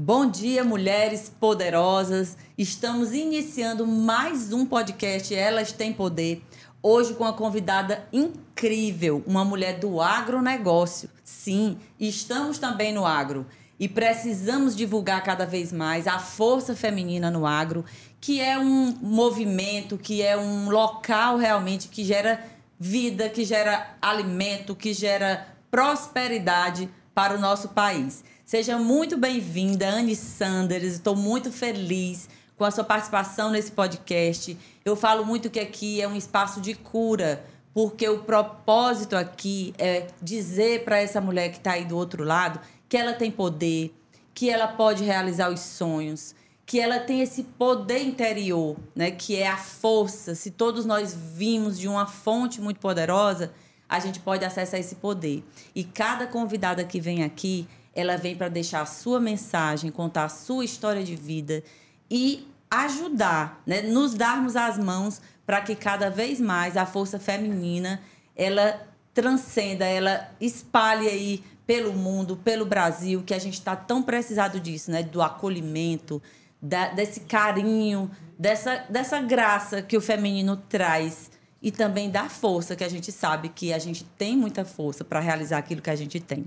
[0.00, 2.36] Bom dia, mulheres poderosas.
[2.56, 6.40] Estamos iniciando mais um podcast Elas Têm Poder.
[6.80, 11.10] Hoje com uma convidada incrível, uma mulher do agronegócio.
[11.24, 13.44] Sim, estamos também no agro
[13.76, 17.84] e precisamos divulgar cada vez mais a força feminina no agro,
[18.20, 22.40] que é um movimento, que é um local realmente que gera
[22.78, 28.22] vida, que gera alimento, que gera prosperidade para o nosso país.
[28.48, 30.94] Seja muito bem-vinda, Anne Sanders.
[30.94, 34.56] Estou muito feliz com a sua participação nesse podcast.
[34.82, 40.06] Eu falo muito que aqui é um espaço de cura, porque o propósito aqui é
[40.22, 43.94] dizer para essa mulher que está aí do outro lado que ela tem poder,
[44.32, 49.46] que ela pode realizar os sonhos, que ela tem esse poder interior, né, que é
[49.46, 50.34] a força.
[50.34, 53.52] Se todos nós vimos de uma fonte muito poderosa,
[53.88, 55.42] a gente pode acessar esse poder.
[55.74, 57.66] E cada convidada que vem aqui,
[57.98, 61.64] ela vem para deixar a sua mensagem, contar a sua história de vida
[62.08, 63.82] e ajudar, né?
[63.82, 68.00] nos darmos as mãos para que cada vez mais a força feminina
[68.36, 74.60] ela transcenda, ela espalhe aí pelo mundo, pelo Brasil, que a gente está tão precisado
[74.60, 75.02] disso, né?
[75.02, 76.22] Do acolhimento,
[76.62, 82.84] da, desse carinho, dessa, dessa graça que o feminino traz e também da força, que
[82.84, 86.20] a gente sabe que a gente tem muita força para realizar aquilo que a gente
[86.20, 86.46] tem.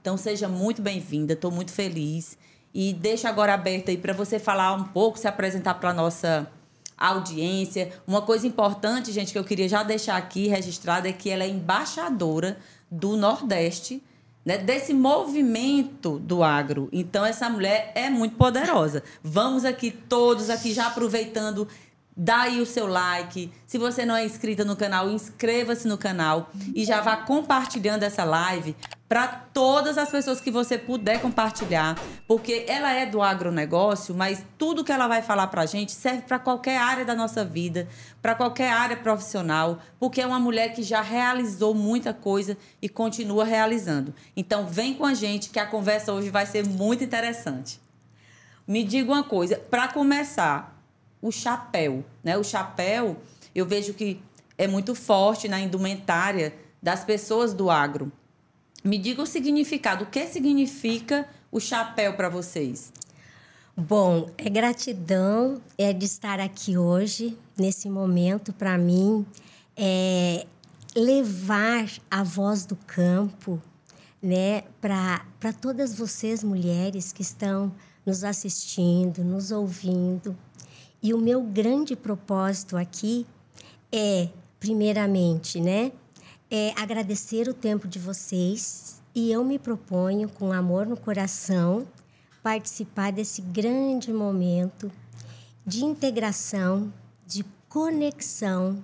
[0.00, 2.38] Então, seja muito bem-vinda, estou muito feliz.
[2.74, 6.50] E deixo agora aberto aí para você falar um pouco, se apresentar para a nossa
[6.96, 7.92] audiência.
[8.06, 11.48] Uma coisa importante, gente, que eu queria já deixar aqui registrada é que ela é
[11.48, 12.58] embaixadora
[12.90, 14.02] do Nordeste,
[14.44, 16.88] né, desse movimento do agro.
[16.92, 19.02] Então, essa mulher é muito poderosa.
[19.22, 21.68] Vamos aqui, todos aqui, já aproveitando
[22.16, 23.52] dá aí o seu like.
[23.66, 28.24] Se você não é inscrita no canal, inscreva-se no canal e já vá compartilhando essa
[28.24, 28.76] live
[29.08, 34.82] para todas as pessoas que você puder compartilhar, porque ela é do agronegócio, mas tudo
[34.82, 37.86] que ela vai falar para a gente serve para qualquer área da nossa vida,
[38.22, 43.44] para qualquer área profissional, porque é uma mulher que já realizou muita coisa e continua
[43.44, 44.14] realizando.
[44.34, 47.78] Então, vem com a gente que a conversa hoje vai ser muito interessante.
[48.66, 50.71] Me diga uma coisa, para começar,
[51.22, 52.04] o chapéu.
[52.22, 52.36] Né?
[52.36, 53.16] O chapéu,
[53.54, 54.20] eu vejo que
[54.58, 58.12] é muito forte na indumentária das pessoas do agro.
[58.84, 60.04] Me diga o significado.
[60.04, 62.92] O que significa o chapéu para vocês?
[63.76, 69.24] Bom, é gratidão é de estar aqui hoje, nesse momento, para mim,
[69.74, 70.46] é
[70.94, 73.62] levar a voz do campo
[74.22, 77.72] né, para todas vocês, mulheres que estão
[78.04, 80.36] nos assistindo, nos ouvindo,
[81.02, 83.26] e o meu grande propósito aqui
[83.90, 84.28] é,
[84.60, 85.92] primeiramente, né,
[86.50, 91.86] é agradecer o tempo de vocês e eu me proponho, com amor no coração,
[92.42, 94.90] participar desse grande momento
[95.66, 96.92] de integração,
[97.26, 98.82] de conexão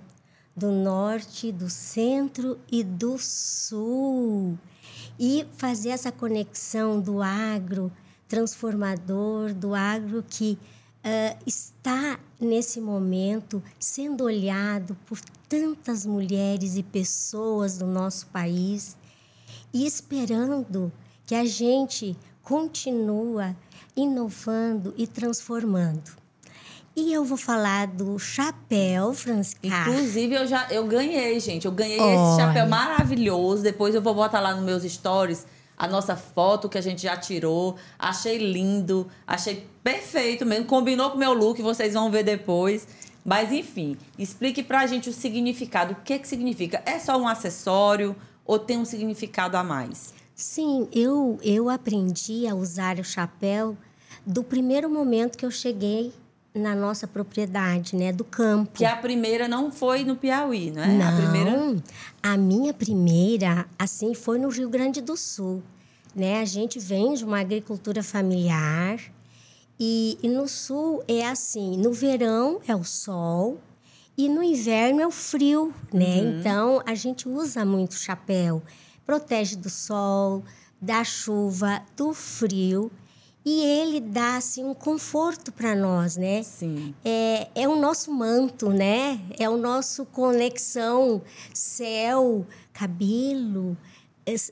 [0.55, 4.57] do norte, do centro e do sul.
[5.19, 7.91] E fazer essa conexão do agro
[8.27, 10.57] transformador, do agro que
[11.03, 18.97] uh, está nesse momento sendo olhado por tantas mulheres e pessoas do nosso país
[19.73, 20.91] e esperando
[21.25, 23.55] que a gente continua
[23.95, 26.19] inovando e transformando.
[26.95, 29.59] E eu vou falar do chapéu, Francisca.
[29.63, 31.65] Inclusive, eu já eu ganhei, gente.
[31.65, 32.13] Eu ganhei Olha.
[32.13, 33.63] esse chapéu maravilhoso.
[33.63, 35.45] Depois eu vou botar lá nos meus stories
[35.79, 37.77] a nossa foto que a gente já tirou.
[37.97, 40.65] Achei lindo, achei perfeito mesmo.
[40.65, 42.85] Combinou com o meu look, vocês vão ver depois.
[43.23, 45.93] Mas enfim, explique pra gente o significado.
[45.93, 46.83] O que que significa?
[46.85, 48.13] É só um acessório
[48.45, 50.13] ou tem um significado a mais?
[50.35, 53.77] Sim, eu, eu aprendi a usar o chapéu
[54.25, 56.13] do primeiro momento que eu cheguei
[56.53, 58.71] na nossa propriedade, né, do campo.
[58.73, 60.87] Que a primeira não foi no Piauí, não é?
[60.87, 61.83] Não, a, primeira...
[62.23, 65.61] a minha primeira, assim, foi no Rio Grande do Sul.
[66.15, 66.41] Né?
[66.41, 68.99] A gente vem de uma agricultura familiar
[69.79, 73.59] e, e no sul é assim, no verão é o sol
[74.17, 76.21] e no inverno é o frio, né?
[76.21, 76.39] Uhum.
[76.39, 78.61] Então a gente usa muito chapéu,
[79.05, 80.43] protege do sol,
[80.81, 82.91] da chuva, do frio
[83.49, 86.43] e ele dá assim um conforto para nós, né?
[86.43, 86.93] Sim.
[87.03, 89.19] É, é o nosso manto, né?
[89.39, 91.19] É o nosso conexão
[91.51, 93.75] céu, cabelo,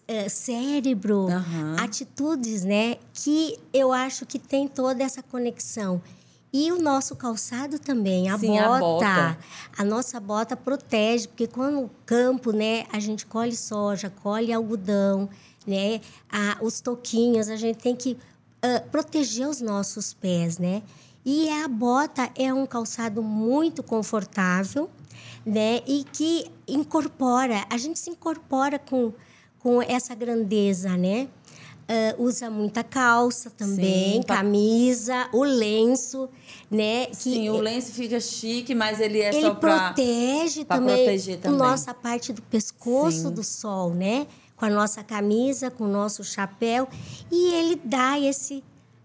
[0.07, 1.75] é, cérebro, uhum.
[1.77, 2.97] atitudes, né?
[3.13, 6.01] Que eu acho que tem toda essa conexão.
[6.51, 9.37] E o nosso calçado também, a, Sim, bota, a bota.
[9.77, 15.29] A nossa bota protege, porque quando o campo, né, a gente colhe soja, colhe algodão,
[15.67, 16.01] né?
[16.31, 18.17] A, os toquinhos, a gente tem que
[18.67, 20.83] uh, proteger os nossos pés, né?
[21.25, 24.89] E a bota é um calçado muito confortável,
[25.45, 25.81] né?
[25.87, 29.13] E que incorpora, a gente se incorpora com,
[29.59, 31.27] com essa grandeza, né?
[31.89, 36.27] Uh, usa muita calça também, Sim, camisa, o lenço,
[36.69, 37.05] né?
[37.05, 41.39] Que Sim, o lenço fica chique, mas ele é ele só para protege também, proteger
[41.39, 41.57] também.
[41.57, 43.31] nossa parte do pescoço Sim.
[43.31, 44.27] do sol, né?
[44.57, 46.89] Com a nossa camisa, com o nosso chapéu
[47.31, 48.63] e ele dá esse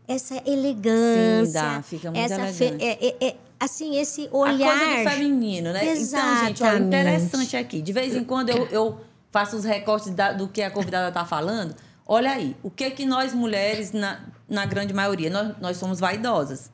[0.09, 2.85] essa elegância, Sim, dá, fica muito essa elegante.
[2.85, 5.87] É, é, é, assim esse olhar a coisa do feminino, né?
[5.87, 6.41] Exatamente.
[6.41, 7.81] Então, gente, olha, interessante aqui.
[7.81, 9.01] De vez em quando eu, eu
[9.31, 11.75] faço os recortes da, do que a convidada está falando.
[12.05, 16.71] Olha aí, o que que nós mulheres, na, na grande maioria, nós, nós somos vaidosas.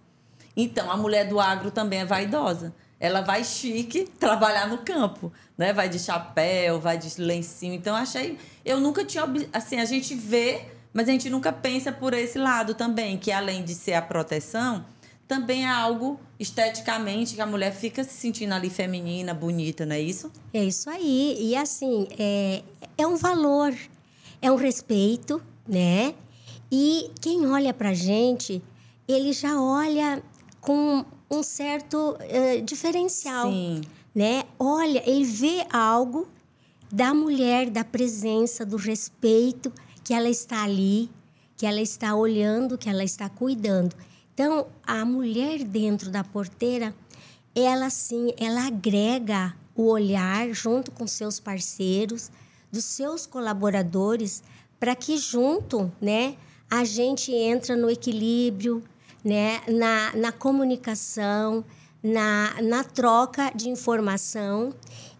[0.57, 2.75] Então, a mulher do agro também é vaidosa.
[3.01, 5.73] Ela vai chique trabalhar no campo, né?
[5.73, 7.75] Vai de chapéu, vai de lencinho.
[7.75, 8.39] Então, achei...
[8.65, 9.25] Eu nunca tinha...
[9.53, 10.63] Assim, a gente vê,
[10.93, 14.85] mas a gente nunca pensa por esse lado também, que além de ser a proteção,
[15.27, 20.01] também é algo esteticamente que a mulher fica se sentindo ali feminina, bonita, não é
[20.01, 20.33] isso?
[20.53, 21.37] É isso aí.
[21.39, 22.63] E assim, é,
[22.97, 23.75] é um valor
[24.41, 26.15] é um respeito, né?
[26.71, 28.63] E quem olha para gente,
[29.07, 30.23] ele já olha
[30.61, 33.83] com um certo uh, diferencial, Sim.
[34.15, 34.45] né?
[34.59, 36.27] Olha, ele vê algo
[36.91, 39.73] da mulher, da presença, do respeito
[40.03, 41.11] que ela está ali,
[41.57, 43.95] que ela está olhando, que ela está cuidando.
[44.33, 46.95] Então, a mulher dentro da porteira,
[47.55, 52.31] ela sim, ela agrega o olhar junto com seus parceiros,
[52.71, 54.43] dos seus colaboradores
[54.79, 56.37] para que junto, né,
[56.71, 58.83] a gente entra no equilíbrio,
[59.29, 61.63] né, na, na comunicação,
[62.03, 64.73] na, na troca de informação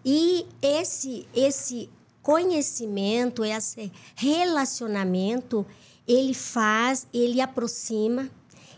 [0.03, 1.87] e esse esse
[2.23, 5.63] conhecimento, esse relacionamento,
[6.07, 8.27] ele faz, ele aproxima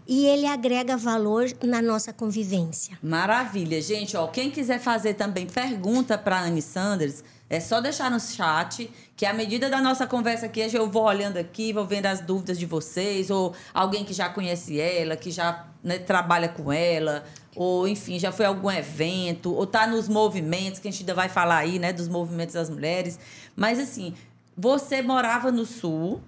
[0.05, 2.99] e ele agrega valor na nossa convivência.
[3.01, 4.17] Maravilha, gente.
[4.17, 9.25] Ó, quem quiser fazer também pergunta para Anne Sanders, é só deixar no chat, que
[9.25, 12.65] à medida da nossa conversa aqui, eu vou olhando aqui, vou vendo as dúvidas de
[12.65, 18.18] vocês, ou alguém que já conhece ela, que já né, trabalha com ela, ou enfim,
[18.18, 21.57] já foi a algum evento, ou tá nos movimentos, que a gente ainda vai falar
[21.57, 23.19] aí, né, dos movimentos das mulheres.
[23.53, 24.13] Mas assim,
[24.56, 26.21] você morava no Sul,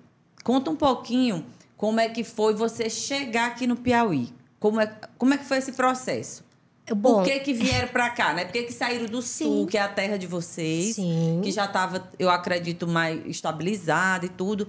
[0.44, 1.46] conta um pouquinho
[1.78, 4.34] como é que foi você chegar aqui no Piauí.
[4.60, 6.43] Como é, como é que foi esse processo?
[6.91, 8.44] Bom, Por que, que vieram para cá, né?
[8.44, 9.45] Por que, que saíram do sim.
[9.45, 11.39] sul, que é a terra de vocês, sim.
[11.41, 14.68] que já estava, eu acredito, mais estabilizada e tudo.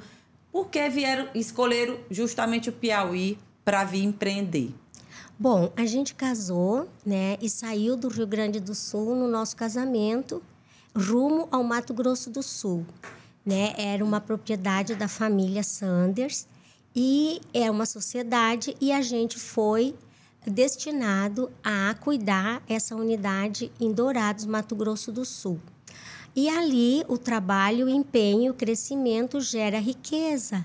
[0.52, 4.72] Por que vieram, escolheram justamente o Piauí para vir empreender?
[5.36, 10.40] Bom, a gente casou, né, e saiu do Rio Grande do Sul no nosso casamento,
[10.96, 12.86] rumo ao Mato Grosso do Sul,
[13.44, 13.74] né?
[13.76, 16.46] Era uma propriedade da família Sanders
[16.94, 19.96] e é uma sociedade e a gente foi
[20.46, 25.60] destinado a cuidar essa unidade em Dourados, Mato Grosso do Sul.
[26.36, 30.64] E ali o trabalho, o empenho, o crescimento gera riqueza.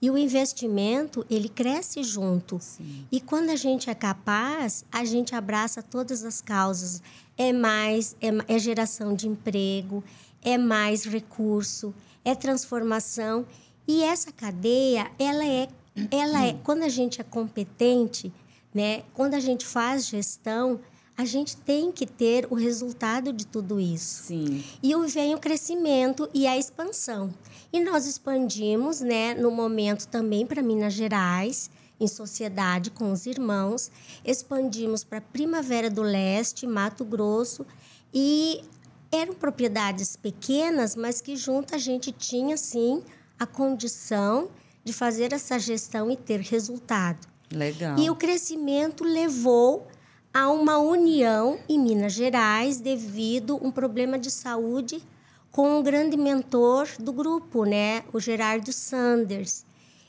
[0.00, 2.58] E o investimento, ele cresce junto.
[2.60, 3.04] Sim.
[3.10, 7.02] E quando a gente é capaz, a gente abraça todas as causas.
[7.36, 10.04] É mais, é, é geração de emprego,
[10.40, 11.92] é mais recurso,
[12.24, 13.44] é transformação.
[13.88, 15.68] E essa cadeia, ela é,
[16.12, 18.32] ela é, quando a gente é competente,
[18.78, 19.02] né?
[19.12, 20.78] Quando a gente faz gestão,
[21.16, 24.22] a gente tem que ter o resultado de tudo isso.
[24.26, 24.62] Sim.
[24.80, 27.34] E vem o crescimento e a expansão.
[27.72, 31.68] E nós expandimos, né, no momento também para Minas Gerais,
[31.98, 33.90] em sociedade com os irmãos,
[34.24, 37.66] expandimos para Primavera do Leste, Mato Grosso
[38.14, 38.62] e
[39.10, 43.02] eram propriedades pequenas, mas que junto a gente tinha sim
[43.40, 44.48] a condição
[44.84, 47.26] de fazer essa gestão e ter resultado.
[47.50, 47.98] Legal.
[47.98, 49.86] E o crescimento levou
[50.32, 55.02] a uma união em Minas Gerais devido a um problema de saúde
[55.50, 59.64] com um grande mentor do grupo, né, o Gerardo Sanders.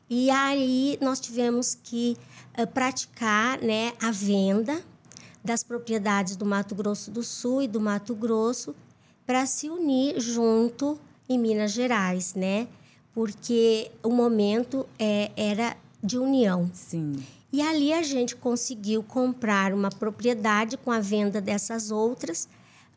[0.10, 2.18] E aí nós tivemos que
[2.58, 4.84] uh, praticar, né, a venda
[5.44, 8.76] das propriedades do Mato Grosso do Sul e do Mato Grosso
[9.26, 12.68] para se unir junto em Minas Gerais, né?
[13.14, 16.70] Porque o momento é, era de união.
[16.74, 17.24] Sim.
[17.52, 22.48] E ali a gente conseguiu comprar uma propriedade com a venda dessas outras,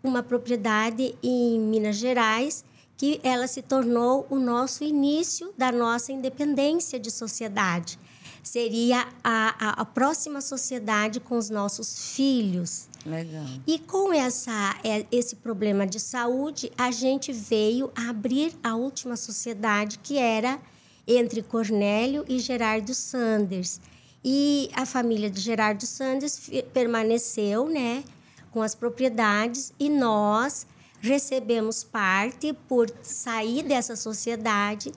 [0.05, 2.65] uma propriedade em Minas Gerais,
[2.97, 7.99] que ela se tornou o nosso início da nossa independência de sociedade.
[8.43, 12.89] Seria a, a, a próxima sociedade com os nossos filhos.
[13.07, 13.45] Legal.
[13.67, 19.99] E com essa, é, esse problema de saúde, a gente veio abrir a última sociedade,
[19.99, 20.61] que era
[21.07, 23.81] entre Cornélio e Gerardo Sanders.
[24.25, 28.05] E a família de Gerardo Sanders permaneceu, né,
[28.51, 30.67] com as propriedades e nós
[31.01, 34.93] recebemos parte por sair dessa sociedade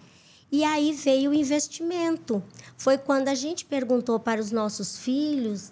[0.51, 2.43] e aí veio o investimento.
[2.77, 5.71] Foi quando a gente perguntou para os nossos filhos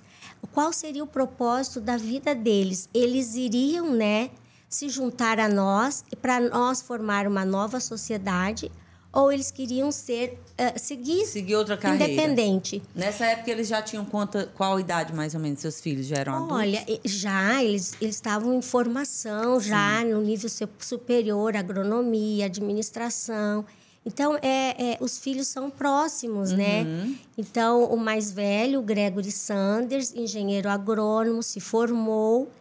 [0.52, 2.90] qual seria o propósito da vida deles.
[2.94, 4.32] Eles iriam, né,
[4.68, 8.72] se juntar a nós para nós formar uma nova sociedade
[9.14, 12.82] ou eles queriam ser uh, seguir, seguir outra carreira independente.
[12.96, 16.34] Nessa época eles já tinham quanta, qual idade mais ou menos seus filhos já eram
[16.34, 16.58] adultos?
[16.58, 19.70] Olha, já eles eles estavam em formação Sim.
[19.70, 23.64] já no nível superior, agronomia, administração.
[24.06, 26.82] Então, é, é, os filhos são próximos, né?
[26.82, 26.86] uhum.
[26.86, 27.16] né?
[27.38, 32.52] Então, o mais velho, Gregory Sanders, engenheiro agrônomo, se formou.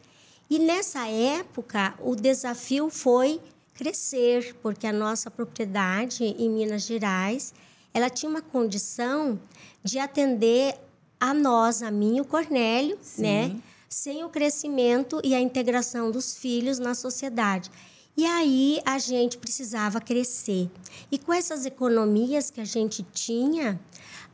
[0.48, 3.40] E nessa época, o desafio foi
[3.74, 7.54] crescer, porque a nossa propriedade em Minas Gerais,
[7.92, 9.38] ela tinha uma condição
[9.82, 10.76] de atender
[11.18, 13.22] a nós, a mim e o Cornélio, Sim.
[13.22, 13.56] né?
[13.88, 17.70] Sem o crescimento e a integração dos filhos na sociedade.
[18.16, 20.70] E aí a gente precisava crescer.
[21.10, 23.80] E com essas economias que a gente tinha,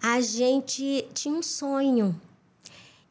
[0.03, 2.19] a gente tinha um sonho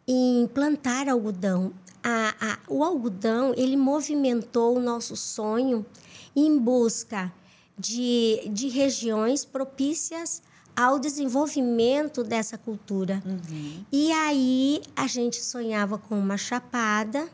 [0.08, 1.74] em plantar algodão.
[2.04, 5.86] A, a, o algodão ele movimentou o nosso sonho
[6.38, 7.34] em busca
[7.78, 10.42] de, de regiões propícias
[10.76, 13.22] ao desenvolvimento dessa cultura.
[13.26, 13.84] Uhum.
[13.92, 17.28] E aí a gente sonhava com uma chapada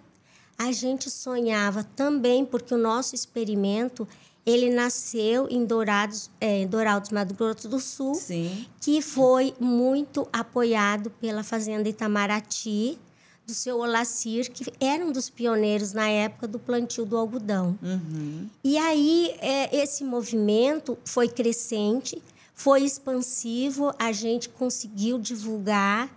[0.57, 4.07] a gente sonhava também, porque o nosso experimento
[4.45, 8.65] ele nasceu em Dourados, é, Dourados, Mato Grosso do Sul, Sim.
[8.79, 13.00] que foi muito apoiado pela Fazenda Itamaraty,
[13.45, 17.77] do seu Olacir, que era um dos pioneiros na época do plantio do algodão.
[17.81, 18.50] Uhum.
[18.63, 22.21] E aí, é, esse movimento foi crescente,
[22.53, 26.09] foi expansivo, a gente conseguiu divulgar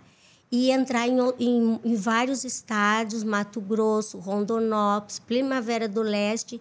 [0.51, 6.57] e entrar em, em, em vários estados, Mato Grosso, Rondonópolis, Primavera do Leste,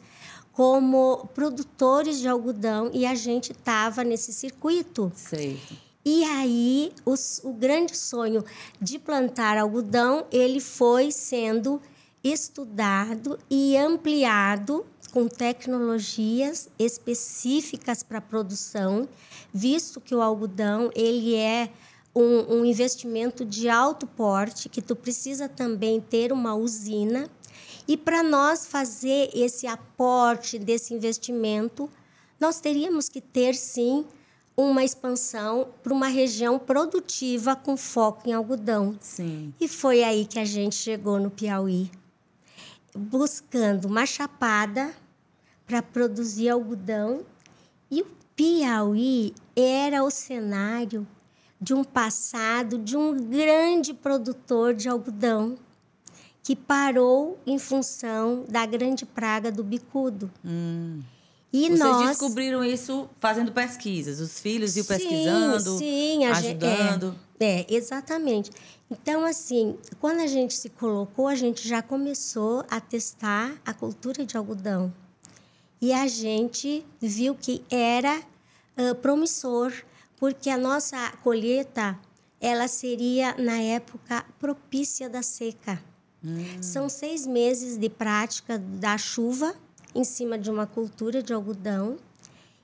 [0.53, 5.13] como produtores de algodão e a gente estava nesse circuito.
[5.15, 5.86] Certo.
[6.09, 6.93] E aí
[7.43, 8.45] o grande sonho
[8.81, 11.83] de plantar algodão ele foi sendo
[12.23, 19.09] estudado e ampliado com tecnologias específicas para produção,
[19.53, 21.73] visto que o algodão ele é
[22.15, 27.29] um, um investimento de alto porte, que tu precisa também ter uma usina.
[27.89, 31.91] E para nós fazer esse aporte desse investimento,
[32.39, 34.07] nós teríamos que ter sim
[34.57, 38.97] uma expansão para uma região produtiva com foco em algodão.
[39.01, 39.53] Sim.
[39.61, 41.91] E foi aí que a gente chegou no Piauí,
[42.97, 44.95] buscando uma chapada
[45.67, 47.25] para produzir algodão.
[47.91, 51.07] E o Piauí era o cenário
[51.61, 55.59] de um passado de um grande produtor de algodão
[56.43, 60.31] que parou em função da grande praga do bicudo.
[60.45, 61.01] Hum.
[61.57, 67.07] E Vocês nós descobriram isso fazendo pesquisas, os filhos iam pesquisando, sim, ajudando.
[67.13, 68.51] Gente, é, é, exatamente.
[68.91, 74.27] Então, assim, quando a gente se colocou, a gente já começou a testar a cultura
[74.27, 74.93] de algodão.
[75.81, 78.21] E a gente viu que era
[78.77, 79.73] uh, promissor
[80.19, 81.99] porque a nossa colheita
[82.39, 85.83] ela seria na época propícia da seca.
[86.23, 86.45] Hum.
[86.61, 89.55] São seis meses de prática da chuva
[89.97, 91.97] em cima de uma cultura de algodão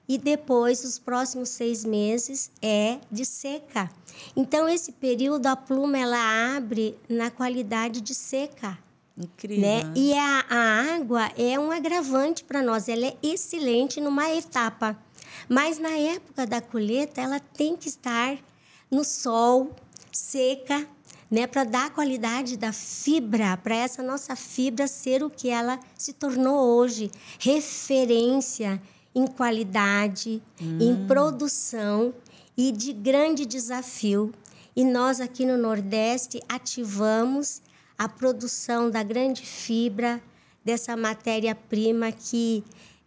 [0.09, 3.91] e depois os próximos seis meses é de seca.
[4.37, 8.79] Então esse período a pluma ela abre na qualidade de seca.
[9.17, 9.63] Incrível.
[9.63, 9.93] Né?
[9.95, 14.97] E a, a água é um agravante para nós, ela é excelente numa etapa.
[15.49, 18.39] Mas na época da colheita, ela tem que estar
[18.91, 19.75] no sol,
[20.11, 20.87] seca,
[21.33, 25.81] né, para dar a qualidade da fibra, para essa nossa fibra ser o que ela
[25.97, 28.81] se tornou hoje, referência
[29.15, 30.79] em qualidade, hum.
[30.79, 32.13] em produção
[32.55, 34.31] e de grande desafio.
[34.77, 37.63] E nós aqui no Nordeste ativamos
[37.97, 40.23] a produção da grande fibra,
[40.63, 42.63] dessa matéria-prima que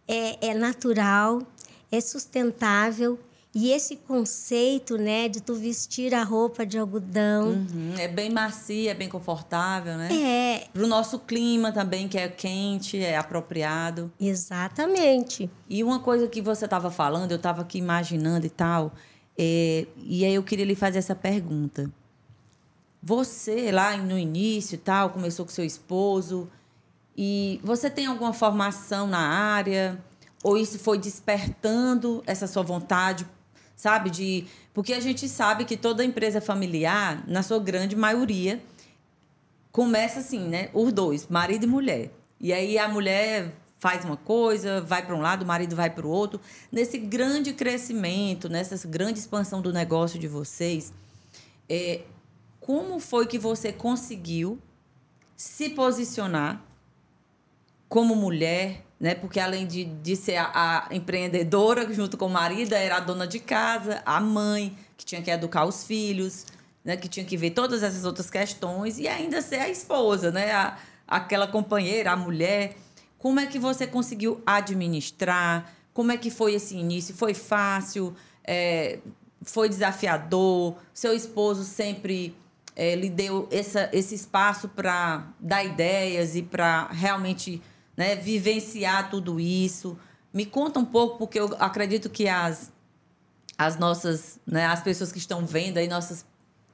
[0.07, 1.43] é, é natural,
[1.91, 3.19] é sustentável
[3.55, 7.51] e esse conceito, né, de tu vestir a roupa de algodão.
[7.51, 10.09] Uhum, é bem macia, é bem confortável, né?
[10.11, 10.67] É.
[10.73, 14.11] Para o nosso clima também, que é quente, é apropriado.
[14.19, 15.49] Exatamente.
[15.69, 18.91] E uma coisa que você estava falando, eu estava aqui imaginando e tal,
[19.37, 21.89] é, e aí eu queria lhe fazer essa pergunta.
[23.01, 26.49] Você, lá no início e tal, começou com seu esposo,
[27.17, 29.97] e você tem alguma formação na área?
[30.43, 33.25] Ou isso foi despertando essa sua vontade
[33.75, 34.09] sabe?
[34.09, 38.61] De porque a gente sabe que toda empresa familiar, na sua grande maioria,
[39.71, 40.69] começa assim, né?
[40.73, 42.11] Os dois, marido e mulher.
[42.39, 46.05] E aí a mulher faz uma coisa, vai para um lado, o marido vai para
[46.05, 46.39] o outro.
[46.71, 50.93] Nesse grande crescimento, nessa grande expansão do negócio de vocês,
[51.69, 52.01] é,
[52.59, 54.59] como foi que você conseguiu
[55.35, 56.63] se posicionar
[57.87, 59.15] como mulher, né?
[59.15, 63.27] Porque além de, de ser a, a, empreendedora junto com o marido, era a dona
[63.27, 66.45] de casa, a mãe, que tinha que educar os filhos,
[66.83, 66.95] né?
[66.95, 70.51] Que tinha que ver todas essas outras questões e ainda ser a esposa, né?
[70.51, 72.75] A, aquela companheira, a mulher.
[73.17, 75.73] Como é que você conseguiu administrar?
[75.93, 77.15] Como é que foi esse início?
[77.15, 78.15] Foi fácil?
[78.43, 78.99] É,
[79.41, 80.75] foi desafiador?
[80.93, 82.35] Seu esposo sempre
[82.75, 87.61] é, lhe deu essa, esse espaço para dar ideias e para realmente
[87.95, 89.97] né, vivenciar tudo isso.
[90.33, 92.71] Me conta um pouco, porque eu acredito que as,
[93.57, 96.25] as nossas, né, as pessoas que estão vendo aí, nossas,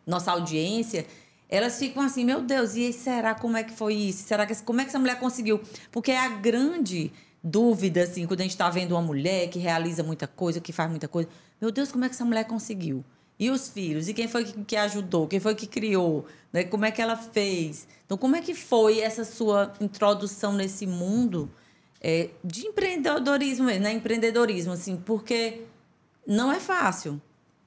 [0.06, 1.06] nossa audiência,
[1.48, 4.24] elas ficam assim, meu Deus, e será como é que foi isso?
[4.24, 5.62] Será que como é que essa mulher conseguiu?
[5.92, 7.12] Porque é a grande
[7.44, 10.90] dúvida, assim, quando a gente está vendo uma mulher que realiza muita coisa, que faz
[10.90, 13.04] muita coisa, meu Deus, como é que essa mulher conseguiu?
[13.42, 14.08] E os filhos?
[14.08, 15.28] E quem foi que, ajudou?
[15.28, 16.28] Quem foi que criou?
[16.54, 16.64] Né?
[16.64, 17.88] Como é que ela fez?
[18.06, 21.50] Então, como é que foi essa sua introdução nesse mundo
[22.00, 23.94] é, de empreendedorismo mesmo, né?
[23.94, 25.64] Empreendedorismo, assim, porque
[26.28, 27.20] não é fácil.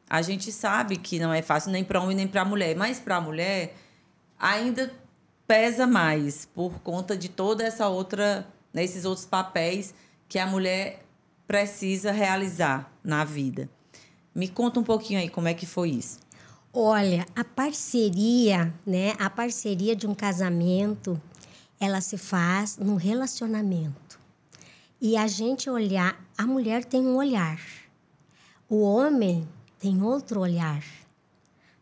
[0.09, 3.17] A gente sabe que não é fácil nem para homem nem para mulher, mas para
[3.17, 3.75] a mulher
[4.39, 4.95] ainda
[5.45, 9.93] pesa mais por conta de toda essa outra, né, esses outros papéis
[10.29, 11.05] que a mulher
[11.49, 13.69] precisa realizar na vida.
[14.35, 16.19] Me conta um pouquinho aí como é que foi isso.
[16.73, 19.13] Olha, a parceria, né?
[19.17, 21.21] A parceria de um casamento,
[21.79, 24.19] ela se faz no relacionamento.
[25.01, 27.61] E a gente olhar, a mulher tem um olhar.
[28.69, 29.47] O homem
[29.79, 30.83] tem outro olhar.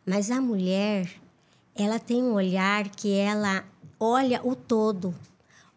[0.04, 1.09] Mas a mulher,
[1.75, 3.64] ela tem um olhar que ela
[3.99, 5.14] olha o todo.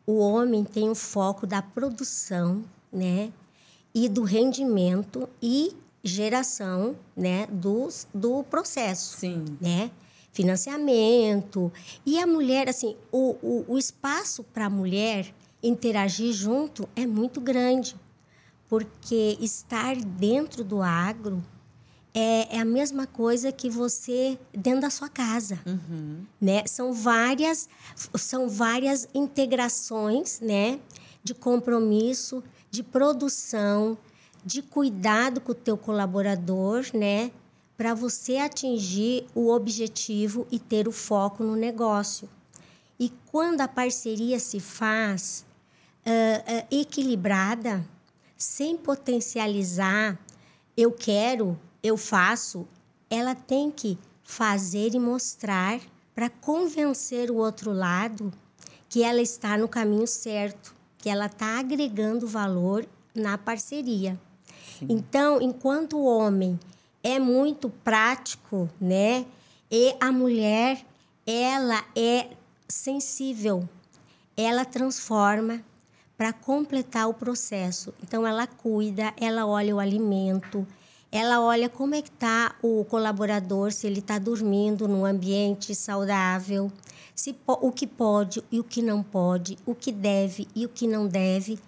[0.05, 3.31] O homem tem o foco da produção, né?
[3.93, 5.73] E do rendimento e
[6.05, 9.17] geração né, do, do processo.
[9.17, 9.57] Sim.
[9.59, 9.89] Né?
[10.31, 11.73] Financiamento.
[12.05, 17.41] E a mulher, assim, o, o, o espaço para a mulher interagir junto é muito
[17.41, 17.95] grande.
[18.69, 21.43] Porque estar dentro do agro
[22.13, 26.23] é, é, a mesma coisa que você dentro da sua casa, uhum.
[26.39, 26.65] né?
[26.65, 27.67] São várias,
[28.15, 30.79] são várias integrações, né?
[31.23, 32.41] De compromisso,
[32.71, 33.97] de produção,
[34.45, 37.31] de cuidado com o teu colaborador, né?
[37.75, 42.29] Para você atingir o objetivo e ter o foco no negócio.
[42.99, 45.43] E quando a parceria se faz
[46.05, 47.85] uh, uh, equilibrada,
[48.37, 50.17] sem potencializar,
[50.77, 52.67] eu quero, eu faço,
[53.09, 55.81] ela tem que fazer e mostrar
[56.13, 58.31] para convencer o outro lado
[58.87, 64.19] que ela está no caminho certo, que ela está agregando valor na parceria.
[64.89, 66.59] Então, enquanto o homem
[67.03, 69.25] é muito prático, né?
[69.71, 70.83] E a mulher,
[71.25, 72.29] ela é
[72.67, 73.67] sensível.
[74.35, 75.63] Ela transforma
[76.17, 77.93] para completar o processo.
[78.01, 80.65] Então ela cuida, ela olha o alimento,
[81.11, 86.71] ela olha como é que está o colaborador, se ele está dormindo num ambiente saudável,
[87.13, 90.87] se o que pode e o que não pode, o que deve e o que
[90.87, 91.59] não deve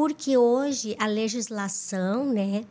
[0.00, 2.64] porque hoje a legislação, né,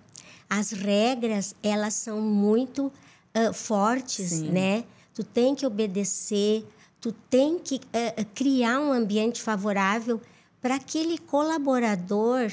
[0.50, 4.50] as regras, elas são muito uh, fortes, Sim.
[4.50, 4.84] né?
[5.14, 6.66] Tu tem que obedecer,
[7.00, 10.20] tu tem que uh, criar um ambiente favorável
[10.60, 12.52] para aquele colaborador,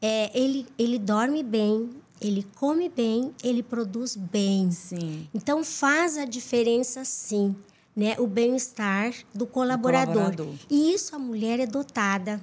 [0.00, 4.70] é, ele, ele dorme bem, ele come bem, ele produz bem.
[4.70, 5.28] Sim.
[5.34, 7.54] Então faz a diferença sim,
[7.94, 8.16] né?
[8.18, 10.14] O bem-estar do colaborador.
[10.14, 10.54] colaborador.
[10.70, 12.40] E isso a mulher é dotada.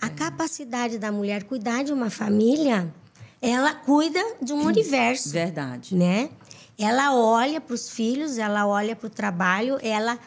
[0.00, 2.92] A capacidade da mulher cuidar de uma família,
[3.40, 5.30] ela cuida de um universo.
[5.30, 5.94] Verdade.
[5.94, 6.30] Né?
[6.78, 10.18] Ela olha para os filhos, ela olha para o trabalho, ela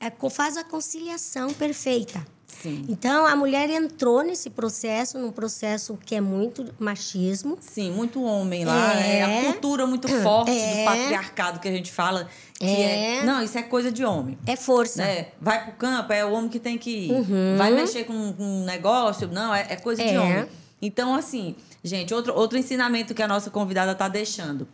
[0.00, 2.26] é, faz a conciliação perfeita.
[2.62, 2.84] Sim.
[2.88, 7.58] Então, a mulher entrou nesse processo, num processo que é muito machismo.
[7.60, 8.94] Sim, muito homem lá.
[9.00, 12.28] É, é a cultura muito forte é, do patriarcado que a gente fala.
[12.58, 13.18] Que é.
[13.18, 13.24] é.
[13.24, 14.38] Não, isso é coisa de homem.
[14.46, 15.02] É força.
[15.02, 15.28] Né?
[15.40, 17.12] Vai pro campo, é o homem que tem que ir.
[17.12, 17.56] Uhum.
[17.56, 20.20] Vai mexer com um negócio, não, é, é coisa de é.
[20.20, 20.46] homem.
[20.80, 24.66] Então, assim, gente, outro, outro ensinamento que a nossa convidada está deixando,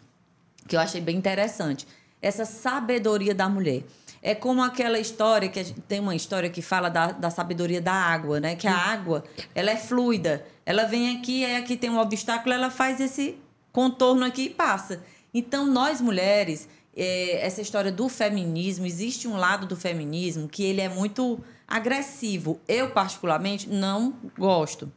[0.69, 1.87] que eu achei bem interessante.
[2.21, 3.83] Essa sabedoria da mulher.
[4.23, 7.93] É como aquela história que gente, tem uma história que fala da, da sabedoria da
[7.93, 8.55] água, né?
[8.55, 10.47] Que a água, ela é fluida.
[10.65, 13.37] Ela vem aqui, aí aqui tem um obstáculo, ela faz esse
[13.73, 15.03] contorno aqui e passa.
[15.35, 20.81] Então, nós mulheres, é, essa história do feminismo, existe um lado do feminismo que ele
[20.81, 22.61] é muito agressivo.
[22.69, 24.93] Eu, particularmente, não gosto.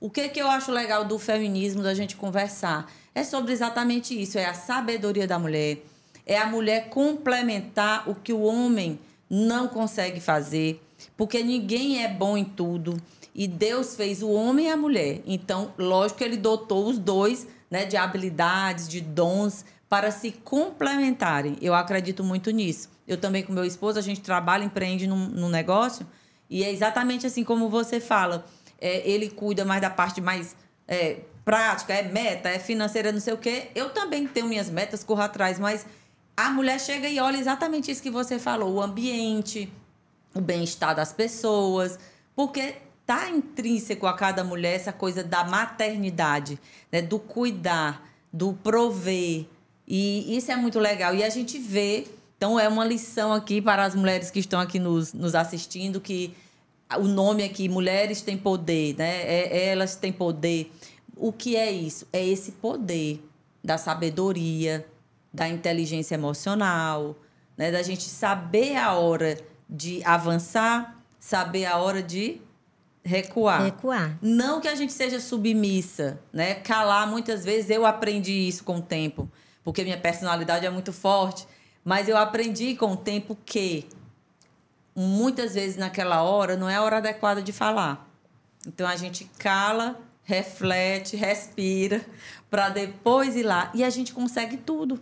[0.00, 2.90] O que, que eu acho legal do feminismo, da gente conversar?
[3.14, 5.78] É sobre exatamente isso: é a sabedoria da mulher,
[6.26, 8.98] é a mulher complementar o que o homem
[9.30, 10.82] não consegue fazer,
[11.16, 13.00] porque ninguém é bom em tudo.
[13.34, 15.20] E Deus fez o homem e a mulher.
[15.26, 21.56] Então, lógico que ele dotou os dois né, de habilidades, de dons para se complementarem.
[21.60, 22.88] Eu acredito muito nisso.
[23.06, 26.06] Eu também, com meu esposo, a gente trabalha, empreende num, num negócio
[26.48, 28.44] e é exatamente assim como você fala.
[28.80, 30.56] É, ele cuida mais da parte mais
[30.88, 33.68] é, prática, é meta, é financeira, não sei o quê.
[33.74, 35.86] Eu também tenho minhas metas, corro atrás, mas
[36.36, 39.72] a mulher chega e olha exatamente isso que você falou: o ambiente,
[40.34, 41.98] o bem-estar das pessoas,
[42.34, 42.74] porque
[43.06, 46.58] tá intrínseco a cada mulher essa coisa da maternidade,
[46.92, 47.00] né?
[47.00, 49.46] do cuidar, do prover.
[49.88, 51.14] E isso é muito legal.
[51.14, 54.78] E a gente vê, então é uma lição aqui para as mulheres que estão aqui
[54.78, 56.34] nos, nos assistindo, que
[56.98, 59.22] o nome aqui, Mulheres Têm Poder, né?
[59.22, 60.72] É, elas têm poder.
[61.16, 62.06] O que é isso?
[62.12, 63.20] É esse poder
[63.64, 64.86] da sabedoria,
[65.36, 67.14] da inteligência emocional,
[67.56, 67.70] né?
[67.70, 72.40] da gente saber a hora de avançar, saber a hora de
[73.04, 73.62] recuar.
[73.62, 74.18] Recuar.
[74.22, 76.54] Não que a gente seja submissa, né?
[76.54, 79.30] Calar, muitas vezes eu aprendi isso com o tempo,
[79.62, 81.46] porque minha personalidade é muito forte,
[81.84, 83.86] mas eu aprendi com o tempo que
[84.94, 88.08] muitas vezes naquela hora não é a hora adequada de falar.
[88.66, 92.00] Então a gente cala, reflete, respira
[92.50, 94.98] para depois ir lá e a gente consegue tudo.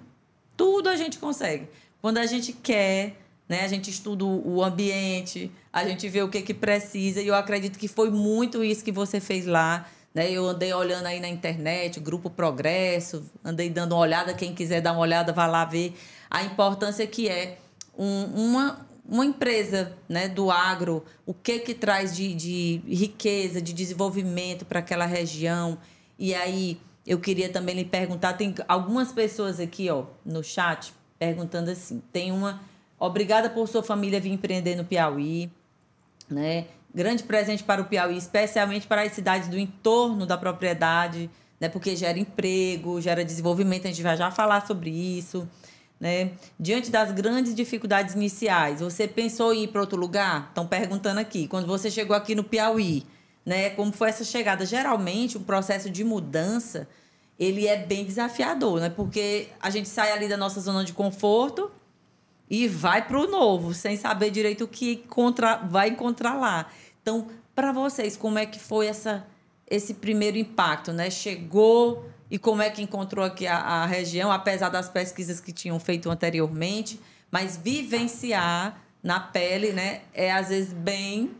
[0.56, 1.68] Tudo a gente consegue.
[2.00, 3.16] Quando a gente quer,
[3.48, 3.64] né?
[3.64, 7.78] A gente estuda o ambiente, a gente vê o que, que precisa, e eu acredito
[7.78, 9.86] que foi muito isso que você fez lá.
[10.14, 10.30] Né?
[10.30, 14.92] Eu andei olhando aí na internet, Grupo Progresso, andei dando uma olhada, quem quiser dar
[14.92, 15.94] uma olhada, vá lá ver
[16.30, 17.58] a importância que é
[17.98, 23.72] um, uma, uma empresa né, do agro, o que que traz de, de riqueza, de
[23.72, 25.76] desenvolvimento para aquela região.
[26.18, 31.70] E aí eu queria também lhe perguntar, tem algumas pessoas aqui ó, no chat perguntando
[31.70, 32.60] assim, tem uma
[32.98, 35.50] Obrigada por sua família vir empreender no Piauí.
[36.30, 36.66] Né?
[36.94, 41.28] Grande presente para o Piauí, especialmente para as cidades do entorno da propriedade,
[41.60, 41.68] né?
[41.68, 45.46] porque gera emprego, gera desenvolvimento, a gente vai já falar sobre isso.
[46.00, 46.30] Né?
[46.58, 50.46] Diante das grandes dificuldades iniciais, você pensou em ir para outro lugar?
[50.48, 51.46] Estão perguntando aqui.
[51.48, 53.04] Quando você chegou aqui no Piauí,
[53.44, 53.70] né?
[53.70, 54.64] como foi essa chegada?
[54.64, 56.88] Geralmente, um processo de mudança
[57.38, 58.88] ele é bem desafiador, né?
[58.88, 61.70] porque a gente sai ali da nossa zona de conforto
[62.48, 66.70] e vai para o novo, sem saber direito o que contra, vai encontrar lá.
[67.02, 69.26] Então, para vocês, como é que foi essa,
[69.68, 70.92] esse primeiro impacto?
[70.92, 71.10] Né?
[71.10, 75.78] Chegou e como é que encontrou aqui a, a região, apesar das pesquisas que tinham
[75.80, 81.30] feito anteriormente, mas vivenciar na pele né, é às vezes bem,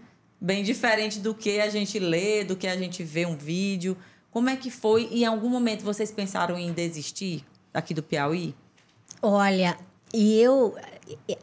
[0.44, 3.96] bem diferente do que a gente lê, do que a gente vê um vídeo.
[4.30, 5.09] Como é que foi?
[5.11, 8.54] E em algum momento vocês pensaram em desistir aqui do Piauí?
[9.22, 9.78] Olha,
[10.12, 10.76] e eu,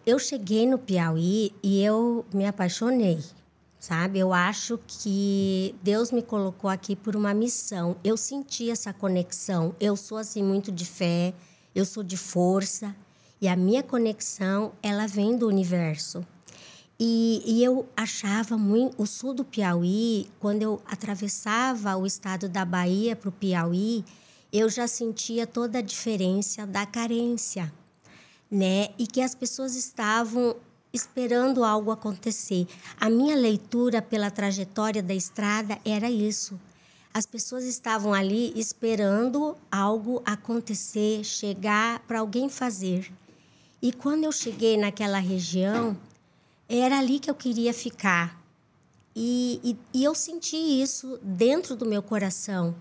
[0.05, 3.17] eu cheguei no Piauí e eu me apaixonei,
[3.79, 4.19] sabe?
[4.19, 7.95] Eu acho que Deus me colocou aqui por uma missão.
[8.03, 9.75] Eu senti essa conexão.
[9.79, 11.33] Eu sou assim muito de fé,
[11.73, 12.95] eu sou de força
[13.41, 16.23] e a minha conexão ela vem do universo.
[17.03, 22.63] E, e eu achava muito o sul do Piauí, quando eu atravessava o estado da
[22.63, 24.05] Bahia para o Piauí,
[24.53, 27.73] eu já sentia toda a diferença da carência
[28.51, 28.89] né?
[28.99, 30.57] E que as pessoas estavam
[30.91, 32.67] esperando algo acontecer.
[32.99, 36.59] A minha leitura pela trajetória da estrada era isso.
[37.13, 43.09] As pessoas estavam ali esperando algo acontecer, chegar para alguém fazer.
[43.81, 45.97] E quando eu cheguei naquela região,
[46.79, 48.41] era ali que eu queria ficar.
[49.15, 52.73] E, e, e eu senti isso dentro do meu coração.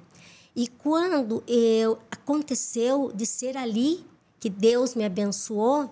[0.54, 4.04] E quando eu aconteceu de ser ali
[4.38, 5.90] que Deus me abençoou,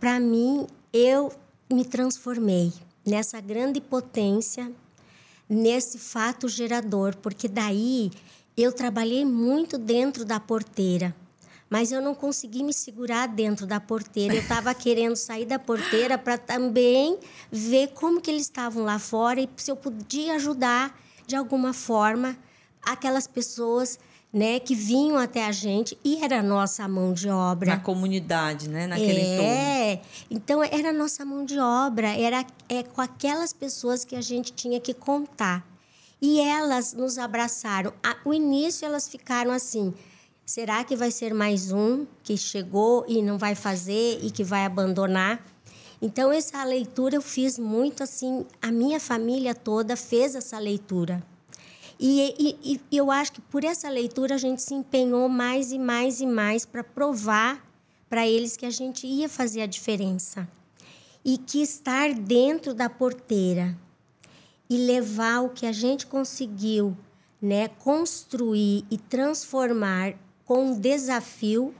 [0.00, 1.32] para mim eu
[1.70, 2.72] me transformei
[3.04, 4.70] nessa grande potência,
[5.48, 8.10] nesse fato gerador, porque daí
[8.56, 11.14] eu trabalhei muito dentro da porteira,
[11.72, 14.34] mas eu não consegui me segurar dentro da porteira.
[14.34, 17.18] Eu estava querendo sair da porteira para também
[17.50, 20.94] ver como que eles estavam lá fora e se eu podia ajudar
[21.26, 22.36] de alguma forma
[22.82, 23.98] aquelas pessoas
[24.30, 27.70] né, que vinham até a gente e era a nossa mão de obra.
[27.70, 29.50] Na comunidade, né, naquele é, entorno.
[29.50, 34.20] É, então era a nossa mão de obra, era é com aquelas pessoas que a
[34.20, 35.66] gente tinha que contar.
[36.20, 37.94] E elas nos abraçaram.
[38.26, 39.94] O início elas ficaram assim,
[40.44, 44.64] Será que vai ser mais um que chegou e não vai fazer e que vai
[44.64, 45.42] abandonar?
[46.00, 51.22] Então, essa leitura eu fiz muito assim, a minha família toda fez essa leitura.
[51.98, 55.78] E, e, e eu acho que por essa leitura a gente se empenhou mais e
[55.78, 57.64] mais e mais para provar
[58.08, 60.48] para eles que a gente ia fazer a diferença.
[61.24, 63.78] E que estar dentro da porteira
[64.68, 66.96] e levar o que a gente conseguiu
[67.40, 70.14] né, construir e transformar
[70.52, 71.74] com um desafio,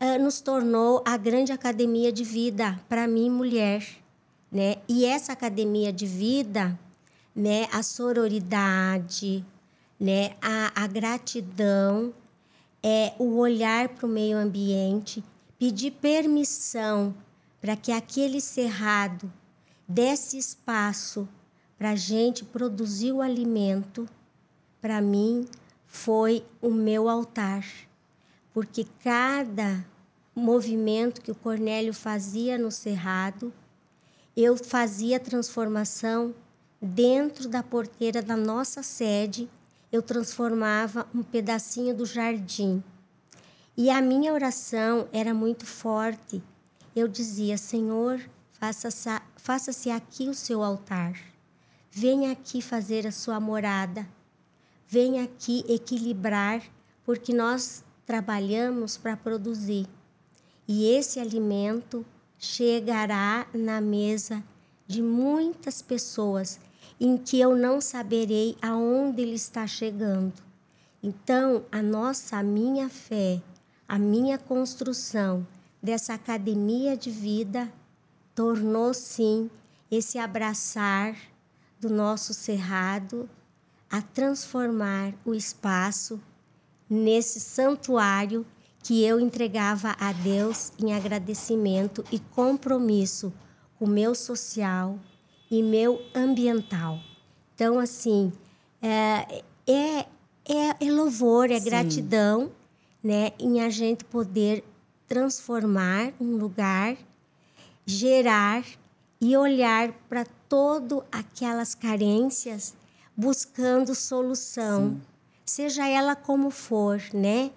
[0.00, 3.86] uh, nos tornou a grande academia de vida para mim, mulher.
[4.50, 4.78] Né?
[4.88, 6.76] E essa academia de vida,
[7.32, 9.44] né, a sororidade,
[10.00, 12.12] né, a, a gratidão,
[12.82, 15.22] é o olhar para o meio ambiente,
[15.56, 17.14] pedir permissão
[17.60, 19.32] para que aquele cerrado
[19.86, 21.28] desse espaço
[21.78, 24.08] para a gente produzir o alimento,
[24.80, 25.46] para mim
[25.86, 27.64] foi o meu altar
[28.52, 29.84] porque cada
[30.34, 33.52] movimento que o Cornélio fazia no cerrado,
[34.36, 36.34] eu fazia transformação
[36.80, 39.48] dentro da porteira da nossa sede,
[39.90, 42.82] eu transformava um pedacinho do jardim.
[43.76, 46.42] E a minha oração era muito forte.
[46.94, 48.20] Eu dizia: Senhor,
[48.52, 51.14] faça-se faça aqui o seu altar.
[51.90, 54.06] Venha aqui fazer a sua morada.
[54.88, 56.62] Venha aqui equilibrar,
[57.04, 59.88] porque nós trabalhamos para produzir.
[60.68, 62.04] E esse alimento
[62.38, 64.44] chegará na mesa
[64.86, 66.60] de muitas pessoas
[67.00, 70.34] em que eu não saberei aonde ele está chegando.
[71.02, 73.40] Então, a nossa, a minha fé,
[73.88, 75.46] a minha construção
[75.82, 77.72] dessa academia de vida
[78.34, 79.50] tornou sim
[79.90, 81.16] esse abraçar
[81.80, 83.26] do nosso cerrado
[83.90, 86.20] a transformar o espaço
[86.92, 88.44] nesse santuário
[88.82, 93.32] que eu entregava a Deus em agradecimento e compromisso
[93.78, 94.98] com o meu social
[95.50, 96.98] e meu ambiental.
[97.54, 98.30] Então, assim,
[98.82, 100.06] é, é,
[100.44, 101.64] é, é louvor, é Sim.
[101.64, 102.52] gratidão,
[103.02, 104.62] né, em a gente poder
[105.08, 106.98] transformar um lugar,
[107.86, 108.64] gerar
[109.18, 112.74] e olhar para todas aquelas carências
[113.16, 114.90] buscando solução.
[114.90, 115.11] Sim
[115.44, 117.50] seja ela como for, né?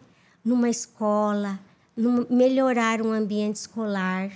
[0.43, 1.59] Numa escola,
[1.95, 4.31] num, melhorar um ambiente escolar,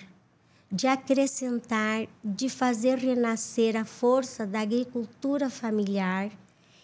[0.72, 6.30] de acrescentar, de fazer renascer a força da agricultura familiar,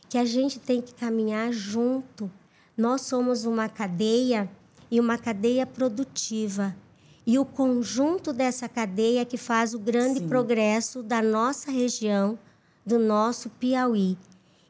[0.09, 2.31] que a gente tem que caminhar junto.
[2.77, 4.49] Nós somos uma cadeia
[4.89, 6.75] e uma cadeia produtiva.
[7.27, 10.27] E o conjunto dessa cadeia que faz o grande Sim.
[10.27, 12.37] progresso da nossa região,
[12.85, 14.17] do nosso Piauí.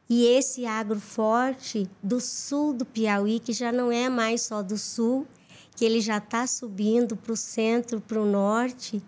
[0.08, 4.78] E esse agro forte do sul do Piauí, que já não é mais só do
[4.78, 5.26] sul,
[5.74, 9.02] que ele já está subindo para o centro, para o norte,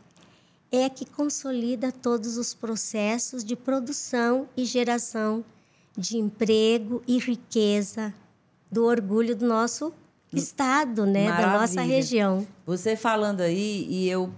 [0.71, 5.45] é que consolida todos os processos de produção e geração
[5.97, 8.13] de emprego e riqueza,
[8.71, 9.93] do orgulho do nosso
[10.33, 11.53] estado, né, Maravilha.
[11.53, 12.47] da nossa região.
[12.67, 14.31] Você falando aí e eu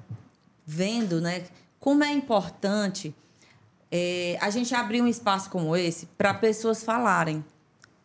[0.64, 1.44] vendo, né,
[1.80, 3.14] como é importante
[3.90, 7.44] é, a gente abrir um espaço como esse para pessoas falarem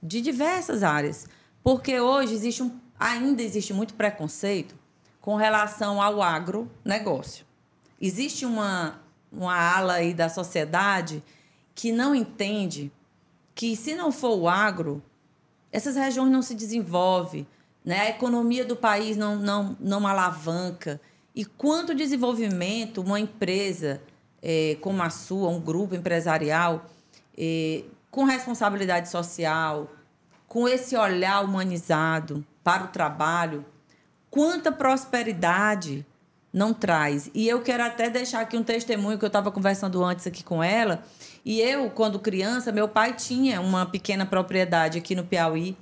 [0.02, 1.28] de diversas áreas.
[1.63, 4.76] Porque hoje existe um, ainda existe muito preconceito
[5.21, 7.45] com relação ao agronegócio.
[8.00, 9.00] Existe uma,
[9.32, 11.24] uma ala aí da sociedade
[11.74, 12.91] que não entende
[13.54, 15.02] que se não for o agro,
[15.71, 17.48] essas regiões não se desenvolvem,
[17.84, 18.02] né?
[18.02, 21.02] a economia do país não, não, não alavanca.
[21.34, 24.02] E quanto desenvolvimento uma empresa
[24.47, 26.86] é, como a sua, um grupo empresarial,
[27.36, 29.91] é, com responsabilidade social,
[30.47, 33.65] com esse olhar humanizado para o trabalho,
[34.29, 36.05] quanta prosperidade
[36.53, 37.29] não traz.
[37.34, 40.63] E eu quero até deixar aqui um testemunho que eu estava conversando antes aqui com
[40.63, 41.03] ela.
[41.43, 45.75] E eu, quando criança, meu pai tinha uma pequena propriedade aqui no Piauí.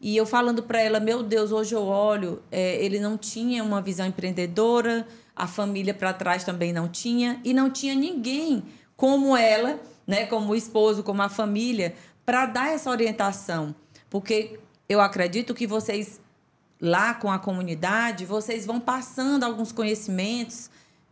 [0.00, 3.82] E eu falando para ela, meu Deus, hoje eu olho, é, ele não tinha uma
[3.82, 5.06] visão empreendedora,
[5.38, 8.64] a família para trás também não tinha e não tinha ninguém
[8.96, 11.94] como ela, né, como o esposo, como a família,
[12.26, 13.72] para dar essa orientação,
[14.10, 16.20] porque eu acredito que vocês
[16.80, 20.70] lá com a comunidade, vocês vão passando alguns conhecimentos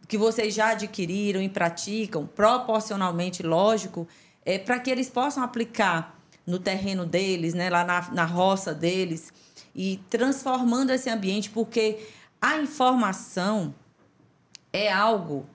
[0.09, 4.07] que vocês já adquiriram e praticam, proporcionalmente, lógico,
[4.45, 9.33] é, para que eles possam aplicar no terreno deles, né, lá na, na roça deles,
[9.75, 11.99] e transformando esse ambiente, porque
[12.41, 13.75] a informação
[14.85, 15.47] é algo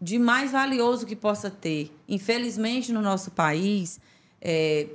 [0.00, 1.94] de mais valioso que possa ter.
[2.08, 4.00] Infelizmente, no nosso país,
[4.40, 4.86] é,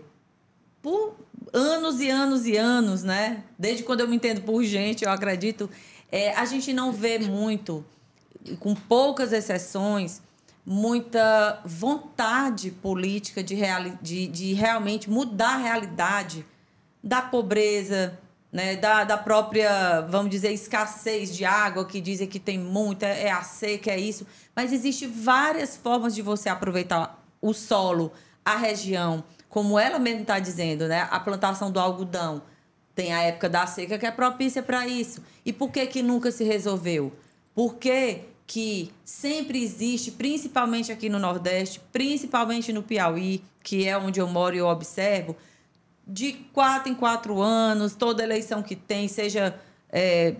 [0.82, 1.16] por,
[1.54, 3.44] anos e anos e anos, né?
[3.58, 5.70] Desde quando eu me entendo por gente, eu acredito,
[6.12, 7.86] é, a gente não vê muito,
[8.60, 10.22] com poucas exceções,
[10.66, 16.46] muita vontade política de, reali de, de realmente mudar a realidade
[17.04, 18.20] da pobreza,
[18.52, 23.30] né, da, da própria, vamos dizer, escassez de água, que dizem que tem muita, é
[23.30, 24.26] a seca, é isso.
[24.56, 28.12] Mas existe várias formas de você aproveitar o solo,
[28.44, 31.08] a região, como ela mesma está dizendo, né?
[31.12, 32.42] A plantação do algodão
[32.94, 35.22] tem a época da seca que é propícia para isso.
[35.46, 37.12] E por que que nunca se resolveu?
[37.54, 44.28] Porque que sempre existe, principalmente aqui no Nordeste, principalmente no Piauí, que é onde eu
[44.28, 45.36] moro e eu observo,
[46.08, 50.36] de quatro em quatro anos, toda eleição que tem, seja é,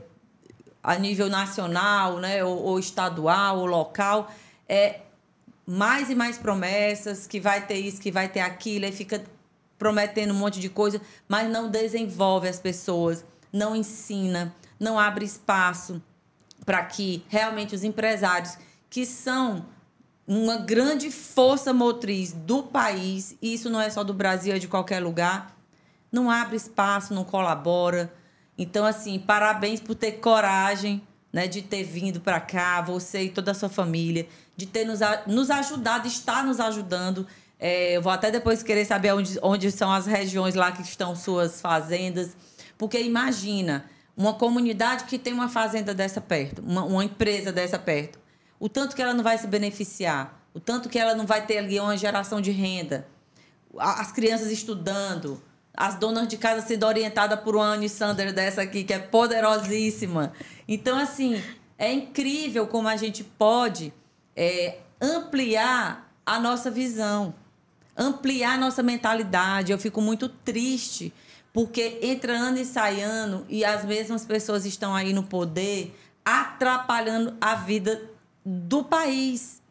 [0.84, 4.32] a nível nacional, né, ou, ou, estadual, ou local,
[4.70, 5.02] é
[5.66, 9.24] mais e mais promessas, que vai ter isso, que vai ter aquilo, e fica
[9.80, 16.02] prometendo um monte de coisa, mas não desenvolve as pessoas, não ensina, não abre espaço
[16.66, 18.58] para que realmente os empresários,
[18.90, 19.66] que são
[20.28, 24.68] uma grande força motriz do país, e isso não é só do Brasil, é de
[24.68, 25.56] qualquer lugar,
[26.12, 28.12] não abre espaço, não colabora.
[28.58, 31.02] Então, assim, parabéns por ter coragem
[31.36, 35.02] né, de ter vindo para cá, você e toda a sua família, de ter nos,
[35.28, 37.28] nos ajudado, estar nos ajudando.
[37.60, 41.14] É, eu vou até depois querer saber onde, onde são as regiões lá que estão
[41.14, 42.36] suas fazendas.
[42.78, 43.86] Porque imagina,
[44.16, 48.18] uma comunidade que tem uma fazenda dessa perto, uma, uma empresa dessa perto,
[48.60, 51.58] o tanto que ela não vai se beneficiar, o tanto que ela não vai ter
[51.58, 53.08] ali uma geração de renda,
[53.78, 55.42] as crianças estudando,
[55.76, 60.32] as donas de casa sendo orientadas por uma Anne Sander dessa aqui, que é poderosíssima.
[60.68, 61.42] Então, assim,
[61.78, 63.94] é incrível como a gente pode
[64.36, 67.36] é, ampliar a nossa visão,
[67.98, 69.72] ampliar a nossa mentalidade.
[69.72, 71.14] Eu fico muito triste
[71.54, 77.36] porque entra ano e sai ano e as mesmas pessoas estão aí no poder atrapalhando
[77.40, 78.10] a vida
[78.46, 79.62] do país.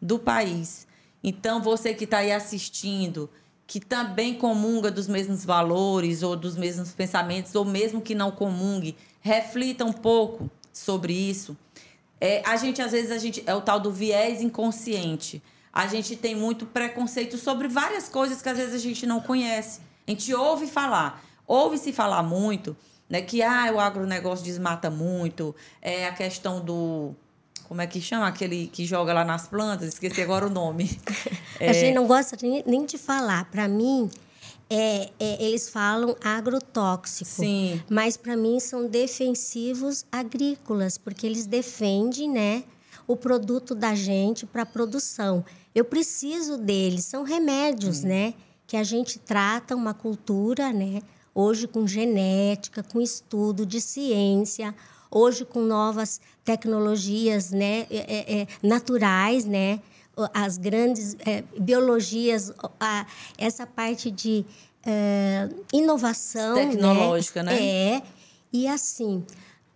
[0.00, 0.86] Do país.
[1.22, 3.28] Então, você que está aí assistindo,
[3.66, 8.96] que também comunga dos mesmos valores ou dos mesmos pensamentos, ou mesmo que não comungue,
[9.20, 11.56] reflita um pouco sobre isso.
[12.20, 15.42] É, a gente, às vezes, a gente é o tal do viés inconsciente.
[15.72, 19.80] A gente tem muito preconceito sobre várias coisas que às vezes a gente não conhece.
[20.06, 22.76] A gente ouve falar, ouve-se falar muito,
[23.08, 27.14] né, que ah, o agronegócio desmata muito, é a questão do
[27.68, 29.88] como é que chama aquele que joga lá nas plantas?
[29.88, 30.98] Esqueci agora o nome.
[31.60, 31.70] É...
[31.70, 33.44] A gente não gosta nem de falar.
[33.50, 34.10] Para mim,
[34.70, 37.30] é, é, eles falam agrotóxico.
[37.30, 37.82] Sim.
[37.88, 42.64] Mas para mim são defensivos agrícolas, porque eles defendem, né,
[43.06, 45.44] o produto da gente para produção.
[45.74, 48.08] Eu preciso deles, são remédios, hum.
[48.08, 48.34] né?
[48.68, 51.00] que a gente trata uma cultura, né?
[51.34, 54.74] Hoje com genética, com estudo de ciência,
[55.10, 57.86] hoje com novas tecnologias, né?
[57.90, 59.80] É, é, é naturais, né?
[60.34, 64.44] As grandes é, biologias, a, essa parte de
[64.84, 66.66] é, inovação né?
[66.66, 67.52] tecnológica, né?
[67.52, 67.94] né?
[67.96, 68.02] É.
[68.52, 69.24] E assim,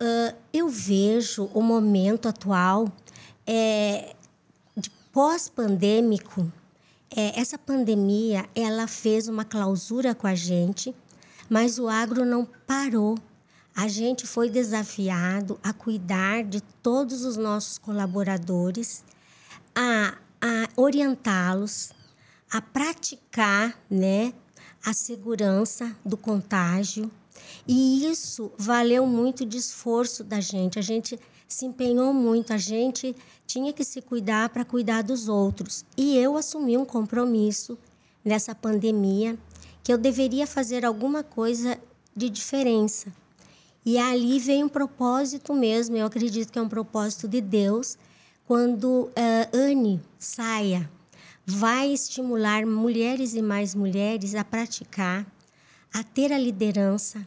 [0.01, 2.91] uh, eu vejo o momento atual
[3.45, 4.15] é,
[4.75, 6.51] de pós-pandêmico
[7.15, 10.95] é, essa pandemia, ela fez uma clausura com a gente,
[11.47, 13.17] mas o agro não parou.
[13.75, 19.03] A gente foi desafiado a cuidar de todos os nossos colaboradores,
[19.75, 21.91] a, a orientá-los,
[22.51, 24.31] a praticar né,
[24.85, 27.09] a segurança do contágio.
[27.67, 30.77] E isso valeu muito de esforço da gente.
[30.77, 33.15] A gente se empenhou muito, a gente
[33.47, 35.83] tinha que se cuidar para cuidar dos outros.
[35.97, 37.77] E eu assumi um compromisso
[38.23, 39.37] nessa pandemia
[39.83, 41.77] que eu deveria fazer alguma coisa
[42.15, 43.11] de diferença.
[43.85, 47.97] E ali vem um propósito mesmo, eu acredito que é um propósito de Deus,
[48.47, 49.11] quando uh,
[49.57, 50.89] Anne saia,
[51.45, 55.25] vai estimular mulheres e mais mulheres a praticar,
[55.93, 57.25] a ter a liderança,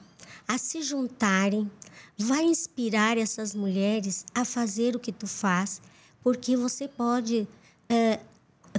[0.48, 1.70] a se juntarem,
[2.16, 5.82] vai inspirar essas mulheres a fazer o que tu faz,
[6.22, 7.46] porque você pode
[7.88, 8.18] é,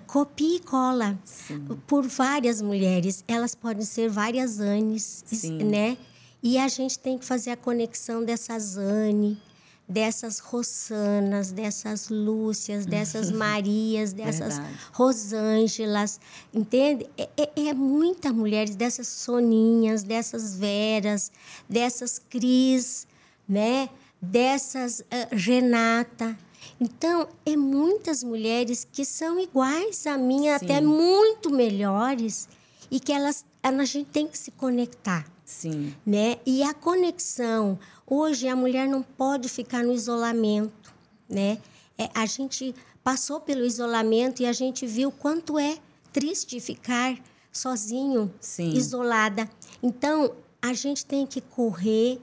[0.07, 1.65] copia e cola Sim.
[1.88, 3.23] por várias mulheres.
[3.28, 5.23] Elas podem ser várias Anes,
[5.63, 5.97] né?
[6.41, 9.41] E a gente tem que fazer a conexão dessas Anne,
[9.88, 14.79] dessas Rossanas, dessas Lúcias, dessas Marias, dessas Verdade.
[14.93, 16.19] Rosângelas,
[16.53, 17.07] entende?
[17.17, 21.31] É, é, é muita mulheres, dessas Soninhas, dessas Veras,
[21.69, 23.07] dessas Cris,
[23.47, 23.89] né?
[24.21, 26.38] Dessas uh, Renata.
[26.79, 30.49] Então, é muitas mulheres que são iguais a mim, Sim.
[30.49, 32.47] até muito melhores,
[32.91, 35.25] e que elas, a gente tem que se conectar.
[35.48, 35.95] Sim.
[36.06, 36.39] Né?
[36.45, 40.93] E a conexão, hoje a mulher não pode ficar no isolamento,
[41.28, 41.58] né?
[41.98, 45.78] É, a gente passou pelo isolamento e a gente viu quanto é
[46.12, 47.18] triste ficar
[47.50, 48.74] sozinho, Sim.
[48.74, 49.50] isolada.
[49.82, 52.20] Então, a gente tem que correr,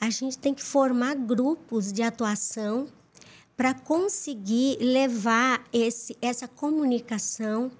[0.00, 2.88] a gente tem que formar grupos de atuação
[3.56, 7.70] para conseguir levar esse, essa comunicação,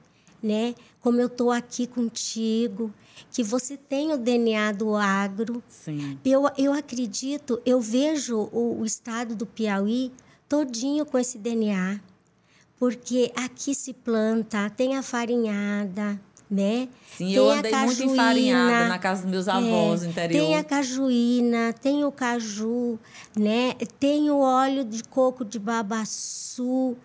[0.40, 0.76] né?
[1.04, 2.90] Como eu estou aqui contigo,
[3.30, 5.62] que você tem o DNA do agro.
[5.68, 6.18] Sim.
[6.24, 10.10] Eu, eu acredito, eu vejo o, o estado do Piauí
[10.48, 12.00] todinho com esse DNA,
[12.78, 16.18] porque aqui se planta, tem a farinhada,
[16.50, 16.88] né?
[17.18, 20.40] Sim, tem eu andei muito enfarinhada na casa dos meus avós é, interior.
[20.40, 22.98] Tem a cajuína, tem o caju,
[23.36, 23.74] né?
[24.00, 26.96] Tem o óleo de coco de babaçu,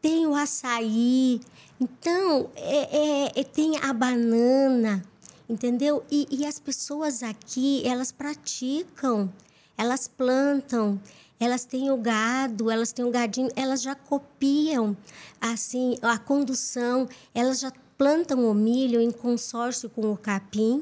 [0.00, 1.38] tem o açaí.
[1.80, 5.04] Então, é, é, é tem a banana,
[5.48, 6.02] entendeu?
[6.10, 9.30] E, e as pessoas aqui, elas praticam,
[9.76, 11.00] elas plantam,
[11.38, 14.96] elas têm o gado, elas têm o gadinho, elas já copiam
[15.40, 20.80] assim a condução, elas já plantam o milho em consórcio com o capim,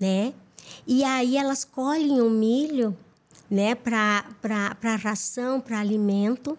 [0.00, 0.34] né?
[0.86, 2.96] E aí elas colhem o milho,
[3.50, 6.58] né, para ração, para alimento.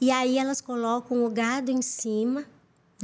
[0.00, 2.44] E aí elas colocam o gado em cima,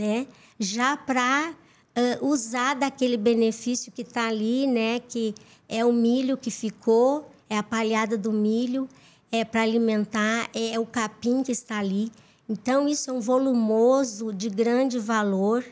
[0.00, 0.26] né,
[0.58, 5.34] já para uh, usar daquele benefício que está ali, né, que
[5.68, 8.88] é o milho que ficou, é a palhada do milho,
[9.30, 12.10] é para alimentar, é o capim que está ali.
[12.48, 15.64] Então isso é um volumoso de grande valor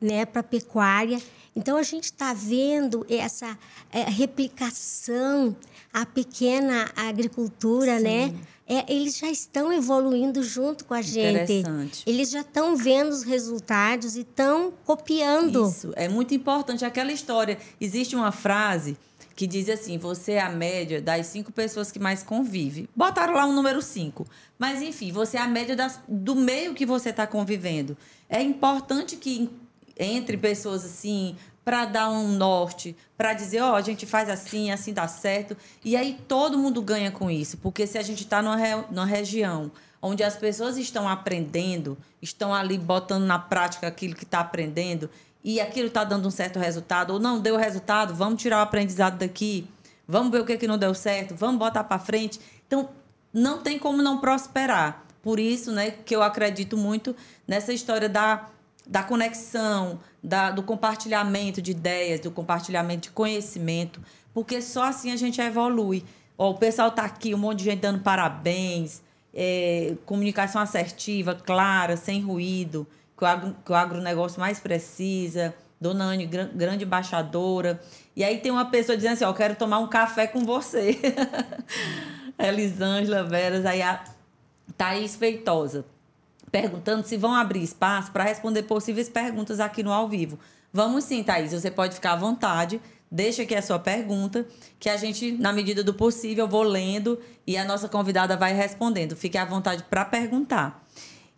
[0.00, 1.18] né, para a pecuária.
[1.56, 3.58] Então, a gente está vendo essa
[3.90, 5.56] é, replicação
[5.90, 8.26] à pequena agricultura, né?
[8.26, 8.32] Sim.
[8.34, 8.40] né?
[8.68, 11.62] É, eles já estão evoluindo junto com a gente.
[12.04, 15.68] Eles já estão vendo os resultados e estão copiando.
[15.68, 16.84] Isso, é muito importante.
[16.84, 18.96] Aquela história, existe uma frase
[19.36, 22.88] que diz assim: você é a média das cinco pessoas que mais convive.
[22.96, 24.26] Botaram lá um número cinco.
[24.58, 27.96] Mas, enfim, você é a média das, do meio que você está convivendo.
[28.28, 29.48] É importante que
[29.98, 31.36] entre pessoas assim,
[31.66, 35.56] para dar um norte, para dizer, ó, oh, a gente faz assim, assim dá certo.
[35.84, 38.84] E aí todo mundo ganha com isso, porque se a gente está numa, re...
[38.88, 44.38] numa região onde as pessoas estão aprendendo, estão ali botando na prática aquilo que está
[44.38, 45.10] aprendendo,
[45.42, 49.18] e aquilo está dando um certo resultado, ou não deu resultado, vamos tirar o aprendizado
[49.18, 49.66] daqui,
[50.06, 52.38] vamos ver o que, que não deu certo, vamos botar para frente.
[52.68, 52.90] Então,
[53.32, 55.04] não tem como não prosperar.
[55.20, 58.50] Por isso, né, que eu acredito muito nessa história da
[58.86, 64.02] da conexão, da, do compartilhamento de ideias, do compartilhamento de conhecimento,
[64.34, 66.04] porque só assim a gente evolui.
[66.36, 69.02] Ó, o pessoal está aqui, um monte de gente dando parabéns,
[69.32, 72.84] é, comunicação assertiva, clara, sem ruído,
[73.16, 75.54] que o, agro, que o agronegócio mais precisa.
[75.80, 77.80] Dona Anne, grande embaixadora.
[78.16, 80.98] E aí tem uma pessoa dizendo assim: Ó, quero tomar um café com você.
[82.38, 84.02] Elisângela Veras, aí a
[84.76, 85.84] Thaís Feitosa
[86.50, 90.38] perguntando se vão abrir espaço para responder possíveis perguntas aqui no ao vivo.
[90.72, 91.52] Vamos sim, Thaís.
[91.52, 92.80] Você pode ficar à vontade.
[93.10, 94.44] Deixa aqui a sua pergunta,
[94.80, 99.14] que a gente, na medida do possível, vou lendo e a nossa convidada vai respondendo.
[99.14, 100.84] Fique à vontade para perguntar.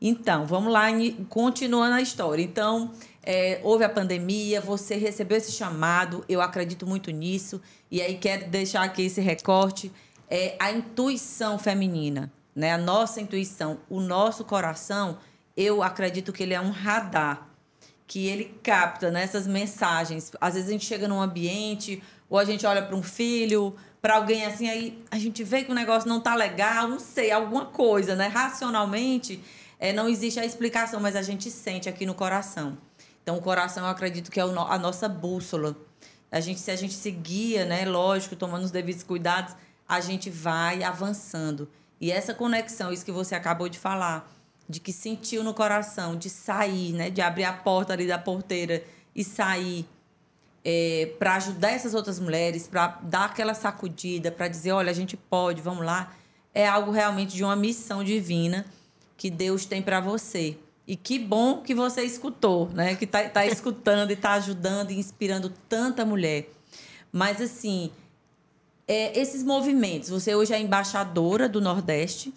[0.01, 0.87] Então, vamos lá,
[1.29, 2.43] continuando a história.
[2.43, 2.93] Então,
[3.23, 8.49] é, houve a pandemia, você recebeu esse chamado, eu acredito muito nisso, e aí quero
[8.49, 9.93] deixar aqui esse recorte.
[10.31, 12.73] É, a intuição feminina né?
[12.73, 15.19] A nossa intuição, o nosso coração,
[15.57, 17.47] eu acredito que ele é um radar
[18.05, 20.33] que ele capta né, mensagens.
[20.41, 24.17] Às vezes a gente chega num ambiente ou a gente olha para um filho, para
[24.17, 27.67] alguém assim, aí a gente vê que o negócio não tá legal, não sei, alguma
[27.67, 28.27] coisa, né?
[28.27, 29.41] Racionalmente,
[29.79, 32.77] é, não existe a explicação, mas a gente sente aqui no coração.
[33.23, 35.77] Então, o coração, eu acredito que é a nossa bússola.
[36.29, 37.85] A gente, se a gente se guia, né?
[37.85, 39.55] Lógico, tomando os devidos cuidados,
[39.89, 41.69] a gente vai avançando.
[42.01, 44.31] E essa conexão, isso que você acabou de falar,
[44.69, 47.11] de que sentiu no coração, de sair, né?
[47.11, 48.85] De abrir a porta ali da porteira
[49.15, 49.87] e sair
[50.65, 55.17] é, para ajudar essas outras mulheres, para dar aquela sacudida, para dizer, olha, a gente
[55.17, 56.15] pode, vamos lá,
[56.55, 58.67] é algo realmente de uma missão divina
[59.17, 60.57] que Deus tem para você.
[60.87, 62.95] E que bom que você escutou, né?
[62.95, 66.49] Que está tá escutando e está ajudando e inspirando tanta mulher.
[67.13, 67.91] Mas assim,
[68.89, 72.33] é, esses movimentos, você hoje é embaixadora do Nordeste.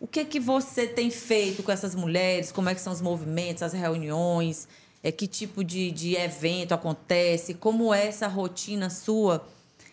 [0.00, 2.50] O que que você tem feito com essas mulheres?
[2.50, 4.66] Como é que são os movimentos, as reuniões?
[5.02, 7.52] É, que tipo de, de evento acontece?
[7.52, 9.46] Como é essa rotina sua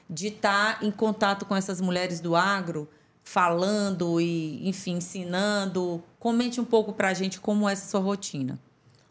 [0.10, 2.88] de estar tá em contato com essas mulheres do agro,
[3.22, 6.02] falando e, enfim, ensinando?
[6.18, 8.58] Comente um pouco para a gente como é essa sua rotina.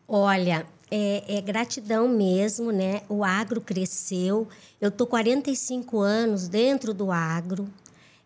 [0.08, 3.02] Olha, é, é, gratidão mesmo, né?
[3.08, 4.46] O agro cresceu.
[4.80, 7.68] Eu tô 45 anos dentro do agro.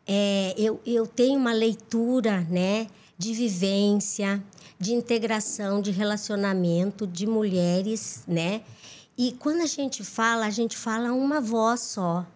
[0.07, 2.87] É, eu, eu tenho uma leitura, né?
[3.17, 4.43] De vivência,
[4.79, 8.63] de integração, de relacionamento de mulheres, né?
[9.17, 12.27] E quando a gente fala, a gente fala uma voz só.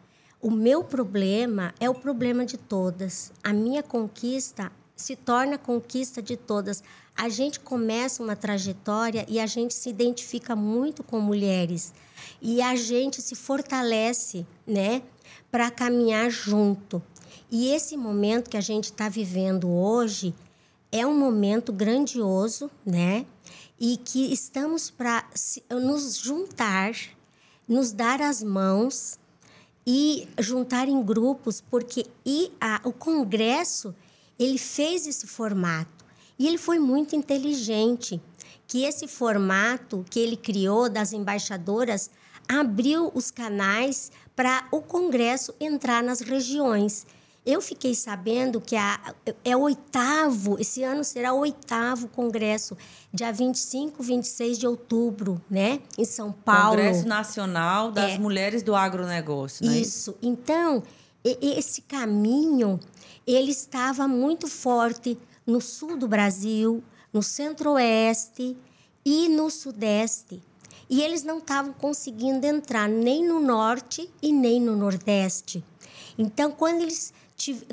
[0.41, 3.33] O meu problema é o problema de todas.
[3.43, 6.83] A minha conquista se torna conquista de todas.
[7.17, 11.93] A gente começa uma trajetória e a gente se identifica muito com mulheres
[12.43, 15.03] e a gente se fortalece, né,
[15.51, 17.03] para caminhar junto.
[17.51, 20.35] E esse momento que a gente está vivendo hoje
[20.91, 23.25] é um momento grandioso, né?
[23.79, 25.25] E que estamos para
[25.71, 26.93] nos juntar,
[27.67, 29.19] nos dar as mãos
[29.87, 33.95] e juntar em grupos, porque e a, o Congresso
[34.39, 36.04] ele fez esse formato
[36.45, 38.21] e ele foi muito inteligente,
[38.69, 42.11] que esse formato que ele criou das embaixadoras
[42.47, 47.07] abriu os canais para o Congresso entrar nas regiões.
[47.47, 52.77] Eu fiquei sabendo que a, é o oitavo, esse ano será o oitavo congresso,
[53.13, 55.81] dia 25, 26 de outubro, né?
[55.97, 56.77] Em São Paulo.
[56.77, 59.79] Congresso Nacional das é, Mulheres do Agronegócio, né?
[59.79, 60.15] Isso.
[60.23, 60.83] Então,
[61.23, 62.81] esse caminho,
[63.27, 66.83] ele estava muito forte no sul do Brasil,
[67.13, 68.57] no centro-oeste
[69.05, 70.43] e no sudeste.
[70.89, 75.65] E eles não estavam conseguindo entrar nem no norte e nem no nordeste.
[76.19, 77.13] Então, quando eles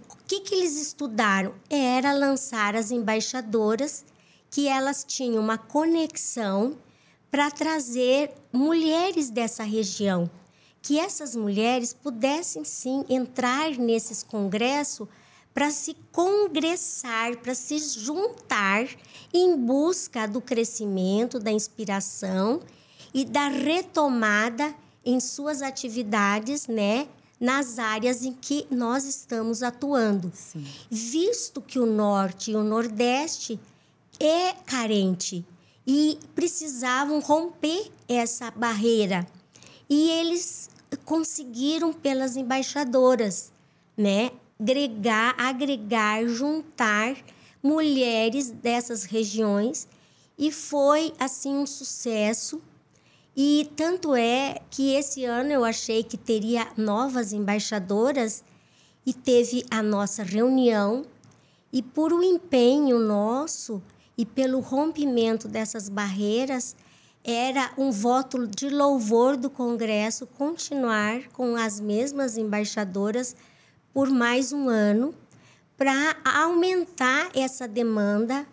[0.09, 1.53] o que, que eles estudaram?
[1.69, 4.03] Era lançar as embaixadoras,
[4.49, 6.77] que elas tinham uma conexão
[7.29, 10.29] para trazer mulheres dessa região,
[10.81, 15.07] que essas mulheres pudessem sim entrar nesses congressos
[15.53, 18.87] para se congressar, para se juntar
[19.33, 22.61] em busca do crescimento, da inspiração
[23.13, 24.73] e da retomada
[25.05, 27.07] em suas atividades, né,
[27.39, 30.31] nas áreas em que nós estamos atuando.
[30.33, 30.65] Sim.
[30.89, 33.59] Visto que o norte e o nordeste
[34.19, 35.43] é carente
[35.85, 39.27] e precisavam romper essa barreira.
[39.89, 40.69] E eles
[41.03, 43.51] conseguiram pelas embaixadoras,
[43.97, 44.31] né,
[44.61, 47.17] agregar, agregar, juntar
[47.63, 49.87] mulheres dessas regiões.
[50.37, 52.61] E foi assim um sucesso.
[53.35, 58.43] E tanto é que esse ano eu achei que teria novas embaixadoras
[59.03, 61.05] e teve a nossa reunião.
[61.73, 63.81] E por o empenho nosso
[64.15, 66.75] e pelo rompimento dessas barreiras,
[67.23, 73.35] era um voto de louvor do Congresso continuar com as mesmas embaixadoras
[73.93, 75.13] por mais um ano
[75.77, 78.45] para aumentar essa demanda,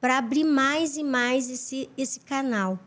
[0.00, 2.78] para abrir mais e mais esse, esse canal.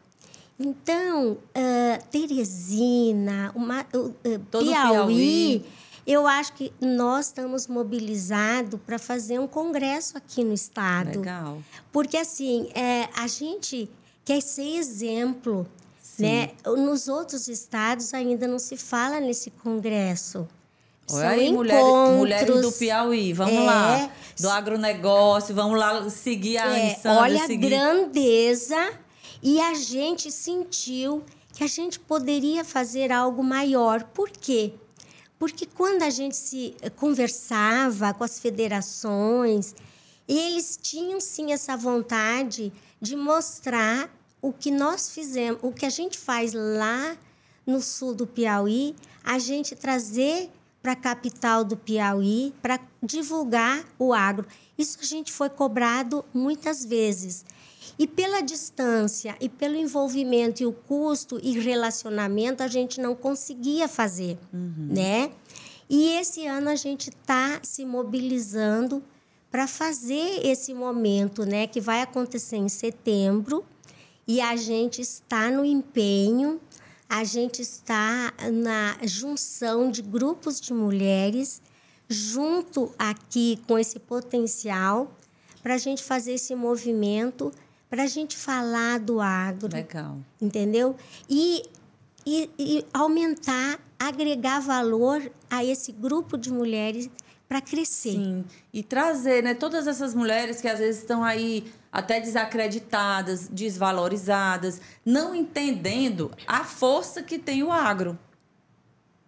[0.59, 4.13] Então, uh, Teresina, uma, uh,
[4.51, 5.65] Piauí, Piauí,
[6.05, 11.19] eu acho que nós estamos mobilizados para fazer um congresso aqui no estado.
[11.19, 11.61] Legal.
[11.91, 13.89] Porque, assim, é, a gente
[14.23, 15.67] quer ser exemplo.
[16.17, 16.51] Né?
[16.65, 20.47] Nos outros estados ainda não se fala nesse congresso.
[21.09, 24.11] Olha aí, mulheres, mulheres do Piauí, vamos é, lá.
[24.39, 27.73] Do agronegócio, vamos lá seguir a é, Olha seguir...
[27.73, 28.93] a grandeza
[29.41, 34.03] e a gente sentiu que a gente poderia fazer algo maior.
[34.03, 34.73] Por quê?
[35.39, 39.73] Porque quando a gente se conversava com as federações,
[40.27, 44.09] eles tinham sim essa vontade de mostrar
[44.41, 47.15] o que nós fizemos, o que a gente faz lá
[47.65, 50.49] no sul do Piauí, a gente trazer
[50.87, 54.47] para a capital do Piauí para divulgar o agro.
[54.77, 57.43] Isso a gente foi cobrado muitas vezes.
[57.99, 63.89] E pela distância e pelo envolvimento e o custo e relacionamento, a gente não conseguia
[63.89, 64.87] fazer, uhum.
[64.89, 65.31] né?
[65.89, 69.03] E esse ano a gente está se mobilizando
[69.51, 71.67] para fazer esse momento, né?
[71.67, 73.65] Que vai acontecer em setembro.
[74.25, 76.61] E a gente está no empenho,
[77.09, 81.61] a gente está na junção de grupos de mulheres,
[82.07, 85.15] junto aqui com esse potencial,
[85.61, 87.51] para a gente fazer esse movimento
[87.89, 89.73] para a gente falar do agro.
[89.73, 90.17] Legal.
[90.41, 90.95] Entendeu?
[91.29, 91.63] E,
[92.25, 97.09] e, e aumentar, agregar valor a esse grupo de mulheres
[97.47, 98.11] para crescer.
[98.11, 98.45] Sim.
[98.73, 105.33] E trazer, né, todas essas mulheres que às vezes estão aí até desacreditadas, desvalorizadas, não
[105.33, 108.17] entendendo a força que tem o agro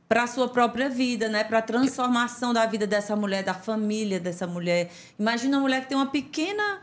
[0.08, 1.44] para a sua própria vida, né?
[1.44, 4.92] Para a transformação da vida dessa mulher, da família dessa mulher.
[5.18, 6.82] Imagina uma mulher que tem uma pequena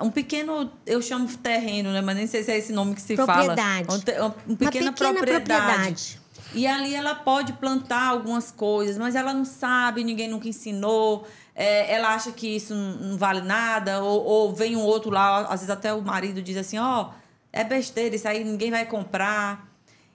[0.00, 2.00] um pequeno, eu chamo terreno, né?
[2.00, 3.86] Mas nem sei se é esse nome que se propriedade.
[3.86, 3.98] fala.
[3.98, 4.34] Propriedade.
[4.48, 5.46] Um, um pequena, pequena propriedade.
[5.46, 6.20] propriedade.
[6.54, 11.26] E ali ela pode plantar algumas coisas, mas ela não sabe, ninguém nunca ensinou.
[11.54, 15.60] É, ela acha que isso não vale nada, ou, ou, vem um outro lá, às
[15.60, 17.14] vezes até o marido diz assim, ó, oh,
[17.52, 19.68] é besteira, isso aí ninguém vai comprar.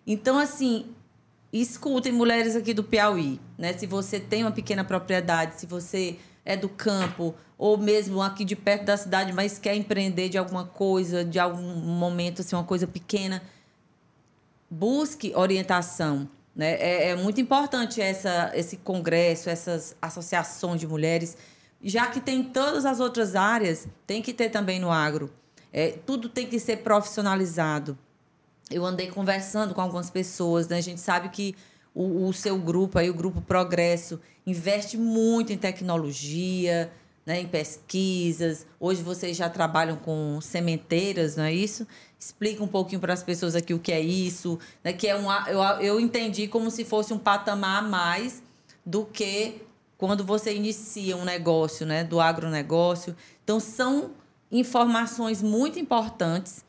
[0.08, 0.86] Então, assim,
[1.52, 3.74] escutem mulheres aqui do Piauí, né?
[3.74, 8.56] Se você tem uma pequena propriedade, se você é do campo, ou mesmo aqui de
[8.56, 12.88] perto da cidade, mas quer empreender de alguma coisa, de algum momento, assim, uma coisa
[12.88, 13.42] pequena,
[14.74, 16.28] busque orientação.
[16.56, 16.74] Né?
[16.74, 21.38] É, é muito importante essa, esse congresso, essas associações de mulheres,
[21.82, 25.32] já que tem todas as outras áreas, tem que ter também no agro.
[25.72, 27.98] É, tudo tem que ser profissionalizado.
[28.72, 30.78] Eu andei conversando com algumas pessoas, né?
[30.78, 31.56] a gente sabe que
[31.94, 36.92] o, o seu grupo, aí, o Grupo Progresso, investe muito em tecnologia,
[37.26, 38.66] né, em pesquisas.
[38.80, 41.88] Hoje vocês já trabalham com sementeiras, não é isso?
[42.20, 45.32] Explica um pouquinho para as pessoas aqui o que é isso, né, que é um,
[45.48, 48.44] eu, eu entendi como se fosse um patamar a mais
[48.86, 49.62] do que
[49.98, 53.16] quando você inicia um negócio, né, do agronegócio.
[53.44, 54.12] Então são
[54.52, 56.64] informações muito importantes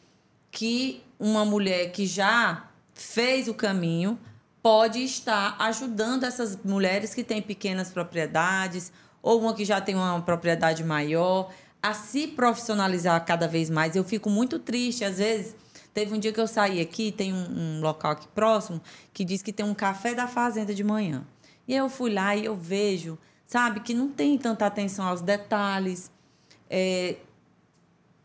[0.50, 4.18] que uma mulher que já fez o caminho
[4.62, 8.92] pode estar ajudando essas mulheres que têm pequenas propriedades
[9.24, 11.50] ou uma que já tem uma propriedade maior,
[11.82, 13.96] a se profissionalizar cada vez mais.
[13.96, 15.56] Eu fico muito triste, às vezes.
[15.94, 18.82] Teve um dia que eu saí aqui, tem um, um local aqui próximo,
[19.14, 21.24] que diz que tem um café da fazenda de manhã.
[21.66, 23.16] E eu fui lá e eu vejo,
[23.46, 26.10] sabe, que não tem tanta atenção aos detalhes.
[26.68, 27.16] É,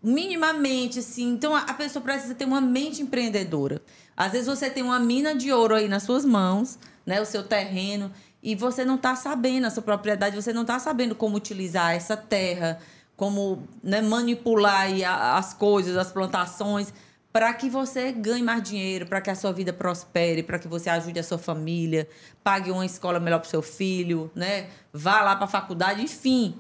[0.03, 1.29] minimamente, assim.
[1.29, 3.81] Então, a pessoa precisa ter uma mente empreendedora.
[4.17, 7.21] Às vezes você tem uma mina de ouro aí nas suas mãos, né?
[7.21, 8.11] O seu terreno
[8.41, 12.15] e você não está sabendo a sua propriedade, você não está sabendo como utilizar essa
[12.15, 12.79] terra,
[13.17, 14.87] como né, manipular
[15.35, 16.93] as coisas, as plantações,
[17.31, 20.89] para que você ganhe mais dinheiro, para que a sua vida prospere, para que você
[20.89, 22.07] ajude a sua família,
[22.43, 24.67] pague uma escola melhor para seu filho, né?
[24.91, 26.55] vá lá para a faculdade, enfim.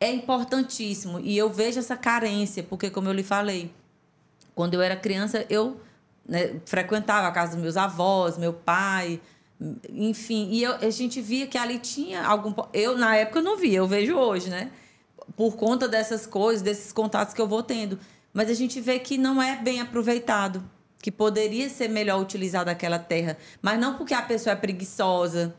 [0.00, 1.20] É importantíssimo.
[1.20, 3.72] E eu vejo essa carência, porque, como eu lhe falei,
[4.54, 5.80] quando eu era criança, eu
[6.26, 9.20] né, frequentava a casa dos meus avós, meu pai,
[9.92, 12.52] enfim, e eu, a gente via que ali tinha algum.
[12.72, 14.70] Eu, na época, não via, eu vejo hoje, né?
[15.36, 17.98] Por conta dessas coisas, desses contatos que eu vou tendo.
[18.32, 20.64] Mas a gente vê que não é bem aproveitado,
[20.98, 23.36] que poderia ser melhor utilizada aquela terra.
[23.60, 25.54] Mas não porque a pessoa é preguiçosa,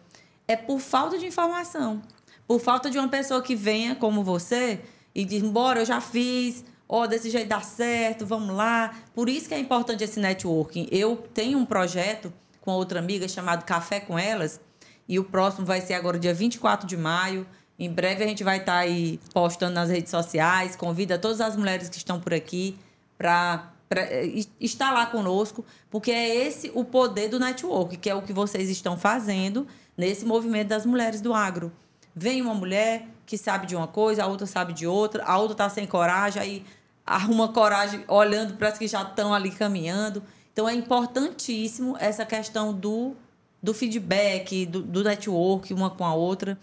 [0.48, 2.02] é por falta de informação.
[2.46, 4.82] Por falta de uma pessoa que venha como você
[5.16, 8.94] e diz: embora eu já fiz, ó, oh, desse jeito dá certo, vamos lá.
[9.16, 10.88] Por isso que é importante esse networking.
[10.92, 12.34] Eu tenho um projeto
[12.64, 14.60] com outra amiga chamado Café com Elas.
[15.08, 17.46] E o próximo vai ser agora dia 24 de maio.
[17.78, 20.76] Em breve a gente vai estar tá aí postando nas redes sociais.
[20.76, 22.80] Convida todas as mulheres que estão por aqui
[23.18, 28.22] para eh, estar lá conosco, porque é esse o poder do network, que é o
[28.22, 31.70] que vocês estão fazendo nesse movimento das mulheres do agro.
[32.16, 35.54] Vem uma mulher que sabe de uma coisa, a outra sabe de outra, a outra
[35.54, 36.66] está sem coragem, aí
[37.06, 40.24] arruma coragem olhando para as que já estão ali caminhando.
[40.54, 43.16] Então é importantíssimo essa questão do,
[43.62, 46.58] do feedback, do, do network uma com a outra.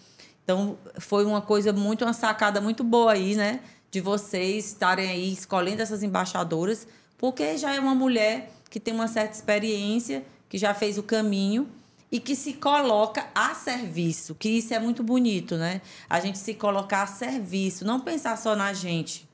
[0.44, 3.60] Então foi uma coisa muito, uma sacada muito boa aí, né?
[3.90, 6.86] De vocês estarem aí escolhendo essas embaixadoras,
[7.18, 11.68] porque já é uma mulher que tem uma certa experiência, que já fez o caminho
[12.12, 15.80] e que se coloca a serviço, que isso é muito bonito, né?
[16.08, 19.28] A gente se colocar a serviço, não pensar só na gente,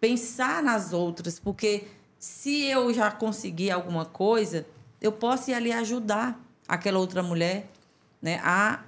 [0.00, 1.84] pensar nas outras, porque
[2.18, 4.66] se eu já conseguir alguma coisa,
[5.00, 7.70] eu posso ir ali ajudar aquela outra mulher,
[8.20, 8.82] né, a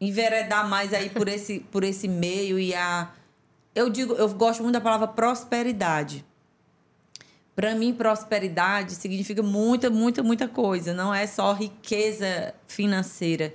[0.00, 3.10] enveredar mais aí por esse, por esse meio e a
[3.74, 6.24] eu digo, eu gosto muito da palavra prosperidade.
[7.54, 10.94] Para mim, prosperidade significa muita, muita, muita coisa.
[10.94, 13.54] Não é só riqueza financeira.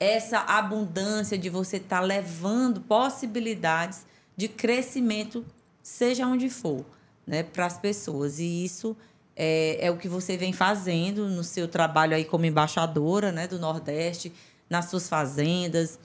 [0.00, 5.44] Essa abundância de você estar tá levando possibilidades de crescimento,
[5.82, 6.86] seja onde for
[7.28, 8.38] né, para as pessoas.
[8.40, 8.96] E isso
[9.36, 13.58] é, é, o que você vem fazendo no seu trabalho aí como embaixadora né, do
[13.58, 14.32] Nordeste,
[14.68, 15.98] nas suas fazendas.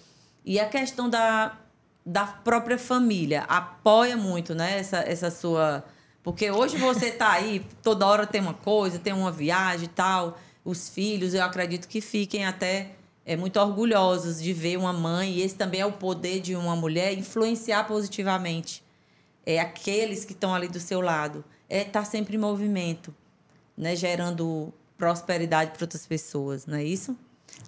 [0.46, 1.58] E a questão da,
[2.06, 5.84] da própria família apoia muito né, essa, essa sua.
[6.22, 10.38] Porque hoje você está aí, toda hora tem uma coisa, tem uma viagem e tal.
[10.64, 12.92] Os filhos, eu acredito que fiquem até
[13.26, 16.76] é, muito orgulhosos de ver uma mãe, e esse também é o poder de uma
[16.76, 18.83] mulher, influenciar positivamente
[19.46, 23.14] é aqueles que estão ali do seu lado, é estar tá sempre em movimento,
[23.78, 27.18] né, gerando prosperidade para outras pessoas, não é isso?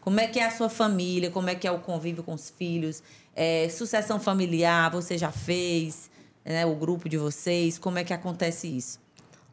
[0.02, 1.30] Como é que é a sua família?
[1.32, 3.04] Como é que é o convívio com os filhos?
[3.36, 6.10] É, sucessão familiar, você já fez?
[6.46, 7.78] né, o grupo de vocês?
[7.78, 9.00] Como é que acontece isso?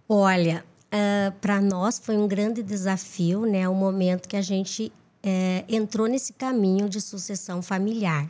[0.08, 0.62] Olha,
[0.92, 3.68] uh, ah, para nós foi um grande desafio, né?
[3.68, 4.92] O momento que a gente
[5.24, 8.26] uh, entrou nesse caminho de sucessão familiar.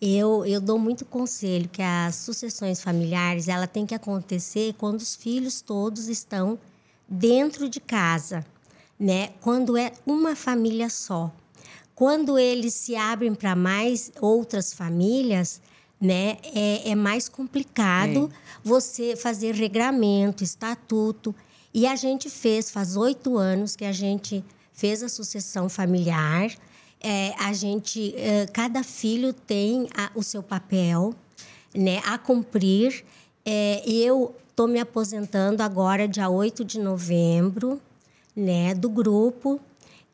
[0.00, 5.16] Eu, eu dou muito conselho que as sucessões familiares ela tem que acontecer quando os
[5.16, 6.58] filhos todos estão
[7.08, 8.46] dentro de casa,
[8.98, 9.30] né?
[9.40, 11.32] Quando é uma família só.
[11.96, 15.60] Quando eles se abrem para mais outras famílias,
[16.00, 18.58] né, é, é mais complicado é.
[18.62, 21.34] você fazer regramento, estatuto.
[21.74, 26.52] E a gente fez, faz oito anos que a gente fez a sucessão familiar.
[27.00, 31.14] É, a gente, é, cada filho tem a, o seu papel,
[31.74, 33.04] né, a cumprir.
[33.44, 37.80] É, eu estou me aposentando agora, dia 8 de novembro,
[38.34, 39.60] né, do grupo.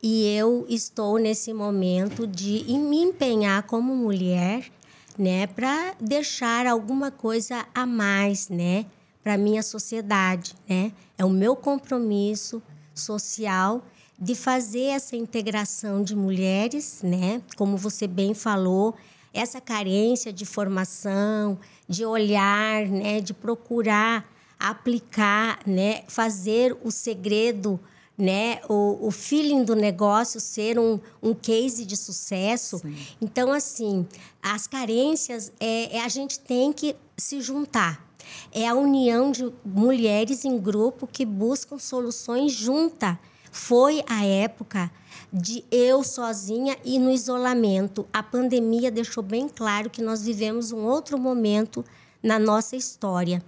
[0.01, 4.69] E eu estou nesse momento de me empenhar como mulher,
[5.17, 8.85] né, para deixar alguma coisa a mais, né,
[9.23, 10.91] para minha sociedade, né?
[11.17, 12.61] É o meu compromisso
[12.93, 13.83] social
[14.19, 17.41] de fazer essa integração de mulheres, né?
[17.57, 18.95] Como você bem falou,
[19.33, 24.25] essa carência de formação, de olhar, né, de procurar
[24.59, 27.79] aplicar, né, fazer o segredo,
[28.17, 32.79] né, o, o feeling do negócio ser um, um case de sucesso.
[32.79, 32.95] Sim.
[33.21, 34.07] Então, assim,
[34.41, 38.03] as carências, é, é, a gente tem que se juntar.
[38.51, 43.17] É a união de mulheres em grupo que buscam soluções juntas.
[43.55, 44.91] Foi a época
[45.31, 48.05] de eu sozinha e no isolamento.
[48.11, 51.83] A pandemia deixou bem claro que nós vivemos um outro momento
[52.21, 53.41] na nossa história.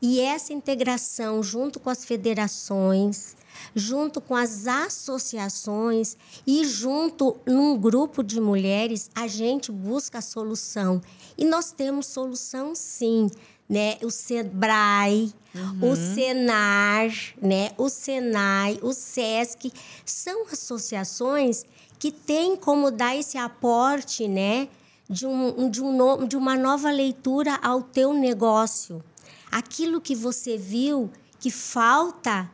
[0.00, 3.36] E essa integração junto com as federações,
[3.74, 11.02] junto com as associações e junto num grupo de mulheres, a gente busca a solução.
[11.36, 13.28] E nós temos solução sim,
[13.70, 13.96] né?
[14.02, 15.92] O Sebrae, uhum.
[15.92, 17.08] o Senar,
[17.40, 17.70] né?
[17.78, 19.72] O Senai, o SESC,
[20.04, 21.64] são associações
[21.96, 24.68] que têm como dar esse aporte, né?
[25.08, 29.02] De, um, de, um, de uma nova leitura ao teu negócio
[29.50, 31.10] aquilo que você viu
[31.40, 32.48] que falta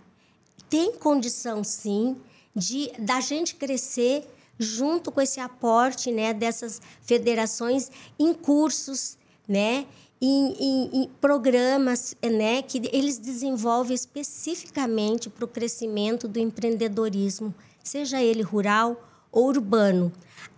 [0.69, 2.17] tem condição sim
[2.55, 4.27] de da gente crescer
[4.59, 9.87] junto com esse aporte né dessas federações em cursos né
[10.21, 17.55] em, em, em programas né que eles desenvolvem especificamente para o crescimento do empreendedorismo
[17.87, 19.01] seja ele rural
[19.31, 20.13] ou urbano.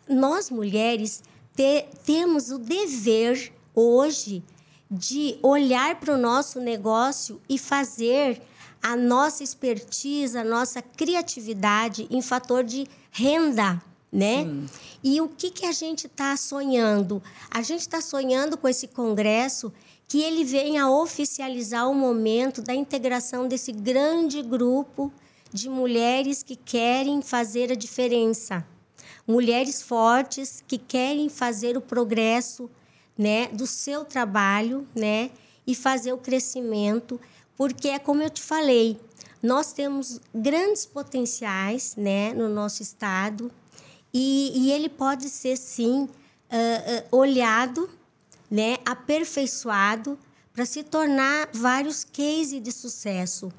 [0.08, 1.22] Nós mulheres
[1.54, 4.42] te, temos o dever hoje
[4.90, 8.40] de olhar para o nosso negócio e fazer
[8.82, 13.82] a nossa expertise, a nossa criatividade em fator de renda,
[14.12, 14.44] né?
[14.44, 14.66] Sim.
[15.02, 17.22] E o que, que a gente está sonhando?
[17.50, 19.72] A gente está sonhando com esse congresso
[20.08, 25.12] que ele venha oficializar o momento da integração desse grande grupo
[25.52, 28.66] de mulheres que querem fazer a diferença.
[29.26, 32.70] Mulheres fortes que querem fazer o progresso
[33.16, 35.30] né, do seu trabalho, né,
[35.66, 37.20] e fazer o crescimento,
[37.56, 38.98] porque é como eu te falei,
[39.42, 43.50] nós temos grandes potenciais, né, no nosso estado
[44.18, 47.88] e, e ele pode ser sim uh, uh, olhado,
[48.50, 50.18] né, aperfeiçoado
[50.52, 53.52] para se tornar vários cases de sucesso.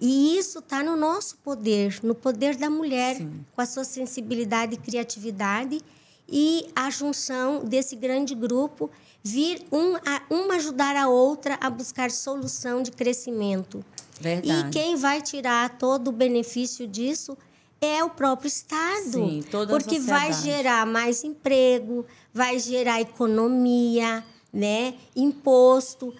[0.00, 3.44] E isso está no nosso poder, no poder da mulher, Sim.
[3.54, 5.82] com a sua sensibilidade e criatividade
[6.26, 8.90] e a junção desse grande grupo
[9.22, 13.84] vir um, a, uma ajudar a outra a buscar solução de crescimento.
[14.18, 14.68] Verdade.
[14.68, 17.36] E quem vai tirar todo o benefício disso
[17.80, 19.12] é o próprio Estado.
[19.12, 24.94] Sim, toda porque vai gerar mais emprego, vai gerar economia, né?
[25.14, 26.14] imposto,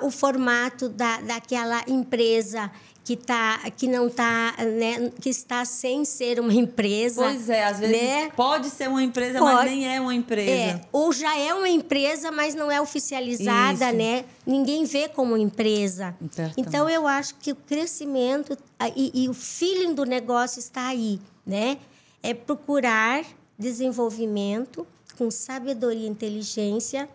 [0.00, 2.70] o formato da, daquela empresa
[3.04, 7.80] que tá que não tá né, que está sem ser uma empresa pois é às
[7.80, 8.30] vezes né?
[8.30, 10.50] pode ser uma empresa pode, mas nem é uma empresa.
[10.50, 13.96] É, ou já é uma empresa mas não é oficializada Isso.
[13.96, 14.24] né?
[14.46, 16.16] Ninguém vê como empresa.
[16.56, 18.56] Então eu acho que o crescimento
[18.96, 21.78] e, e o feeling do negócio está aí né?
[22.22, 23.24] É procurar
[23.58, 24.86] desenvolvimento
[25.18, 27.08] com sabedoria e inteligência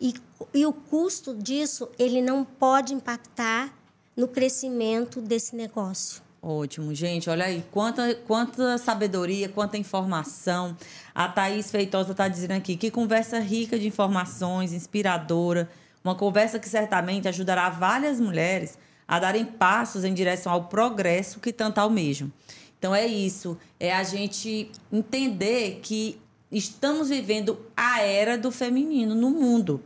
[0.00, 0.14] e,
[0.54, 3.72] e o custo disso ele não pode impactar
[4.16, 6.22] no crescimento desse negócio.
[6.40, 7.30] Ótimo, gente.
[7.30, 10.76] Olha aí, quanta, quanta sabedoria, quanta informação.
[11.14, 15.70] A Thaís Feitosa está dizendo aqui que conversa rica de informações, inspiradora.
[16.02, 21.52] Uma conversa que certamente ajudará várias mulheres a darem passos em direção ao progresso que
[21.52, 22.30] tanto almejam.
[22.76, 29.30] Então é isso, é a gente entender que estamos vivendo a era do feminino no
[29.30, 29.80] mundo.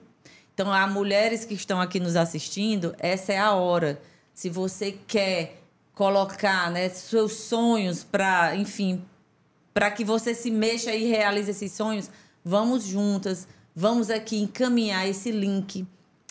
[0.54, 4.00] Então, há mulheres que estão aqui nos assistindo, essa é a hora.
[4.36, 5.62] Se você quer
[5.94, 9.02] colocar né, seus sonhos para, enfim,
[9.72, 12.10] para que você se mexa e realize esses sonhos,
[12.44, 15.86] vamos juntas, vamos aqui encaminhar esse link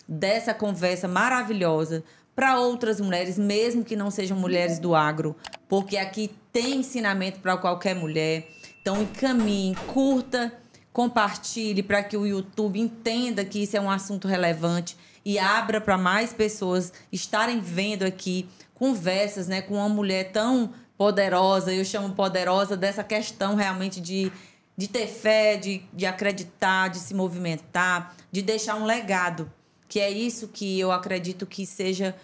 [0.06, 5.34] dessa conversa maravilhosa para outras mulheres, mesmo que não sejam mulheres do agro,
[5.68, 8.46] porque aqui tem ensinamento para qualquer mulher.
[8.80, 10.56] Então, encaminhe, curta,
[10.92, 14.96] compartilhe para que o YouTube entenda que isso é um assunto relevante
[15.26, 21.74] e abra para mais pessoas estarem vendo aqui conversas né, com uma mulher tão poderosa,
[21.74, 24.30] eu chamo poderosa dessa questão realmente de,
[24.76, 29.50] de ter fé, de, de acreditar, de se movimentar, de deixar um legado.
[29.88, 32.14] Que é isso que eu acredito que seja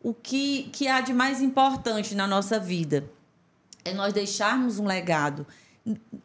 [0.00, 3.10] o que, que há de mais importante na nossa vida.
[3.84, 5.44] É nós deixarmos um legado.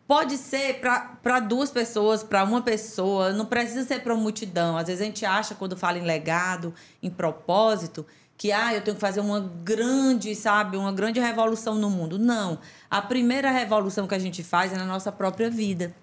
[0.07, 0.81] Pode ser
[1.21, 4.75] para duas pessoas, para uma pessoa, não precisa ser para uma multidão.
[4.75, 8.05] Às vezes a gente acha, quando fala em legado, em propósito,
[8.41, 12.17] que ah, eu tenho que fazer uma grande, sabe, uma grande revolução no mundo.
[12.17, 12.57] Não.
[12.89, 15.93] A primeira revolução que a gente faz é na nossa própria vida.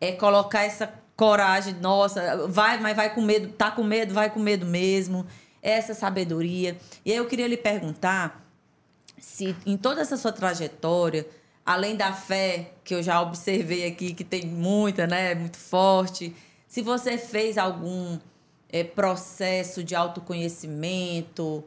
[0.00, 4.38] É colocar essa coragem, nossa, vai, mas vai com medo, tá com medo, vai com
[4.38, 5.26] medo mesmo.
[5.60, 6.78] Essa sabedoria.
[7.04, 8.40] E aí eu queria lhe perguntar
[9.18, 11.26] se em toda essa sua trajetória,
[11.68, 16.34] além da fé que eu já observei aqui, que tem muita, né, muito forte,
[16.66, 18.18] se você fez algum
[18.70, 21.62] é, processo de autoconhecimento,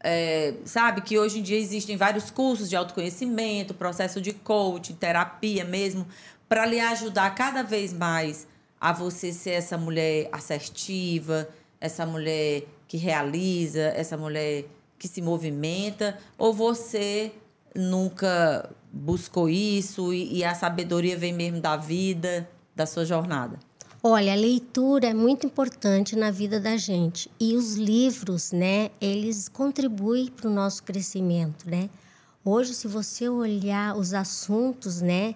[0.00, 5.64] é, sabe que hoje em dia existem vários cursos de autoconhecimento, processo de coaching, terapia
[5.64, 6.04] mesmo,
[6.48, 8.48] para lhe ajudar cada vez mais
[8.80, 11.48] a você ser essa mulher assertiva,
[11.80, 14.64] essa mulher que realiza, essa mulher
[14.98, 17.30] que se movimenta, ou você
[17.74, 23.58] nunca buscou isso e, e a sabedoria vem mesmo da vida, da sua jornada?
[24.02, 29.48] Olha, a leitura é muito importante na vida da gente e os livros, né, eles
[29.48, 31.88] contribuem para o nosso crescimento, né?
[32.44, 35.34] Hoje, se você olhar os assuntos, né,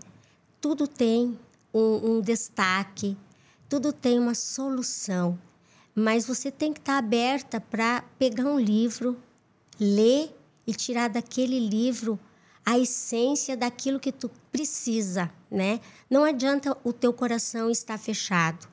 [0.60, 1.38] tudo tem
[1.72, 3.16] um, um destaque,
[3.70, 5.38] tudo tem uma solução,
[5.94, 9.16] mas você tem que estar aberta para pegar um livro,
[9.80, 10.30] ler
[10.66, 12.18] e tirar daquele livro
[12.68, 15.80] a essência daquilo que tu precisa, né?
[16.10, 18.68] Não adianta o teu coração estar fechado,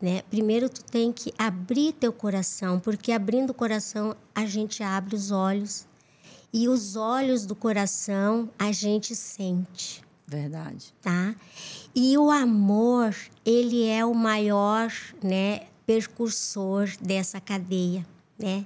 [0.00, 0.22] né?
[0.30, 5.30] Primeiro tu tem que abrir teu coração, porque abrindo o coração a gente abre os
[5.30, 5.84] olhos
[6.50, 10.02] e os olhos do coração a gente sente.
[10.26, 10.94] Verdade.
[11.02, 11.34] Tá?
[11.94, 13.14] E o amor,
[13.44, 14.90] ele é o maior,
[15.22, 18.06] né, percursor dessa cadeia,
[18.38, 18.64] né?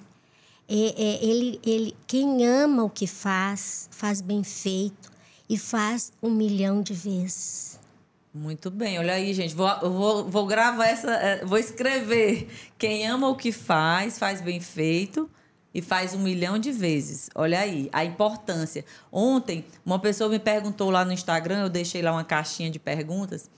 [0.72, 5.10] É, é, ele, ele, quem ama o que faz, faz bem feito
[5.48, 7.80] e faz um milhão de vezes.
[8.32, 9.52] Muito bem, olha aí, gente.
[9.52, 11.10] Vou, vou, vou gravar essa.
[11.10, 12.48] É, vou escrever.
[12.78, 15.28] Quem ama o que faz, faz bem feito
[15.74, 17.28] e faz um milhão de vezes.
[17.34, 18.84] Olha aí, a importância.
[19.10, 23.50] Ontem, uma pessoa me perguntou lá no Instagram, eu deixei lá uma caixinha de perguntas,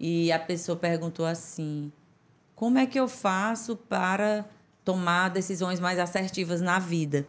[0.00, 1.92] e a pessoa perguntou assim:
[2.56, 4.44] como é que eu faço para
[4.88, 7.28] tomar decisões mais assertivas na vida.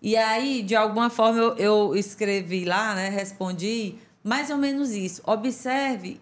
[0.00, 5.20] E aí, de alguma forma, eu, eu escrevi lá, né, respondi mais ou menos isso.
[5.26, 6.20] Observe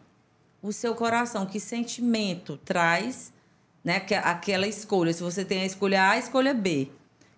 [0.62, 3.34] o seu coração, que sentimento traz
[3.84, 5.12] né, aquela escolha.
[5.12, 6.88] Se você tem a escolha A, a escolha B.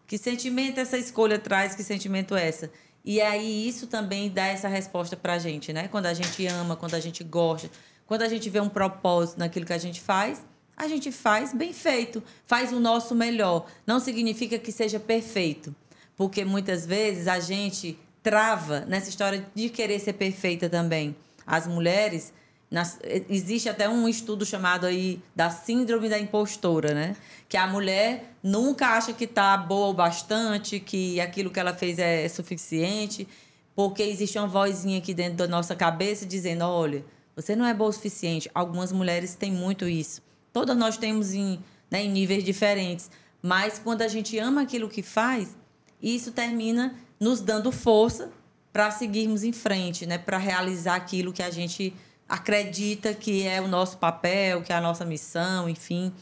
[0.06, 2.70] Que sentimento essa escolha traz, que sentimento é essa?
[3.04, 5.88] E aí isso também dá essa resposta para a gente, né?
[5.88, 7.68] Quando a gente ama, quando a gente gosta,
[8.06, 10.44] quando a gente vê um propósito naquilo que a gente faz,
[10.80, 13.66] a gente faz bem feito, faz o nosso melhor.
[13.86, 15.74] Não significa que seja perfeito,
[16.16, 21.14] porque muitas vezes a gente trava nessa história de querer ser perfeita também.
[21.46, 22.32] As mulheres,
[22.70, 27.14] nas, existe até um estudo chamado aí da síndrome da impostora, né?
[27.46, 31.98] Que a mulher nunca acha que está boa o bastante, que aquilo que ela fez
[31.98, 33.28] é suficiente,
[33.76, 37.04] porque existe uma vozinha aqui dentro da nossa cabeça dizendo: olha,
[37.36, 38.50] você não é boa o suficiente.
[38.54, 40.29] Algumas mulheres têm muito isso.
[40.52, 41.58] Todas nós temos em,
[41.90, 43.10] né, em níveis diferentes.
[43.42, 45.56] Mas quando a gente ama aquilo que faz,
[46.02, 48.30] isso termina nos dando força
[48.72, 50.18] para seguirmos em frente, né?
[50.18, 51.94] para realizar aquilo que a gente
[52.28, 56.12] acredita que é o nosso papel, que é a nossa missão, enfim.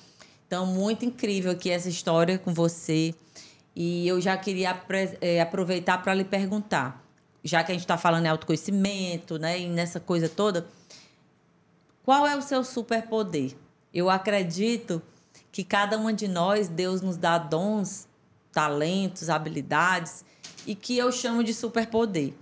[0.46, 3.14] Então, muito incrível aqui essa história com você.
[3.76, 4.80] E eu já queria
[5.20, 7.04] é, aproveitar para lhe perguntar,
[7.44, 10.66] já que a gente está falando em autoconhecimento, né, e nessa coisa toda,
[12.02, 13.54] qual é o seu superpoder?
[13.92, 15.02] Eu acredito
[15.50, 18.06] que cada uma de nós, Deus nos dá dons,
[18.52, 20.24] talentos, habilidades
[20.66, 22.32] e que eu chamo de superpoder.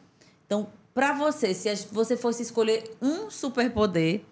[0.46, 4.22] Então, para você, se você fosse escolher um superpoder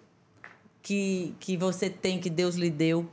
[0.81, 3.09] que, que você tem, que Deus lhe deu,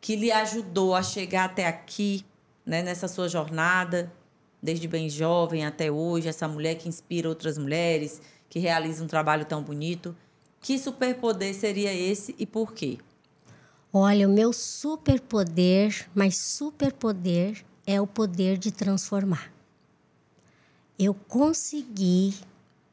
[0.00, 2.24] que lhe ajudou a chegar até aqui,
[2.64, 4.12] né, nessa sua jornada,
[4.62, 9.44] desde bem jovem até hoje, essa mulher que inspira outras mulheres, que realiza um trabalho
[9.44, 10.16] tão bonito.
[10.62, 12.98] Que superpoder seria esse e por quê?
[13.92, 19.52] Olha, o meu superpoder, mas superpoder é o poder de transformar.
[20.96, 22.34] Eu consegui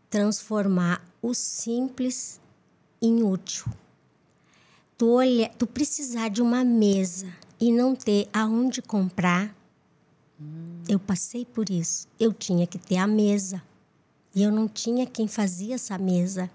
[0.09, 2.41] transformar o simples
[2.99, 3.65] em útil.
[4.97, 7.27] Tu, olha, tu precisar de uma mesa
[7.59, 9.55] e não ter aonde comprar,
[10.41, 10.81] hum.
[10.89, 12.07] eu passei por isso.
[12.19, 13.61] Eu tinha que ter a mesa.
[14.33, 16.49] E eu não tinha quem fazia essa mesa.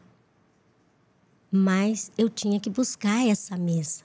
[1.56, 4.02] Mas eu tinha que buscar essa mesa.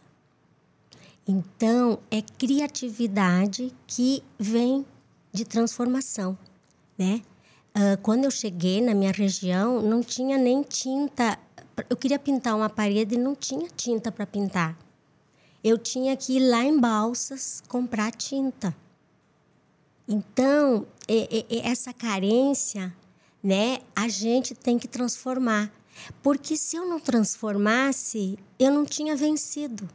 [1.28, 4.86] Então, é criatividade que vem
[5.34, 6.38] de transformação,
[6.96, 7.24] né?
[7.76, 11.40] Uh, quando eu cheguei na minha região, não tinha nem tinta.
[11.90, 14.78] Eu queria pintar uma parede e não tinha tinta para pintar.
[15.64, 18.76] Eu tinha que ir lá em Balsas comprar tinta.
[20.08, 22.96] Então, é, é, essa carência,
[23.42, 25.79] né, a gente tem que transformar.
[26.22, 29.90] Porque se eu não transformasse, eu não tinha vencido.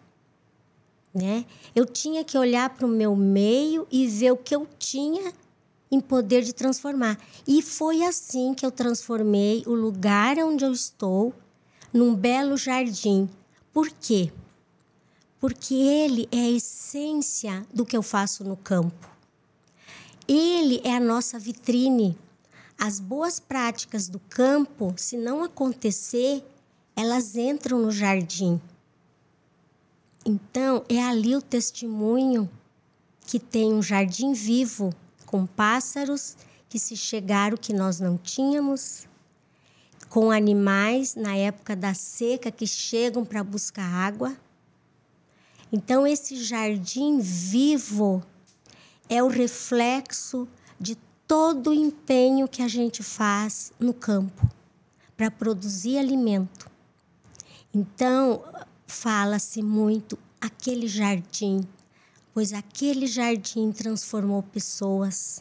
[1.15, 1.45] Né?
[1.75, 5.33] Eu tinha que olhar para o meu meio e ver o que eu tinha
[5.91, 7.19] em poder de transformar.
[7.47, 11.33] E foi assim que eu transformei o lugar onde eu estou
[11.93, 13.29] num belo jardim.
[13.73, 14.33] Por quê?
[15.39, 19.09] Porque ele é a essência do que eu faço no campo.
[20.27, 22.19] Ele é a nossa vitrine.
[22.79, 26.45] As boas práticas do campo, se não acontecer,
[26.97, 28.61] elas entram no jardim.
[30.27, 32.51] Então, é ali o testemunho
[33.27, 34.95] que tem um jardim vivo
[35.27, 36.37] com pássaros
[36.69, 39.07] que se chegaram que nós não tínhamos,
[40.09, 44.37] com animais na época da seca que chegam para buscar água.
[45.73, 48.23] Então, esse jardim vivo
[49.09, 50.49] é o reflexo
[50.79, 50.97] de
[51.27, 54.49] todo o empenho que a gente faz no campo
[55.17, 56.71] para produzir alimento.
[57.73, 58.43] Então,
[58.87, 61.67] fala-se muito aquele jardim
[62.35, 65.41] pois aquele jardim transformou pessoas.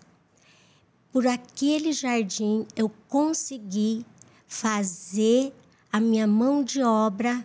[1.12, 4.06] Por aquele jardim eu consegui
[4.48, 5.52] fazer
[5.92, 7.44] a minha mão de obra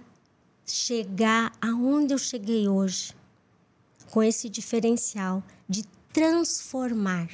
[0.67, 3.15] chegar aonde eu cheguei hoje,
[4.11, 5.83] com esse diferencial de
[6.13, 7.29] transformar.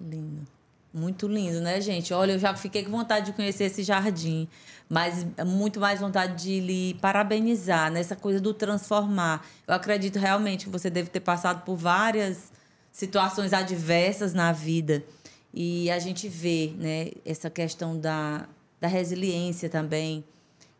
[0.00, 0.46] Lindo.
[0.92, 2.14] Muito lindo, né, gente?
[2.14, 4.48] Olha, eu já fiquei com vontade de conhecer esse jardim,
[4.88, 9.46] mas muito mais vontade de lhe parabenizar nessa coisa do transformar.
[9.66, 12.50] Eu acredito realmente que você deve ter passado por várias
[12.90, 15.04] situações adversas na vida
[15.52, 18.46] e a gente vê, né, essa questão da,
[18.80, 20.24] da resiliência também,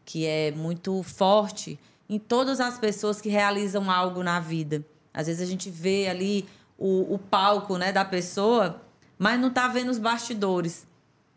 [0.04, 4.84] que é muito forte em todas as pessoas que realizam algo na vida.
[5.12, 6.46] Às vezes a gente vê ali
[6.78, 8.82] o, o palco, né, da pessoa
[9.18, 10.86] mas não está vendo os bastidores.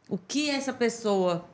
[0.08, 1.46] O que essa pessoa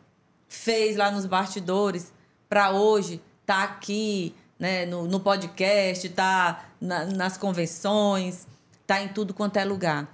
[0.48, 2.14] fez lá nos bastidores
[2.48, 8.48] para hoje estar tá aqui né, no, no podcast, tá na, nas convenções,
[8.88, 10.08] tá em tudo quanto é lugar.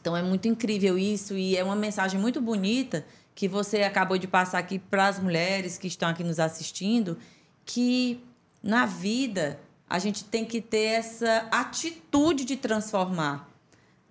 [0.00, 4.26] Então é muito incrível isso e é uma mensagem muito bonita que você acabou de
[4.26, 7.16] passar aqui para as mulheres que estão aqui nos assistindo,
[7.64, 8.22] que
[8.62, 13.48] na vida a gente tem que ter essa atitude de transformar.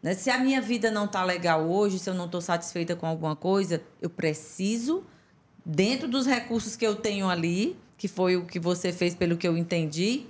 [0.01, 0.13] Né?
[0.13, 3.35] Se a minha vida não está legal hoje, se eu não estou satisfeita com alguma
[3.35, 5.03] coisa, eu preciso,
[5.65, 9.47] dentro dos recursos que eu tenho ali, que foi o que você fez pelo que
[9.47, 10.25] eu entendi,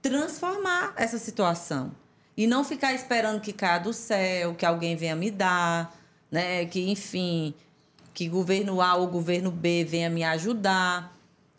[0.00, 1.92] transformar essa situação.
[2.36, 5.94] E não ficar esperando que caia do céu, que alguém venha me dar,
[6.30, 6.64] né?
[6.66, 7.54] que, enfim,
[8.12, 11.14] que governo A ou governo B venha me ajudar,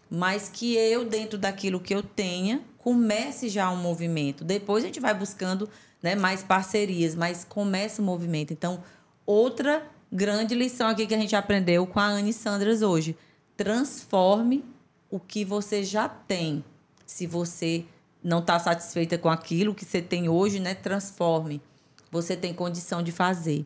[0.09, 4.43] mas que eu, dentro daquilo que eu tenha, comece já um movimento.
[4.43, 5.69] Depois a gente vai buscando
[6.07, 8.53] né, mais parcerias, mas começa o movimento.
[8.53, 8.81] Então,
[9.25, 13.13] outra grande lição aqui que a gente aprendeu com a Anne Sandras hoje.
[13.57, 14.63] Transforme
[15.11, 16.63] o que você já tem.
[17.05, 17.83] Se você
[18.23, 21.61] não está satisfeita com aquilo que você tem hoje, né, transforme.
[22.09, 23.65] Você tem condição de fazer.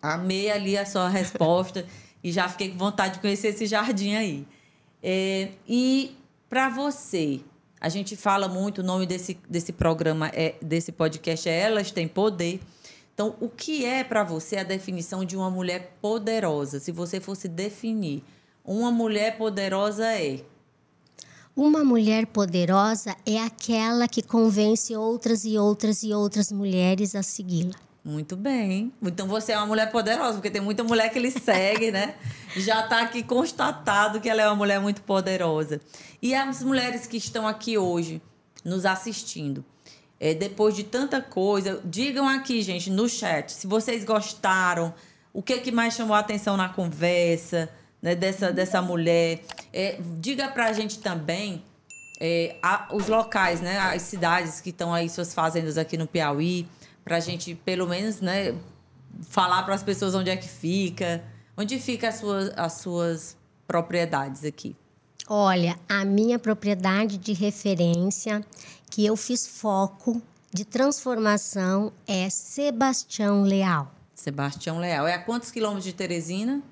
[0.00, 1.86] Amei ali a sua resposta
[2.24, 4.48] e já fiquei com vontade de conhecer esse jardim aí.
[5.00, 6.16] É, e
[6.48, 7.40] para você,
[7.82, 12.06] a gente fala muito, o nome desse, desse programa, é desse podcast é Elas Têm
[12.06, 12.60] Poder.
[13.12, 16.78] Então, o que é para você a definição de uma mulher poderosa?
[16.78, 18.22] Se você fosse definir,
[18.64, 20.44] uma mulher poderosa é.
[21.56, 27.74] Uma mulher poderosa é aquela que convence outras e outras e outras mulheres a segui-la.
[28.04, 28.92] Muito bem.
[29.00, 32.14] Então você é uma mulher poderosa, porque tem muita mulher que lhe segue, né?
[32.56, 35.80] Já está aqui constatado que ela é uma mulher muito poderosa.
[36.20, 38.20] E as mulheres que estão aqui hoje
[38.64, 39.64] nos assistindo,
[40.20, 44.94] É, depois de tanta coisa, digam aqui, gente, no chat, se vocês gostaram,
[45.32, 47.68] o que, que mais chamou a atenção na conversa
[48.00, 49.40] né, dessa, dessa mulher.
[49.72, 51.64] É, diga pra gente também
[52.20, 56.68] é, a, os locais, né, as cidades que estão aí, suas fazendas aqui no Piauí,
[57.04, 58.54] pra gente, pelo menos, né,
[59.28, 61.22] falar para as pessoas onde é que fica,
[61.56, 63.36] onde fica as suas, as suas
[63.66, 64.76] propriedades aqui.
[65.28, 68.44] Olha, a minha propriedade de referência
[68.90, 70.20] que eu fiz foco
[70.52, 73.90] de transformação é Sebastião Leal.
[74.14, 75.06] Sebastião Leal.
[75.06, 76.62] É a quantos quilômetros de Teresina?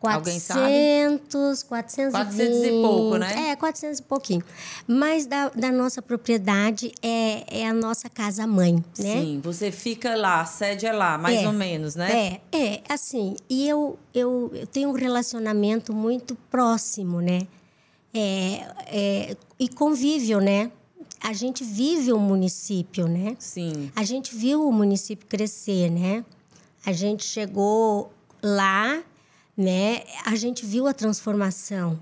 [0.00, 1.68] 400, Alguém sabe?
[1.68, 2.10] 420.
[2.10, 3.50] 400 e pouco, né?
[3.50, 4.42] É, 400 e pouquinho.
[4.86, 9.20] Mas da, da nossa propriedade é, é a nossa casa-mãe, né?
[9.20, 12.40] Sim, você fica lá, a sede é lá, mais é, ou menos, né?
[12.50, 13.36] É, é, assim.
[13.48, 17.46] E eu, eu, eu tenho um relacionamento muito próximo, né?
[18.14, 20.72] É, é, e convívio, né?
[21.22, 23.36] A gente vive o município, né?
[23.38, 23.92] Sim.
[23.94, 26.24] A gente viu o município crescer, né?
[26.86, 28.10] A gente chegou
[28.42, 29.02] lá
[29.60, 30.04] né?
[30.24, 32.00] A gente viu a transformação.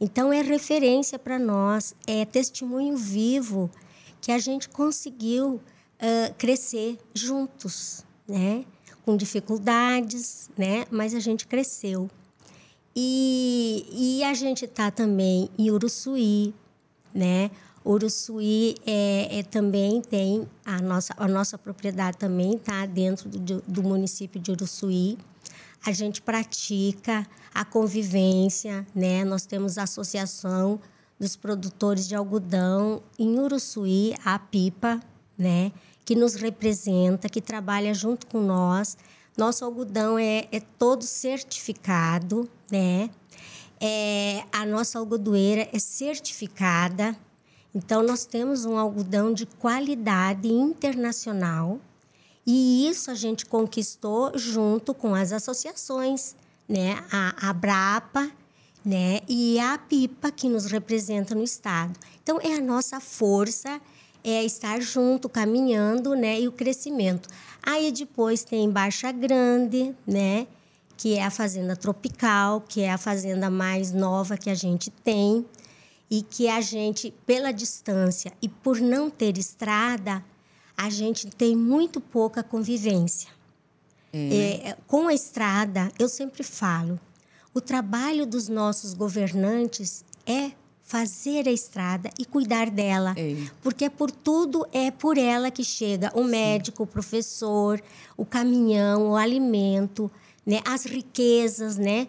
[0.00, 3.70] Então é referência para nós, é testemunho vivo
[4.20, 8.64] que a gente conseguiu uh, crescer juntos, né?
[9.04, 10.84] Com dificuldades, né?
[10.90, 12.10] Mas a gente cresceu.
[12.94, 16.52] E, e a gente está também em Uruçuí,
[17.14, 17.52] né?
[17.84, 23.82] Uruçuí é, é, também tem a nossa, a nossa propriedade também está dentro do, do
[23.84, 25.16] município de Uruçuí
[25.84, 29.24] a gente pratica a convivência, né?
[29.24, 30.80] Nós temos a associação
[31.18, 35.00] dos produtores de algodão em Uruçuí, a Pipa,
[35.38, 35.72] né?
[36.04, 38.96] Que nos representa, que trabalha junto com nós.
[39.36, 43.10] Nosso algodão é, é todo certificado, né?
[43.80, 47.16] É, a nossa algodoeira é certificada.
[47.74, 51.78] Então, nós temos um algodão de qualidade internacional,
[52.46, 56.36] e isso a gente conquistou junto com as associações,
[56.68, 57.04] né?
[57.10, 58.30] A, a Brapa,
[58.84, 59.18] né?
[59.28, 61.98] E a Pipa, que nos representa no Estado.
[62.22, 63.80] Então, é a nossa força,
[64.22, 66.40] é estar junto, caminhando, né?
[66.40, 67.28] E o crescimento.
[67.60, 70.46] Aí depois tem Baixa Grande, né?
[70.96, 75.44] Que é a fazenda tropical, que é a fazenda mais nova que a gente tem.
[76.08, 80.24] E que a gente, pela distância e por não ter estrada,
[80.76, 83.30] a gente tem muito pouca convivência.
[84.12, 84.68] É.
[84.68, 86.98] É, com a estrada, eu sempre falo,
[87.52, 90.52] o trabalho dos nossos governantes é
[90.82, 93.14] fazer a estrada e cuidar dela.
[93.16, 93.36] É.
[93.62, 96.30] Porque por tudo é por ela que chega o Sim.
[96.30, 97.82] médico, o professor,
[98.16, 100.10] o caminhão, o alimento,
[100.46, 102.06] né, as riquezas, né?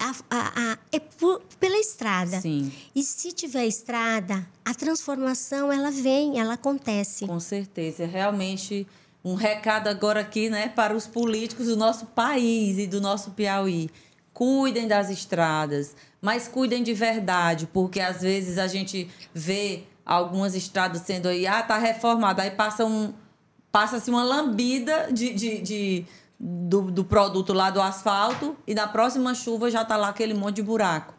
[0.00, 2.40] A, a, a, é por, pela estrada.
[2.40, 2.72] Sim.
[2.94, 7.26] E se tiver estrada, a transformação ela vem, ela acontece.
[7.26, 8.04] Com certeza.
[8.04, 8.86] É realmente
[9.22, 13.90] um recado agora aqui, né, para os políticos do nosso país e do nosso Piauí.
[14.32, 21.02] Cuidem das estradas, mas cuidem de verdade, porque às vezes a gente vê algumas estradas
[21.02, 23.12] sendo aí, ah, tá reformada, aí passa um
[23.70, 26.06] passa-se uma lambida de, de, de
[26.40, 30.56] do, do produto lá do asfalto e na próxima chuva já está lá aquele monte
[30.56, 31.14] de buraco.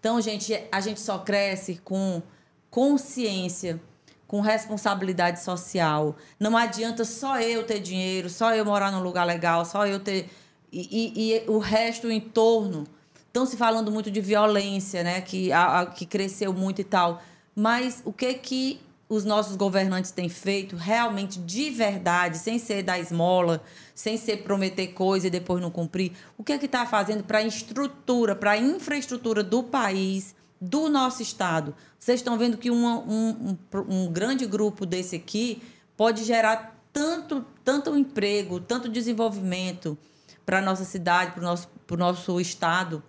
[0.00, 2.20] Então, gente, a gente só cresce com
[2.68, 3.80] consciência,
[4.26, 6.16] com responsabilidade social.
[6.40, 10.28] Não adianta só eu ter dinheiro, só eu morar num lugar legal, só eu ter.
[10.72, 12.84] E, e, e o resto, o entorno.
[13.28, 15.20] Estão se falando muito de violência, né?
[15.20, 17.22] Que, a, a, que cresceu muito e tal.
[17.54, 22.98] Mas o que que os nossos governantes têm feito realmente de verdade, sem ser da
[22.98, 23.62] esmola,
[23.94, 26.12] sem ser prometer coisa e depois não cumprir?
[26.38, 30.88] O que é que está fazendo para a estrutura, para a infraestrutura do país, do
[30.88, 31.74] nosso estado?
[31.98, 35.62] Vocês estão vendo que uma, um, um, um grande grupo desse aqui
[35.96, 39.98] pode gerar tanto, tanto emprego, tanto desenvolvimento
[40.46, 43.02] para a nossa cidade, para o nosso, nosso estado,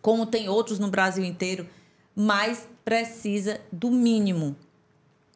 [0.00, 1.66] como tem outros no Brasil inteiro,
[2.14, 4.56] mas precisa do mínimo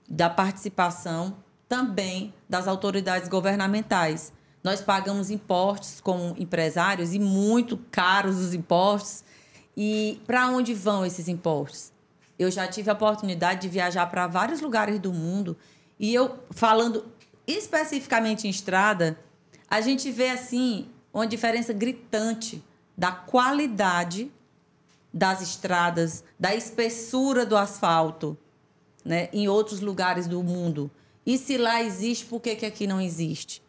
[0.08, 1.36] da participação
[1.68, 4.32] também das autoridades governamentais.
[4.62, 9.24] Nós pagamos impostos como empresários e muito caros os impostos.
[9.76, 11.92] E para onde vão esses impostos?
[12.38, 15.56] Eu já tive a oportunidade de viajar para vários lugares do mundo
[15.98, 17.04] e eu falando
[17.46, 19.18] especificamente em estrada,
[19.68, 22.62] a gente vê assim uma diferença gritante
[22.96, 24.30] da qualidade
[25.12, 28.36] das estradas, da espessura do asfalto,
[29.06, 30.90] né, em outros lugares do mundo.
[31.24, 33.62] E se lá existe, por que, que aqui não existe?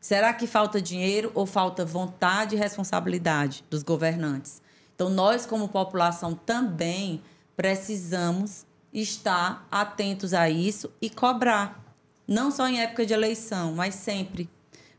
[0.00, 4.62] Será que falta dinheiro ou falta vontade e responsabilidade dos governantes?
[4.94, 7.22] Então, nós, como população, também
[7.56, 11.82] precisamos estar atentos a isso e cobrar.
[12.26, 14.48] Não só em época de eleição, mas sempre.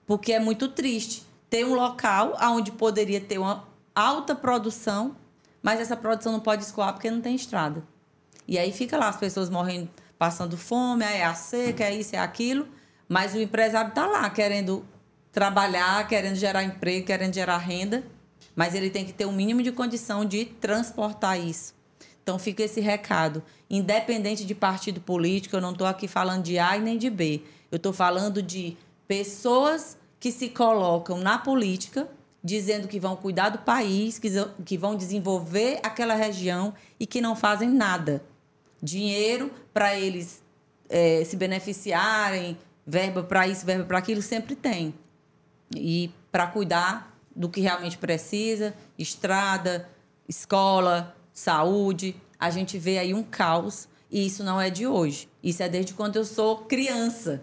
[0.05, 5.15] Porque é muito triste ter um local onde poderia ter uma alta produção,
[5.61, 7.83] mas essa produção não pode escoar porque não tem estrada.
[8.47, 12.19] E aí fica lá as pessoas morrendo, passando fome, é a seca, é isso, é
[12.19, 12.67] aquilo.
[13.07, 14.85] Mas o empresário está lá querendo
[15.31, 18.03] trabalhar, querendo gerar emprego, querendo gerar renda,
[18.55, 21.73] mas ele tem que ter o um mínimo de condição de transportar isso.
[22.23, 23.43] Então fica esse recado.
[23.69, 27.41] Independente de partido político, eu não estou aqui falando de A e nem de B.
[27.71, 28.77] Eu estou falando de
[29.07, 32.07] pessoas que se colocam na política
[32.45, 37.67] dizendo que vão cuidar do país, que vão desenvolver aquela região e que não fazem
[37.67, 38.23] nada.
[38.81, 40.43] Dinheiro para eles
[40.89, 44.93] é, se beneficiarem, verba para isso, verba para aquilo, sempre tem
[45.75, 49.89] e para cuidar do que realmente precisa, estrada,
[50.27, 55.27] escola, saúde, a gente vê aí um caos e isso não é de hoje.
[55.43, 57.41] Isso é desde quando eu sou criança.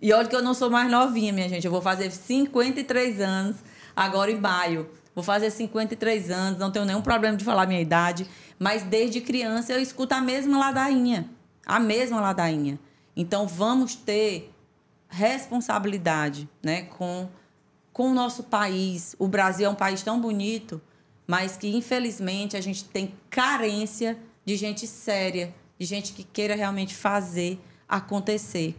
[0.00, 1.64] E olha que eu não sou mais novinha, minha gente.
[1.64, 3.56] Eu vou fazer 53 anos
[3.94, 4.90] agora em maio.
[5.16, 8.28] Vou fazer 53 anos, não tenho nenhum problema de falar minha idade,
[8.58, 11.30] mas desde criança eu escuto a mesma ladainha,
[11.64, 12.78] a mesma ladainha.
[13.16, 14.52] Então vamos ter
[15.08, 17.30] responsabilidade né, com,
[17.94, 19.16] com o nosso país.
[19.18, 20.82] O Brasil é um país tão bonito,
[21.26, 26.94] mas que infelizmente a gente tem carência de gente séria, de gente que queira realmente
[26.94, 28.76] fazer acontecer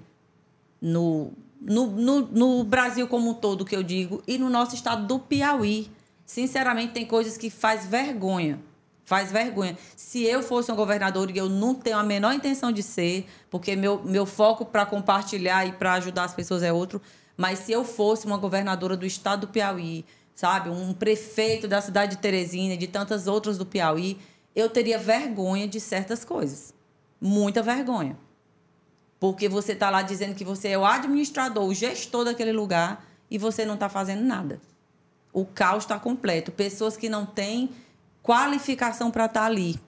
[0.80, 5.08] no, no, no, no Brasil como um todo, que eu digo, e no nosso estado
[5.08, 5.97] do Piauí.
[6.28, 8.60] Sinceramente, tem coisas que faz vergonha.
[9.06, 9.78] Faz vergonha.
[9.96, 13.78] Se eu fosse um governador e eu não tenho a menor intenção de ser, porque
[13.78, 17.02] meu, meu foco para compartilhar e para ajudar as pessoas é outro,
[17.38, 20.04] mas se eu fosse uma governadora do estado do Piauí,
[20.36, 24.20] sabe, um prefeito da cidade de Teresina e de tantas outras do Piauí,
[24.54, 26.74] eu teria vergonha de certas coisas.
[27.22, 28.18] Muita vergonha.
[29.18, 33.38] Porque você está lá dizendo que você é o administrador, o gestor daquele lugar e
[33.38, 34.60] você não está fazendo nada.
[35.38, 36.52] O caos está completo.
[36.52, 37.70] Pessoas que não têm
[38.24, 39.80] qualificação para estar tá ali.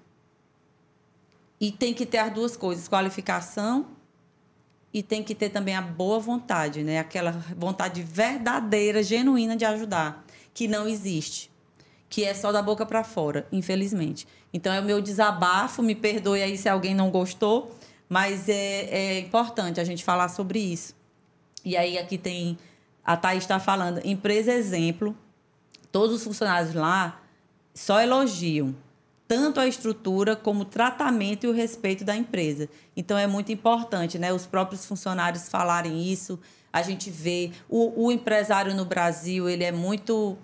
[1.60, 3.88] E tem que ter as duas coisas: qualificação
[4.94, 7.00] e tem que ter também a boa vontade, né?
[7.00, 10.24] Aquela vontade verdadeira, genuína de ajudar,
[10.54, 11.50] que não existe,
[12.08, 14.28] que é só da boca para fora, infelizmente.
[14.54, 17.76] Então é o meu desabafo, me perdoe aí se alguém não gostou,
[18.08, 20.96] mas é, é importante a gente falar sobre isso.
[21.66, 22.56] E aí aqui tem
[23.04, 25.18] a Thaís está falando, empresa exemplo,
[25.92, 27.22] todos os funcionários lá
[27.74, 28.76] só elogiam
[29.28, 32.68] tanto a estrutura como o tratamento e o respeito da empresa.
[32.98, 34.34] Então é muito importante, né?
[34.34, 36.40] Os próprios funcionários falarem isso.
[36.74, 40.36] A gente vê o, o empresário no Brasil, ele é muito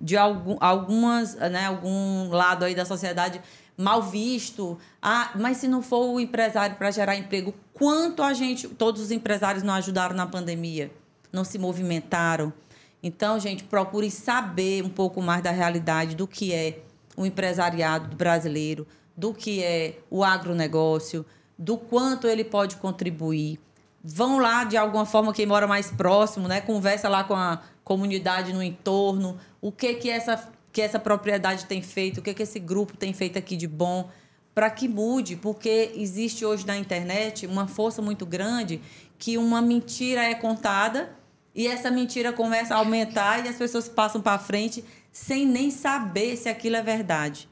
[0.00, 3.40] de algum, algumas, né, algum lado aí da sociedade
[3.76, 4.76] mal visto.
[5.00, 9.10] Ah, mas se não for o empresário para gerar emprego, quanto a gente, todos os
[9.10, 10.90] empresários não ajudaram na pandemia,
[11.32, 12.52] não se movimentaram.
[13.02, 16.80] Então, gente, procure saber um pouco mais da realidade do que é
[17.16, 18.86] o empresariado brasileiro,
[19.16, 21.24] do que é o agronegócio,
[21.58, 23.58] do quanto ele pode contribuir.
[24.02, 26.60] Vão lá de alguma forma quem mora mais próximo, né?
[26.60, 31.82] Conversa lá com a comunidade no entorno, o que que essa que essa propriedade tem
[31.82, 34.08] feito, o que que esse grupo tem feito aqui de bom,
[34.54, 38.80] para que mude, porque existe hoje na internet uma força muito grande
[39.18, 41.10] que uma mentira é contada
[41.54, 46.36] e essa mentira começa a aumentar e as pessoas passam para frente sem nem saber
[46.36, 47.48] se aquilo é verdade.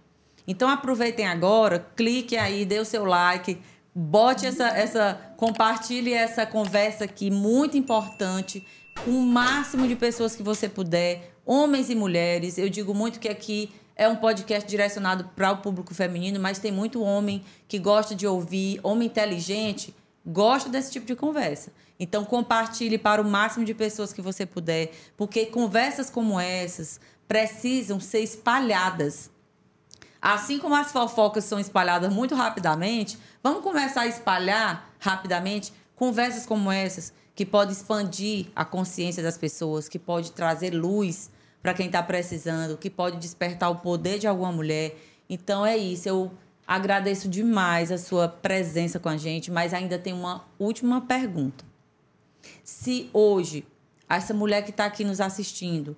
[0.46, 3.60] Então aproveitem agora, clique aí, dê o seu like,
[3.94, 8.64] bote essa, essa, compartilhe essa conversa aqui, muito importante,
[9.04, 12.56] com o máximo de pessoas que você puder, homens e mulheres.
[12.56, 16.70] Eu digo muito que aqui é um podcast direcionado para o público feminino, mas tem
[16.70, 19.94] muito homem que gosta de ouvir, homem inteligente,
[20.24, 21.72] gosta desse tipo de conversa.
[21.98, 27.98] Então compartilhe para o máximo de pessoas que você puder, porque conversas como essas precisam
[27.98, 29.30] ser espalhadas.
[30.20, 36.70] Assim como as fofocas são espalhadas muito rapidamente, vamos começar a espalhar rapidamente conversas como
[36.70, 41.30] essas, que pode expandir a consciência das pessoas, que pode trazer luz
[41.62, 44.96] para quem está precisando, que pode despertar o poder de alguma mulher.
[45.28, 46.08] Então é isso.
[46.08, 46.32] Eu
[46.66, 51.68] agradeço demais a sua presença com a gente, mas ainda tem uma última pergunta.
[52.69, 53.66] Se hoje
[54.07, 55.97] essa mulher que está aqui nos assistindo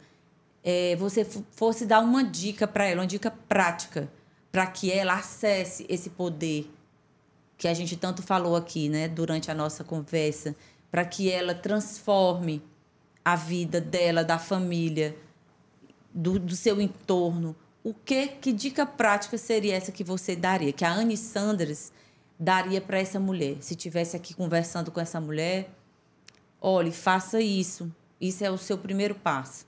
[0.63, 4.09] é, você fosse dar uma dica para ela, uma dica prática,
[4.53, 6.71] para que ela acesse esse poder
[7.59, 10.55] que a gente tanto falou aqui, né, durante a nossa conversa,
[10.93, 12.63] para que ela transforme
[13.25, 15.17] a vida dela, da família,
[16.15, 17.57] do, do seu entorno.
[17.83, 20.73] O que, que dica prática seria essa que você daria?
[20.73, 21.91] Que a Anne Sanders
[22.39, 23.57] daria para essa mulher?
[23.59, 25.69] Se tivesse aqui conversando com essa mulher,
[26.61, 27.91] olhe, faça isso.
[28.21, 29.65] Isso é o seu primeiro passo.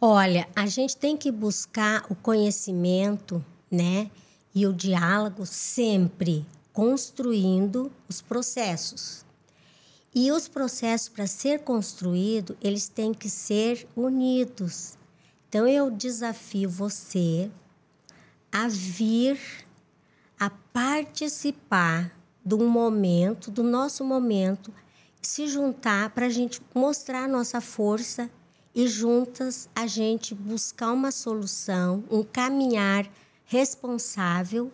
[0.00, 4.10] Olha, a gente tem que buscar o conhecimento, né?
[4.54, 9.24] E o diálogo sempre construindo os processos.
[10.14, 14.96] E os processos para ser construído, eles têm que ser unidos.
[15.48, 17.50] Então eu desafio você
[18.50, 19.38] a vir
[20.38, 24.72] a participar do momento, do nosso momento,
[25.20, 28.30] se juntar para a gente mostrar a nossa força
[28.74, 33.08] e juntas a gente buscar uma solução, um caminhar
[33.44, 34.70] responsável,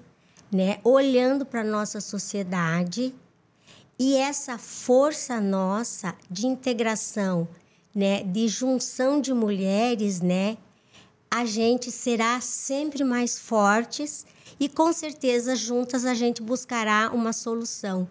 [0.53, 3.15] né, olhando para a nossa sociedade
[3.99, 7.49] e essa força nossa de integração,
[7.95, 10.59] né, de junção de mulheres, né,
[11.31, 14.27] a gente será sempre mais fortes
[14.61, 18.09] e com certeza juntas a gente buscará uma solução.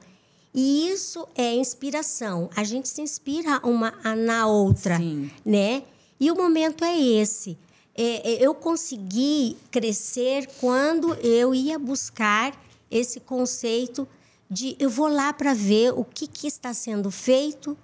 [0.53, 2.49] E isso é inspiração.
[2.55, 5.31] A gente se inspira uma na outra, Sim.
[5.43, 5.84] né?
[6.19, 7.57] E o momento é esse.
[7.95, 12.53] É, é, eu consegui crescer quando eu ia buscar
[12.89, 14.07] esse conceito
[14.49, 17.77] de eu vou lá para ver o que, que está sendo feito.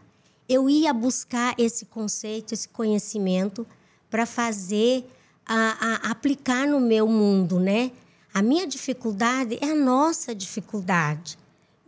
[0.48, 3.66] Eu ia buscar esse conceito, esse conhecimento
[4.10, 5.06] para fazer,
[5.46, 5.78] a,
[6.08, 7.92] a, aplicar no meu mundo, né?
[8.32, 11.38] A minha dificuldade é a nossa dificuldade.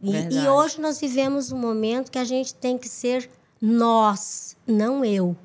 [0.02, 3.30] E, e, hoje nós vivemos um momento que a gente tem que ser
[3.62, 5.36] nós, não eu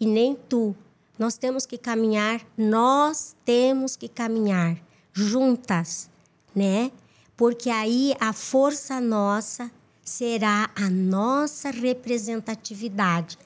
[0.00, 0.74] e nem tu.
[1.18, 4.78] Nós temos que caminhar, nós temos que caminhar
[5.12, 6.08] juntas,
[6.54, 6.90] né?
[7.36, 9.70] Porque aí a força nossa
[10.02, 13.38] será a nossa representatividade.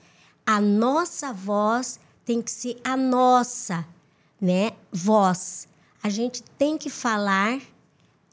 [0.47, 3.85] A nossa voz tem que ser a nossa,
[4.41, 4.71] né?
[4.93, 5.67] Voz.
[6.03, 7.61] A gente tem que falar,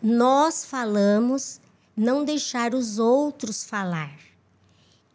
[0.01, 1.59] nós falamos
[1.95, 4.17] não deixar os outros falar.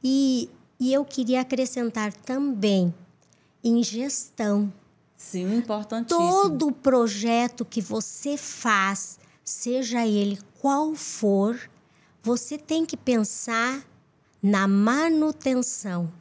[0.03, 0.49] E,
[0.79, 2.95] e eu queria acrescentar também
[3.63, 4.73] em gestão.
[5.17, 6.21] Sim, importantíssimo.
[6.21, 11.59] Todo projeto que você faz, seja ele qual for,
[12.23, 13.85] você tem que pensar
[14.41, 16.13] na manutenção.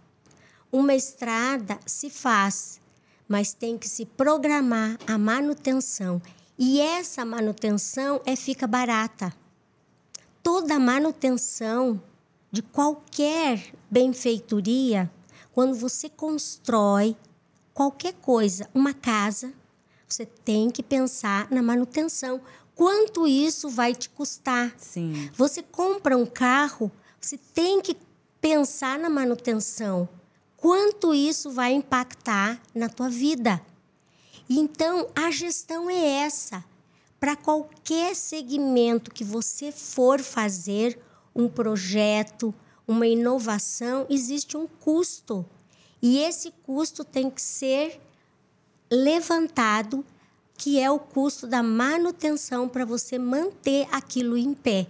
[0.71, 2.81] Uma estrada se faz,
[3.27, 6.19] mas tem que se programar a manutenção.
[6.57, 9.31] E essa manutenção é fica barata
[10.47, 12.01] toda manutenção
[12.49, 15.11] de qualquer benfeitoria,
[15.51, 17.17] quando você constrói
[17.73, 19.51] qualquer coisa, uma casa,
[20.07, 22.39] você tem que pensar na manutenção.
[22.73, 24.73] Quanto isso vai te custar?
[24.77, 25.29] Sim.
[25.33, 27.97] Você compra um carro, você tem que
[28.39, 30.07] pensar na manutenção.
[30.55, 33.61] Quanto isso vai impactar na tua vida?
[34.49, 36.63] Então, a gestão é essa
[37.19, 40.99] para qualquer segmento que você for fazer
[41.35, 42.53] um projeto,
[42.87, 45.45] uma inovação, existe um custo.
[46.01, 47.99] E esse custo tem que ser
[48.91, 50.05] levantado,
[50.57, 54.87] que é o custo da manutenção para você manter aquilo em pé.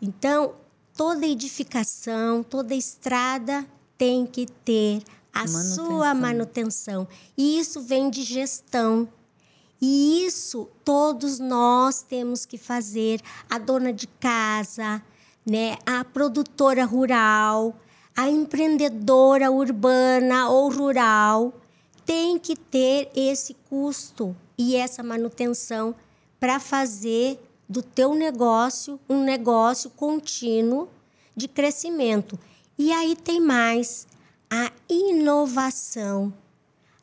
[0.00, 0.54] Então,
[0.94, 3.66] toda edificação, toda estrada
[3.96, 5.02] tem que ter
[5.32, 5.86] a manutenção.
[5.86, 7.08] sua manutenção.
[7.36, 9.08] E isso vem de gestão.
[9.84, 15.02] E isso todos nós temos que fazer, a dona de casa,
[15.44, 17.74] né, a produtora rural,
[18.16, 21.52] a empreendedora urbana ou rural
[22.06, 25.96] tem que ter esse custo e essa manutenção
[26.38, 30.88] para fazer do teu negócio um negócio contínuo
[31.34, 32.38] de crescimento.
[32.78, 34.06] E aí tem mais
[34.48, 36.32] a inovação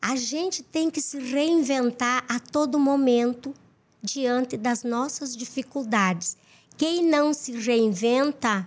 [0.00, 3.54] a gente tem que se reinventar a todo momento
[4.02, 6.36] diante das nossas dificuldades.
[6.76, 8.66] Quem não se reinventa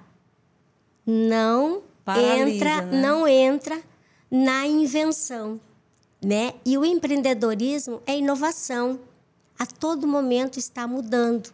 [1.06, 3.02] não Paralisa, entra, né?
[3.02, 3.82] não entra
[4.30, 5.60] na invenção,
[6.24, 6.54] né?
[6.66, 9.00] E o empreendedorismo é inovação.
[9.58, 11.52] A todo momento está mudando.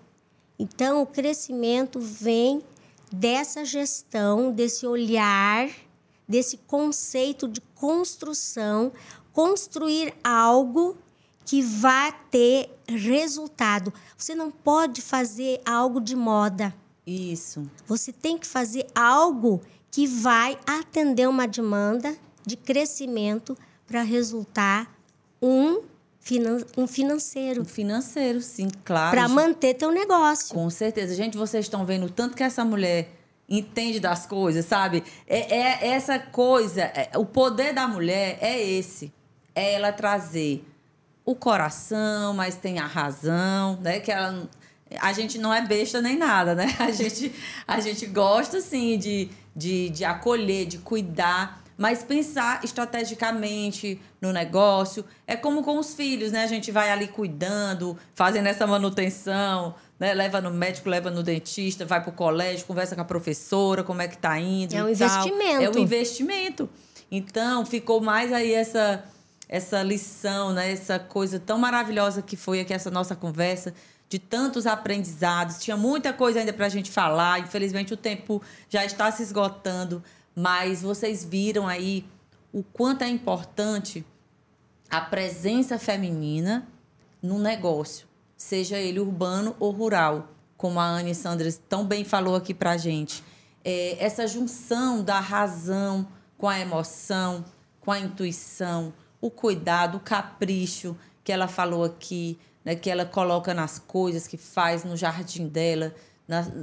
[0.57, 2.61] Então, o crescimento vem
[3.11, 5.69] dessa gestão, desse olhar,
[6.27, 8.91] desse conceito de construção,
[9.39, 10.97] construir algo
[11.45, 13.93] que vá ter resultado.
[14.17, 16.75] Você não pode fazer algo de moda.
[17.07, 17.65] Isso.
[17.87, 23.57] Você tem que fazer algo que vai atender uma demanda de crescimento
[23.87, 24.93] para resultar
[25.41, 25.83] um,
[26.19, 27.61] finan um financeiro.
[27.61, 29.11] Um financeiro, sim, claro.
[29.11, 30.53] Para manter teu negócio.
[30.53, 31.15] Com certeza.
[31.15, 33.09] Gente, vocês estão vendo tanto que essa mulher
[33.47, 35.01] entende das coisas, sabe?
[35.25, 39.17] É, é essa coisa, é, o poder da mulher é esse
[39.59, 40.65] é ela trazer
[41.25, 43.99] o coração, mas tem a razão, né?
[43.99, 44.49] Que ela
[44.99, 46.65] a gente não é besta nem nada, né?
[46.79, 47.31] A gente,
[47.67, 55.05] a gente gosta, sim, de, de, de acolher, de cuidar, mas pensar estrategicamente no negócio.
[55.27, 56.43] É como com os filhos, né?
[56.43, 60.13] A gente vai ali cuidando, fazendo essa manutenção, né?
[60.13, 64.01] Leva no médico, leva no dentista, vai para o colégio, conversa com a professora, como
[64.01, 64.75] é que tá indo.
[64.75, 65.63] É um investimento.
[65.63, 66.69] É um investimento.
[67.11, 69.03] Então, ficou mais aí essa
[69.49, 70.71] essa lição, né?
[70.71, 73.73] Essa coisa tão maravilhosa que foi aqui essa nossa conversa
[74.07, 75.57] de tantos aprendizados.
[75.57, 77.39] Tinha muita coisa ainda para a gente falar.
[77.39, 80.03] Infelizmente o tempo já está se esgotando,
[80.35, 82.05] mas vocês viram aí
[82.53, 84.05] o quanto é importante
[84.89, 86.67] a presença feminina
[87.21, 92.53] no negócio, seja ele urbano ou rural, como a Anne Sanders tão bem falou aqui
[92.53, 93.23] para a gente.
[93.63, 96.07] É, essa junção da razão
[96.37, 97.45] com a emoção,
[97.81, 103.53] com a intuição, o cuidado, o capricho que ela falou aqui, né, que ela coloca
[103.53, 105.93] nas coisas que faz no jardim dela,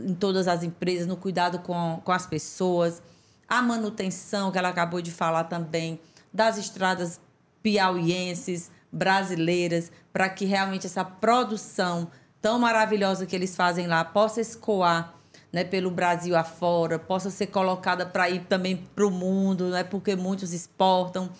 [0.06, 3.02] em todas as empresas, no cuidado com, com as pessoas,
[3.48, 6.00] a manutenção que ela acabou de falar também
[6.32, 7.20] das estradas
[7.62, 12.08] piauienses, brasileiras, para que realmente essa produção
[12.40, 15.14] tão maravilhosa que eles fazem lá possa escoar
[15.52, 20.14] né, pelo Brasil afora, possa ser colocada para ir também para o mundo, né, porque
[20.14, 21.30] muitos exportam.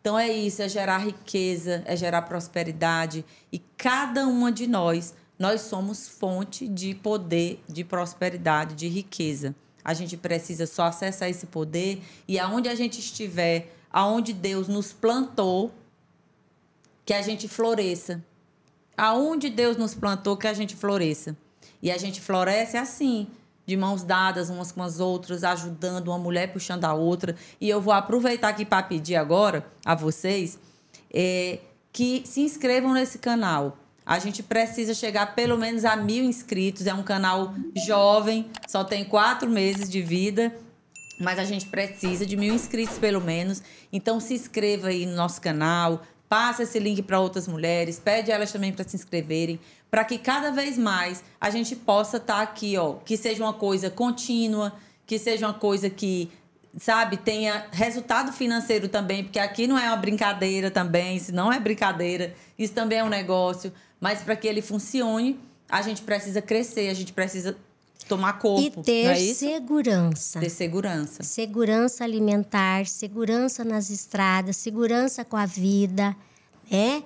[0.00, 3.24] Então é isso, é gerar riqueza, é gerar prosperidade.
[3.52, 9.54] E cada uma de nós, nós somos fonte de poder, de prosperidade, de riqueza.
[9.84, 14.92] A gente precisa só acessar esse poder e aonde a gente estiver, aonde Deus nos
[14.92, 15.72] plantou,
[17.04, 18.22] que a gente floresça.
[18.96, 21.36] Aonde Deus nos plantou, que a gente floresça.
[21.82, 23.26] E a gente floresce assim,
[23.66, 27.36] de mãos dadas umas com as outras, ajudando uma mulher puxando a outra.
[27.60, 30.58] E eu vou aproveitar aqui para pedir agora a vocês
[31.12, 31.60] é,
[31.92, 33.76] que se inscrevam nesse canal.
[34.04, 36.86] A gente precisa chegar pelo menos a mil inscritos.
[36.86, 37.54] É um canal
[37.86, 40.52] jovem, só tem quatro meses de vida.
[41.20, 43.62] Mas a gente precisa de mil inscritos pelo menos.
[43.92, 48.50] Então se inscreva aí no nosso canal, passa esse link para outras mulheres, pede elas
[48.50, 52.76] também para se inscreverem, para que cada vez mais a gente possa estar tá aqui,
[52.76, 54.72] ó, que seja uma coisa contínua,
[55.06, 56.30] que seja uma coisa que,
[56.78, 61.58] sabe, tenha resultado financeiro também, porque aqui não é uma brincadeira também, se não é
[61.58, 65.38] brincadeira, isso também é um negócio, mas para que ele funcione,
[65.68, 67.56] a gente precisa crescer, a gente precisa
[68.08, 68.80] tomar corpo.
[68.80, 70.40] E ter é segurança.
[70.40, 71.22] Ter segurança.
[71.22, 76.16] Segurança alimentar, segurança nas estradas, segurança com a vida,
[76.70, 77.02] né?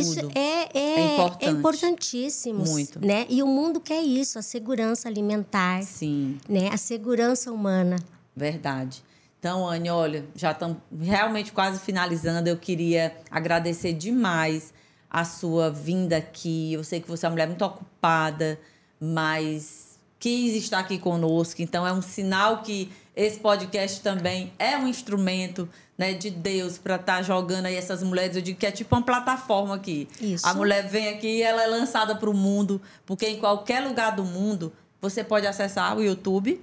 [0.00, 2.64] Isso é, é, é, é, importantíssimo.
[2.64, 3.04] Muito.
[3.04, 3.26] Né?
[3.28, 5.82] E o mundo quer isso, a segurança alimentar.
[5.82, 6.38] Sim.
[6.48, 6.68] Né?
[6.72, 7.96] A segurança humana.
[8.34, 9.02] Verdade.
[9.38, 12.48] Então, Anne, olha, já estamos realmente quase finalizando.
[12.48, 14.72] Eu queria agradecer demais
[15.10, 16.72] a sua vinda aqui.
[16.72, 18.58] Eu sei que você é uma mulher muito ocupada,
[18.98, 21.60] mas quis estar aqui conosco.
[21.60, 26.96] Então, é um sinal que esse podcast também é um instrumento né, de Deus para
[26.96, 28.34] estar tá jogando aí essas mulheres.
[28.34, 30.08] Eu digo que é tipo uma plataforma aqui.
[30.20, 30.46] Isso.
[30.46, 34.16] A mulher vem aqui e ela é lançada para o mundo, porque em qualquer lugar
[34.16, 36.60] do mundo você pode acessar o YouTube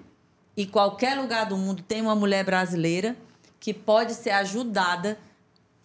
[0.57, 3.15] e qualquer lugar do mundo tem uma mulher brasileira
[3.59, 5.17] que pode ser ajudada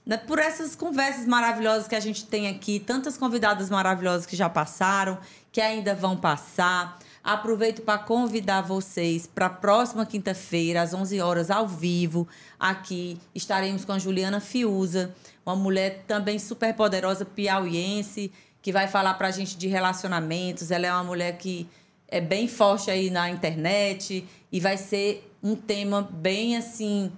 [0.04, 4.48] né, por essas conversas maravilhosas que a gente tem aqui, tantas convidadas maravilhosas que já
[4.48, 5.18] passaram,
[5.52, 6.98] que ainda vão passar.
[7.26, 12.28] Aproveito para convidar vocês para a próxima quinta-feira, às 11 horas, ao vivo.
[12.56, 15.12] Aqui estaremos com a Juliana Fiuza,
[15.44, 18.30] uma mulher também super poderosa, piauiense,
[18.62, 20.70] que vai falar para a gente de relacionamentos.
[20.70, 21.68] Ela é uma mulher que
[22.06, 27.10] é bem forte aí na internet e vai ser um tema bem assim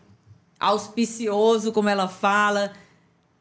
[0.58, 2.72] auspicioso, como ela fala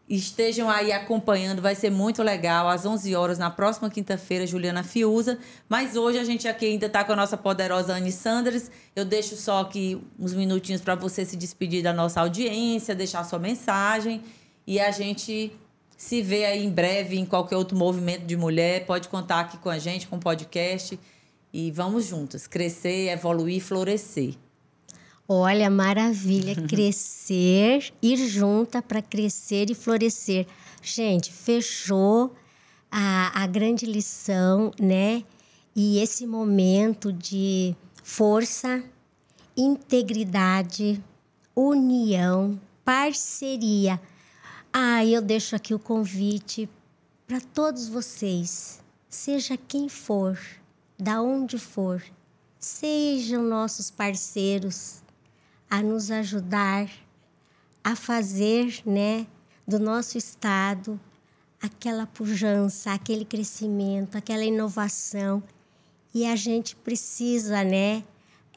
[0.10, 5.38] estejam aí acompanhando, vai ser muito legal, às 11 horas, na próxima quinta-feira, Juliana Fiuza.
[5.68, 8.72] Mas hoje a gente aqui ainda está com a nossa poderosa Anne Sanders.
[8.96, 13.40] Eu deixo só aqui uns minutinhos para você se despedir da nossa audiência, deixar sua
[13.40, 14.24] mensagem
[14.66, 15.52] e a gente
[15.98, 18.86] se vê aí em breve em qualquer outro movimento de mulher.
[18.86, 20.98] Pode contar aqui com a gente, com o podcast.
[21.52, 24.36] E vamos juntas, crescer, evoluir, florescer.
[25.28, 30.48] Olha, maravilha, crescer, ir junta para crescer e florescer.
[30.82, 32.34] Gente, fechou
[32.90, 35.24] a, a grande lição, né?
[35.76, 38.82] E esse momento de força,
[39.56, 41.04] integridade,
[41.54, 44.00] união, parceria.
[44.72, 46.70] Ah, eu deixo aqui o convite
[47.28, 50.40] para todos vocês, seja quem for,
[50.98, 52.02] da onde for,
[52.58, 55.04] sejam nossos parceiros,
[55.70, 56.90] a nos ajudar
[57.84, 59.26] a fazer, né,
[59.68, 61.00] do nosso estado
[61.62, 65.42] aquela pujança, aquele crescimento, aquela inovação
[66.14, 68.04] e a gente precisa, né,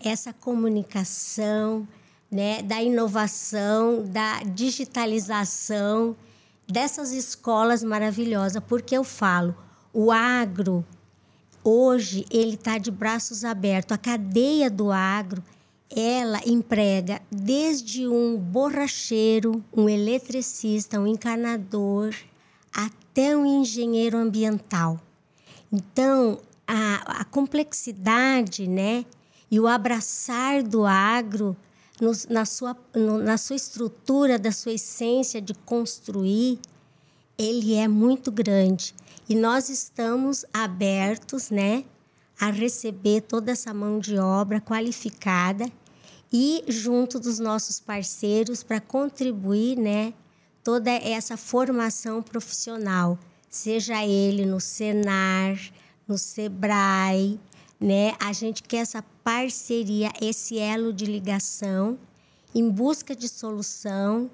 [0.02, 1.86] essa comunicação,
[2.30, 6.16] né, da inovação, da digitalização
[6.66, 9.54] dessas escolas maravilhosas, porque eu falo,
[9.92, 10.84] o agro
[11.62, 13.94] hoje ele está de braços abertos.
[13.94, 15.42] A cadeia do agro
[15.94, 22.14] ela emprega desde um borracheiro, um eletricista, um encanador,
[22.72, 25.00] até um engenheiro ambiental.
[25.72, 29.04] Então, a, a complexidade né,
[29.50, 31.56] e o abraçar do agro
[32.00, 36.60] no, na, sua, no, na sua estrutura, da sua essência de construir,
[37.36, 38.94] ele é muito grande.
[39.28, 41.84] E nós estamos abertos né,
[42.40, 45.70] a receber toda essa mão de obra qualificada
[46.32, 50.14] e junto dos nossos parceiros para contribuir, né,
[50.62, 55.58] toda essa formação profissional, seja ele no Senar,
[56.06, 57.40] no Sebrae,
[57.80, 58.14] né?
[58.20, 61.98] A gente quer essa parceria, esse elo de ligação
[62.54, 64.30] em busca de solução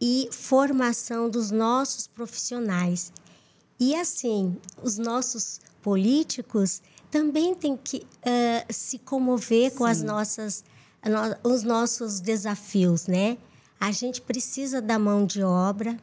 [0.00, 3.12] e formação dos nossos profissionais.
[3.80, 9.76] E assim, os nossos políticos também têm que uh, se comover Sim.
[9.78, 10.64] com as nossas
[11.42, 13.38] os nossos desafios, né?
[13.78, 15.96] A gente precisa da mão de obra,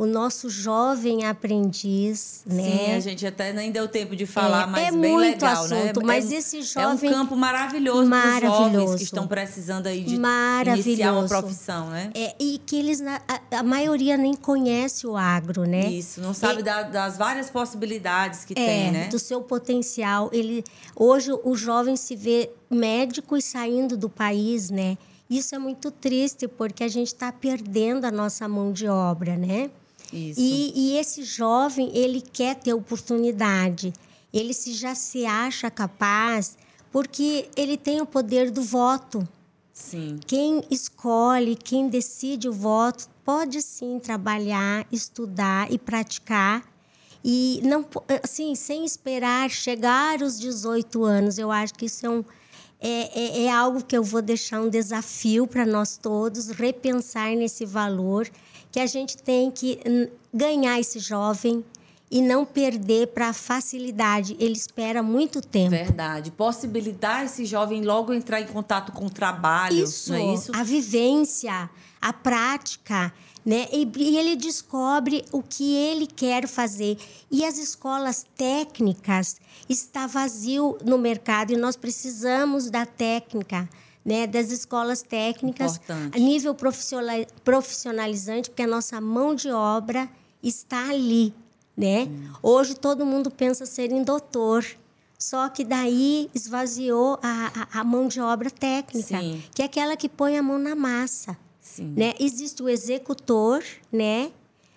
[0.00, 2.62] o nosso jovem aprendiz, né?
[2.62, 5.68] Sim, a gente até nem deu tempo de falar, é, mas é bem muito legal,
[5.68, 5.82] né?
[5.82, 6.06] assunto, né?
[6.06, 9.88] Mas é, esse jovem é um campo maravilhoso, maravilhoso para os jovens que estão precisando
[9.88, 12.10] aí de iniciar uma profissão, né?
[12.14, 13.20] É, e que eles a,
[13.58, 15.90] a, maioria nem conhece o agro, né?
[15.90, 19.08] Isso, não sabe da, das várias possibilidades que é, tem, né?
[19.08, 20.64] Do seu potencial, ele
[20.96, 24.96] hoje o jovem se vê médico e saindo do país, né?
[25.28, 29.70] Isso é muito triste porque a gente está perdendo a nossa mão de obra, né?
[30.12, 30.40] Isso.
[30.40, 33.92] E, e esse jovem, ele quer ter oportunidade.
[34.32, 36.56] Ele se já se acha capaz
[36.92, 39.26] porque ele tem o poder do voto.
[39.72, 40.18] Sim.
[40.26, 46.68] Quem escolhe, quem decide o voto, pode sim trabalhar, estudar e praticar.
[47.24, 47.86] E não
[48.22, 51.38] assim, sem esperar chegar aos 18 anos.
[51.38, 52.24] Eu acho que isso é um,
[52.80, 57.64] é, é, é, algo que eu vou deixar um desafio para nós todos repensar nesse
[57.64, 58.28] valor
[58.70, 59.80] que a gente tem que
[60.32, 61.64] ganhar esse jovem
[62.10, 64.36] e não perder para a facilidade.
[64.40, 65.70] Ele espera muito tempo.
[65.70, 66.30] Verdade.
[66.32, 69.84] Possibilitar esse jovem logo entrar em contato com o trabalho.
[69.84, 70.12] Isso.
[70.12, 70.52] Não é isso?
[70.54, 71.70] A vivência,
[72.00, 73.12] a prática.
[73.46, 73.68] Né?
[73.72, 76.98] E, e ele descobre o que ele quer fazer.
[77.30, 83.68] E as escolas técnicas está vazio no mercado e nós precisamos da técnica
[84.04, 86.16] né, das escolas técnicas Importante.
[86.16, 86.56] a nível
[87.44, 90.08] profissionalizante, porque a nossa mão de obra
[90.42, 91.34] está ali.
[91.76, 92.04] Né?
[92.04, 92.32] Hum.
[92.42, 94.64] Hoje todo mundo pensa ser em doutor,
[95.18, 99.42] só que daí esvaziou a, a, a mão de obra técnica, Sim.
[99.54, 101.36] que é aquela que põe a mão na massa.
[101.60, 101.94] Sim.
[101.96, 102.14] Né?
[102.18, 103.62] Existe o executor,
[103.92, 104.30] né?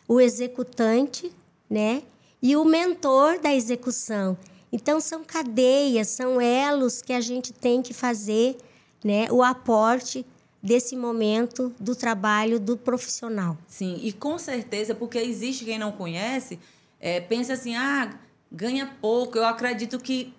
[0.07, 1.31] o executante
[1.69, 2.03] né?
[2.41, 4.37] e o mentor da execução.
[4.71, 8.57] Então, são cadeias, são elos que a gente tem que fazer
[9.03, 10.25] né, o aporte
[10.61, 13.57] desse momento do trabalho do profissional.
[13.67, 16.57] Sim, e com certeza, porque existe quem não conhece,
[16.99, 18.17] é, pensa assim, ah,
[18.49, 19.38] ganha pouco.
[19.38, 20.34] Eu acredito que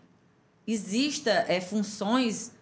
[0.66, 2.52] exista é, funções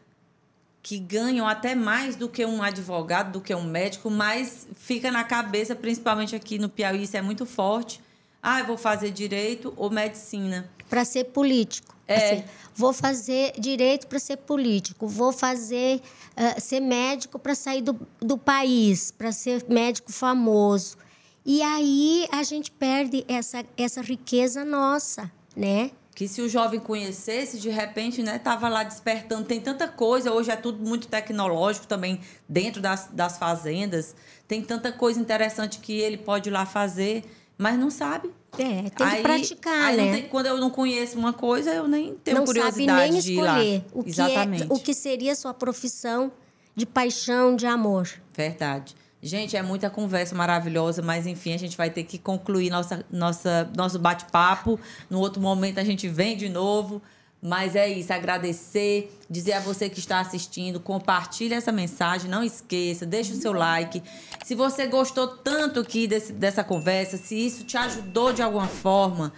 [0.83, 5.23] que ganham até mais do que um advogado, do que um médico, mas fica na
[5.23, 8.01] cabeça, principalmente aqui no Piauí, isso é muito forte.
[8.43, 10.69] Ah, eu vou fazer direito ou medicina.
[10.93, 11.97] Para ser político.
[12.07, 12.17] É.
[12.17, 12.45] Assim,
[12.75, 16.03] vou fazer direito para ser político, vou fazer
[16.37, 20.99] uh, ser médico para sair do, do país, para ser médico famoso.
[21.47, 25.91] E aí a gente perde essa, essa riqueza nossa, né?
[26.15, 29.45] Que se o jovem conhecesse, de repente, né, tava lá despertando.
[29.47, 34.15] Tem tanta coisa, hoje é tudo muito tecnológico também dentro das, das fazendas.
[34.47, 37.25] Tem tanta coisa interessante que ele pode ir lá fazer
[37.63, 38.29] mas não sabe.
[38.59, 40.13] É, tem aí, que praticar, aí né?
[40.13, 43.85] Tem, quando eu não conheço uma coisa, eu nem tenho não curiosidade sabe nem escolher
[43.93, 44.63] o que Exatamente.
[44.65, 46.31] É, o que seria sua profissão
[46.77, 48.09] de paixão, de amor.
[48.35, 48.95] Verdade.
[49.23, 53.71] Gente, é muita conversa maravilhosa, mas enfim, a gente vai ter que concluir nossa, nossa,
[53.77, 54.79] nosso bate-papo.
[55.09, 57.01] No outro momento a gente vem de novo.
[57.45, 63.05] Mas é isso, agradecer, dizer a você que está assistindo, compartilhe essa mensagem, não esqueça,
[63.05, 64.01] deixe o seu like.
[64.45, 69.33] Se você gostou tanto aqui desse, dessa conversa, se isso te ajudou de alguma forma,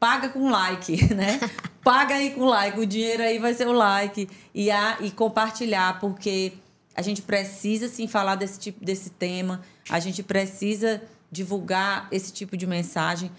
[0.00, 1.38] paga com like, né?
[1.84, 6.00] paga aí com like, o dinheiro aí vai ser o like e, a, e compartilhar,
[6.00, 6.54] porque
[6.92, 11.00] a gente precisa sim falar desse tipo desse tema, a gente precisa
[11.30, 13.30] divulgar esse tipo de mensagem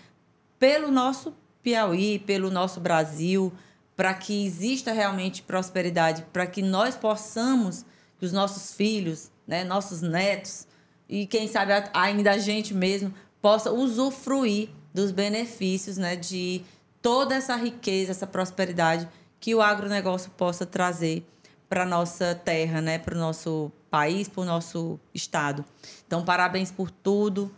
[0.58, 1.34] pelo nosso
[1.68, 3.52] Piauí, pelo nosso Brasil,
[3.94, 7.84] para que exista realmente prosperidade, para que nós possamos,
[8.18, 10.66] que os nossos filhos, né, nossos netos
[11.10, 16.64] e quem sabe ainda a gente mesmo possa usufruir dos benefícios, né, de
[17.02, 19.06] toda essa riqueza, essa prosperidade
[19.38, 21.28] que o agronegócio possa trazer
[21.68, 25.66] para nossa terra, né, para o nosso país, para o nosso estado.
[26.06, 27.54] Então, parabéns por tudo.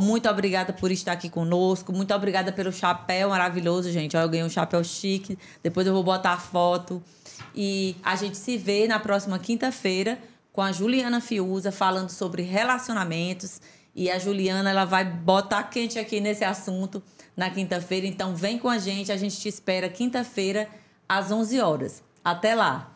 [0.00, 1.92] Muito obrigada por estar aqui conosco.
[1.92, 4.16] Muito obrigada pelo chapéu maravilhoso, gente.
[4.16, 5.38] Eu ganhei um chapéu chique.
[5.62, 7.02] Depois eu vou botar a foto.
[7.54, 10.18] E a gente se vê na próxima quinta-feira
[10.52, 13.60] com a Juliana Fiuza falando sobre relacionamentos.
[13.94, 17.02] E a Juliana ela vai botar quente aqui nesse assunto
[17.36, 18.06] na quinta-feira.
[18.06, 19.10] Então vem com a gente.
[19.10, 20.68] A gente te espera quinta-feira
[21.08, 22.02] às 11 horas.
[22.24, 22.95] Até lá!